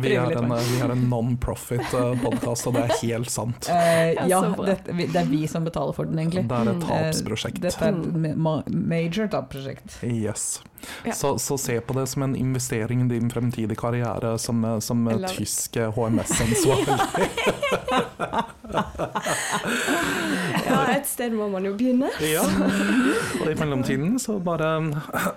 Vi 0.05 0.15
er 0.15 0.37
en, 0.39 0.51
eh, 0.53 0.69
vi 0.71 0.81
er 0.85 0.95
en 0.95 1.05
non-profit-podkast, 1.11 2.69
og 2.71 2.79
det 2.79 2.85
er 2.89 2.97
helt 3.03 3.31
sant. 3.33 3.69
Uh, 3.71 3.75
Ja, 4.15 4.27
ja. 4.31 4.41
Det, 4.67 4.77
det 5.13 5.17
er 5.17 5.25
vi 5.31 5.47
som 5.51 5.65
betaler 5.65 5.93
for 5.97 6.05
den, 6.05 6.19
egentlig. 6.19 6.45
Det 6.49 6.57
er 6.59 6.71
et 6.71 6.75
Mm. 6.75 6.87
tapsprosjekt. 6.89 7.57
Eh, 7.57 7.63
Dette 7.69 7.85
er 7.85 7.89
et 8.33 8.37
ma 8.37 8.63
major 8.69 9.27
tapsprosjekt. 9.33 9.99
Yes. 10.03 10.61
Ja. 11.07 11.13
Så, 11.17 11.39
så 11.41 11.57
se 11.59 11.81
på 11.81 11.95
det 11.97 12.09
som 12.09 12.23
en 12.27 12.37
investering 12.37 13.07
i 13.07 13.09
din 13.15 13.31
fremtidige 13.31 13.77
karriere 13.77 14.35
som, 14.39 14.61
som 14.81 15.07
tysk 15.33 15.77
HMS-ansvarlig. 15.97 16.99
Ja, 21.25 21.31
sted 21.31 21.37
må 21.39 21.47
man 21.49 21.65
jo 21.65 21.73
begynne. 21.79 22.09
Ja. 22.21 22.43
Og 23.41 23.49
i 23.49 23.55
mellomtiden 23.57 24.19
så 24.21 24.37
bare 24.45 24.75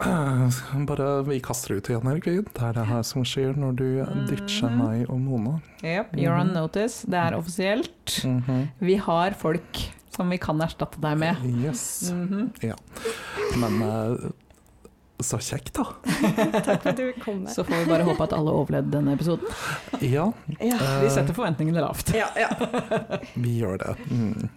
Bare 0.90 1.10
vi 1.28 1.38
kaster 1.44 1.78
ut 1.78 1.88
igjen, 1.90 2.08
Erik. 2.12 2.28
Det 2.52 2.64
er 2.64 2.74
det 2.76 2.88
her 2.90 3.06
som 3.08 3.24
skjer 3.28 3.56
når 3.60 3.78
du 3.80 3.86
ditcher 4.28 4.74
meg 4.76 5.06
og 5.08 5.22
Mona. 5.24 5.54
Yep, 5.84 6.12
you're 6.20 6.36
on 6.36 6.52
notice. 6.56 7.06
Det 7.08 7.20
er 7.22 7.38
offisielt. 7.38 8.18
Mhm. 8.28 8.68
Vi 8.84 8.98
har 9.08 9.38
folk 9.40 9.86
som 10.16 10.30
vi 10.34 10.40
kan 10.42 10.60
erstatte 10.66 11.00
deg 11.04 11.18
med. 11.24 11.48
Yes. 11.64 12.12
Mhm. 12.12 12.52
Men 13.62 13.80
eh, 13.88 14.28
så 15.24 15.40
kjekt, 15.42 15.72
da. 15.80 15.88
Takk 16.68 16.84
for 16.84 16.92
at 16.92 17.00
du 17.00 17.08
kom. 17.24 17.46
Så 17.50 17.64
får 17.64 17.86
vi 17.86 17.90
bare 17.94 18.06
håpe 18.06 18.28
at 18.28 18.36
alle 18.38 18.52
overlevde 18.54 18.98
denne 19.00 19.16
episoden. 19.16 19.48
Ja, 20.04 20.28
Ja. 20.60 20.78
Vi 21.02 21.10
setter 21.16 21.34
forventningene 21.38 21.82
lavt. 21.82 22.12
Ja, 22.18 22.28
ja. 22.38 22.52
vi 23.48 23.60
gjør 23.62 23.80
det. 23.86 23.96
Mm. 24.12 24.50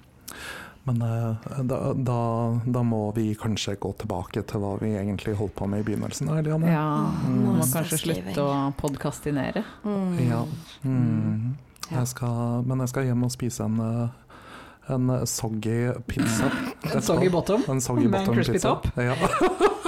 Men 0.88 1.02
eh, 1.02 1.48
da, 1.68 1.78
da, 1.92 2.18
da 2.64 2.82
må 2.82 3.02
vi 3.16 3.34
kanskje 3.38 3.74
gå 3.82 3.90
tilbake 4.00 4.42
til 4.48 4.62
hva 4.62 4.70
vi 4.80 4.94
egentlig 4.96 5.34
holdt 5.36 5.54
på 5.58 5.68
med 5.68 5.82
i 5.82 5.86
begynnelsen. 5.90 6.30
da, 6.30 6.38
Eliane. 6.40 6.70
Ja, 6.72 6.86
må 7.28 7.58
kanskje 7.68 7.98
slutte 8.00 8.40
å 8.46 8.54
podkastinere. 8.80 9.64
Mm. 9.84 10.16
Ja. 10.24 10.40
Mm. 10.84 11.52
Jeg 11.90 12.06
skal, 12.06 12.64
men 12.64 12.80
jeg 12.84 12.92
skal 12.94 13.08
hjem 13.10 13.26
og 13.26 13.32
spise 13.34 13.66
en, 13.66 13.76
eh, 13.84 14.94
en 14.94 15.12
soggy 15.28 15.90
pizza. 16.08 16.48
En 16.94 17.02
soggy 17.04 17.28
bottom 17.30 17.62
En 17.68 17.80
soggy 17.84 18.08
med 18.08 18.22
en 18.24 18.34
crispy 18.34 18.56
pizza. 18.56 18.76
topp. 18.80 18.88
Ja. 18.96 19.14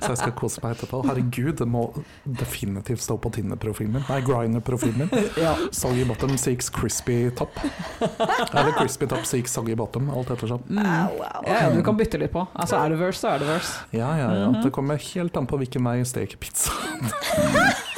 Så 0.00 0.12
jeg 0.12 0.20
skal 0.22 0.32
kose 0.38 0.62
meg 0.64 0.76
etterpå. 0.76 1.00
Herregud, 1.08 1.54
det 1.60 1.66
må 1.68 1.82
definitivt 2.24 3.02
stå 3.04 3.16
på 3.22 3.32
Tinder-profilen 3.34 3.96
min. 3.98 4.04
Nei, 4.08 4.20
Griner-profilen 4.26 5.04
min. 5.04 5.26
Ja. 5.38 5.54
Soggy 5.74 6.04
bottom 6.08 6.36
seeks 6.40 6.70
crispy 6.74 7.18
top. 7.38 7.54
Eller 8.00 8.72
crispy 8.78 9.06
top 9.10 9.26
seeks 9.28 9.52
soggy 9.54 9.76
bottom, 9.78 10.10
alt 10.10 10.30
ettersom. 10.34 10.62
Mm. 10.68 10.80
Au, 10.86 11.18
au. 11.22 11.44
Ja, 11.46 11.60
ja, 11.66 11.70
du 11.74 11.82
kan 11.86 11.98
bytte 11.98 12.20
litt 12.20 12.32
på. 12.34 12.46
Altså, 12.54 12.78
er 12.80 12.94
det 12.94 13.00
verse, 13.02 13.20
så 13.22 13.34
er 13.34 13.42
det 13.44 13.50
verse. 13.50 13.76
Ja, 13.94 14.10
ja, 14.18 14.30
ja. 14.44 14.48
Mhm. 14.50 14.62
Det 14.64 14.72
kommer 14.74 14.98
helt 15.12 15.36
an 15.36 15.46
på 15.50 15.60
hvilken 15.60 15.84
vei 15.86 15.98
jeg 16.00 16.10
steker 16.14 16.42
pizza. 16.42 16.74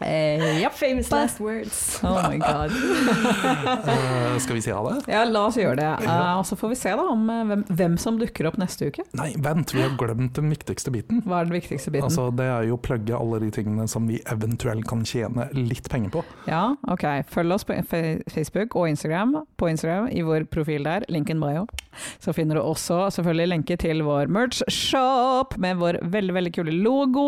Eh, 0.00 0.60
yep. 0.60 0.72
Famous 0.72 1.10
last 1.10 1.40
words. 1.40 2.00
Oh 2.02 2.28
my 2.28 2.36
god. 2.38 2.70
uh, 2.70 4.38
skal 4.44 4.54
vi 4.54 4.62
si 4.62 4.70
ha 4.70 4.82
det? 4.90 5.12
Ja, 5.12 5.24
la 5.24 5.46
oss 5.48 5.56
gjøre 5.56 5.76
det. 5.80 5.92
Uh, 6.04 6.38
og 6.38 6.44
så 6.46 6.58
får 6.58 6.74
vi 6.74 6.78
se 6.80 6.92
da 6.98 7.06
om 7.12 7.24
uh, 7.30 7.42
hvem, 7.48 7.64
hvem 7.78 7.96
som 8.00 8.18
dukker 8.20 8.50
opp 8.50 8.58
neste 8.60 8.90
uke. 8.90 9.06
Nei, 9.16 9.30
vent, 9.42 9.72
vi 9.74 9.84
har 9.84 9.96
glemt 10.00 10.36
den 10.36 10.52
viktigste 10.52 10.92
biten. 10.94 11.22
Hva 11.24 11.40
er 11.40 11.48
den 11.48 11.56
viktigste 11.56 11.94
biten? 11.94 12.10
Altså, 12.10 12.28
det 12.36 12.48
er 12.52 12.68
jo 12.68 12.76
å 12.76 12.82
plugge 12.82 13.16
alle 13.16 13.40
de 13.46 13.50
tingene 13.56 13.88
som 13.90 14.08
vi 14.10 14.20
eventuelt 14.32 14.86
kan 14.88 15.04
tjene 15.08 15.48
litt 15.56 15.88
penger 15.92 16.12
på. 16.18 16.24
Ja, 16.50 16.68
ok. 16.92 17.06
Følg 17.32 17.56
oss 17.56 17.66
på 17.66 17.78
Facebook 17.88 18.76
og 18.76 18.90
Instagram. 18.92 19.38
På 19.56 19.70
Instagram, 19.72 20.10
i 20.12 20.24
vår 20.26 20.48
profil 20.52 20.84
der, 20.86 21.08
linken 21.12 21.40
bio. 21.40 21.64
Så 22.22 22.34
finner 22.36 22.58
du 22.58 22.62
også 22.64 23.06
selvfølgelig 23.14 23.48
lenke 23.52 23.78
til 23.80 24.02
vår 24.06 24.30
merch-shop 24.32 25.56
med 25.62 25.80
vår 25.80 26.00
veldig 26.12 26.36
veldig 26.36 26.52
kule 26.56 26.74
logo. 26.84 27.26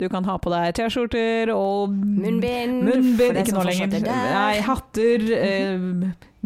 Du 0.00 0.08
kan 0.12 0.26
ha 0.28 0.36
på 0.42 0.52
deg 0.52 0.76
T-skjorter 0.78 1.52
og 1.54 1.92
Munnbind. 1.94 2.82
Munnbind, 2.86 3.42
ikke 3.42 3.56
nå 3.56 3.66
lenger. 3.68 3.98
er. 4.02 4.30
Nei, 4.36 4.60
hatter, 4.66 5.26
eh, 5.38 5.88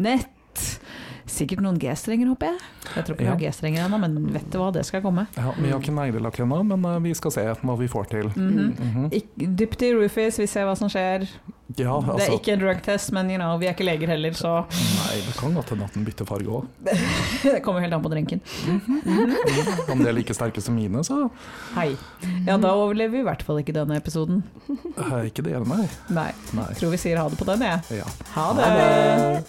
nett. 0.07 0.33
Sikkert 1.37 1.61
noen 1.61 1.77
G-strenger, 1.81 2.27
håper 2.33 2.49
jeg. 2.51 2.59
Jeg 2.95 3.05
tror 3.05 3.13
ikke 3.15 3.23
vi 3.23 3.27
Ja. 3.29 3.35
har 3.35 3.41
G-strenger 3.43 3.85
ennå, 3.85 3.99
men 4.01 4.15
vet 4.33 4.47
du 4.51 4.57
hva, 4.57 4.71
det 4.73 4.85
skal 4.87 5.01
komme. 5.05 5.27
Ja, 5.37 5.51
vi 5.57 5.69
har 5.69 5.79
ikke 5.79 5.93
neglelakk 5.93 6.39
ennå, 6.41 6.63
men 6.65 6.85
eh, 6.89 6.99
vi 7.05 7.13
skal 7.13 7.31
se 7.35 7.43
hva 7.61 7.77
vi 7.77 7.87
får 7.87 8.09
til. 8.09 8.31
Mhm. 8.33 8.73
Mhm. 8.79 9.09
Ik- 9.11 9.55
Dypt 9.57 9.81
i 9.85 9.93
roofies, 9.93 10.39
vi 10.41 10.47
ser 10.49 10.65
hva 10.65 10.75
som 10.77 10.89
skjer. 10.89 11.27
Ja, 11.77 11.99
Det 11.99 12.07
er 12.07 12.13
altså 12.13 12.31
ikke 12.39 12.53
en 12.53 12.59
drugtest, 12.61 13.11
men 13.11 13.29
you 13.29 13.35
know, 13.37 13.57
vi 13.59 13.67
er 13.67 13.73
ikke 13.75 13.83
leger 13.85 14.07
heller, 14.07 14.31
så 14.31 14.63
Nei, 14.71 15.17
det 15.27 15.35
kan 15.35 15.53
godt 15.53 15.69
hende 15.73 15.83
at 15.83 15.93
den 15.93 16.05
bytter 16.07 16.25
farge 16.25 16.47
òg. 16.47 16.65
det 17.43 17.61
kommer 17.61 17.81
helt 17.83 17.93
an 17.93 18.01
på 18.01 18.09
drinken. 18.09 18.39
Om 19.91 19.99
de 19.99 20.07
er 20.07 20.13
like 20.15 20.33
sterke 20.33 20.61
som 20.63 20.75
mine, 20.79 21.03
så 21.03 21.29
Hei. 21.75 21.89
Ja, 22.47 22.55
da 22.57 22.71
overlever 22.71 23.11
vi 23.11 23.19
i 23.19 23.27
hvert 23.27 23.43
fall 23.43 23.59
ikke 23.61 23.73
denne 23.75 23.97
episoden. 23.99 24.43
Hei, 24.97 25.25
ikke 25.29 25.43
det, 25.43 25.59
nei. 25.67 25.83
Nei. 26.09 26.31
nei. 26.55 26.69
Tror 26.79 26.89
vi 26.95 26.97
sier 27.03 27.17
ha 27.19 27.27
det 27.27 27.37
på 27.37 27.45
den, 27.51 27.59
jeg. 27.67 27.99
Ja. 27.99 28.07
Ha 28.33 28.53
det! 28.57 29.43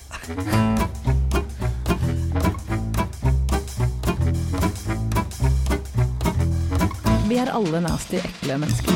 Vi 7.28 7.36
er 7.36 7.50
alle 7.52 7.80
nasty, 7.80 8.14
ekle 8.14 8.56
mennesker. 8.58 8.92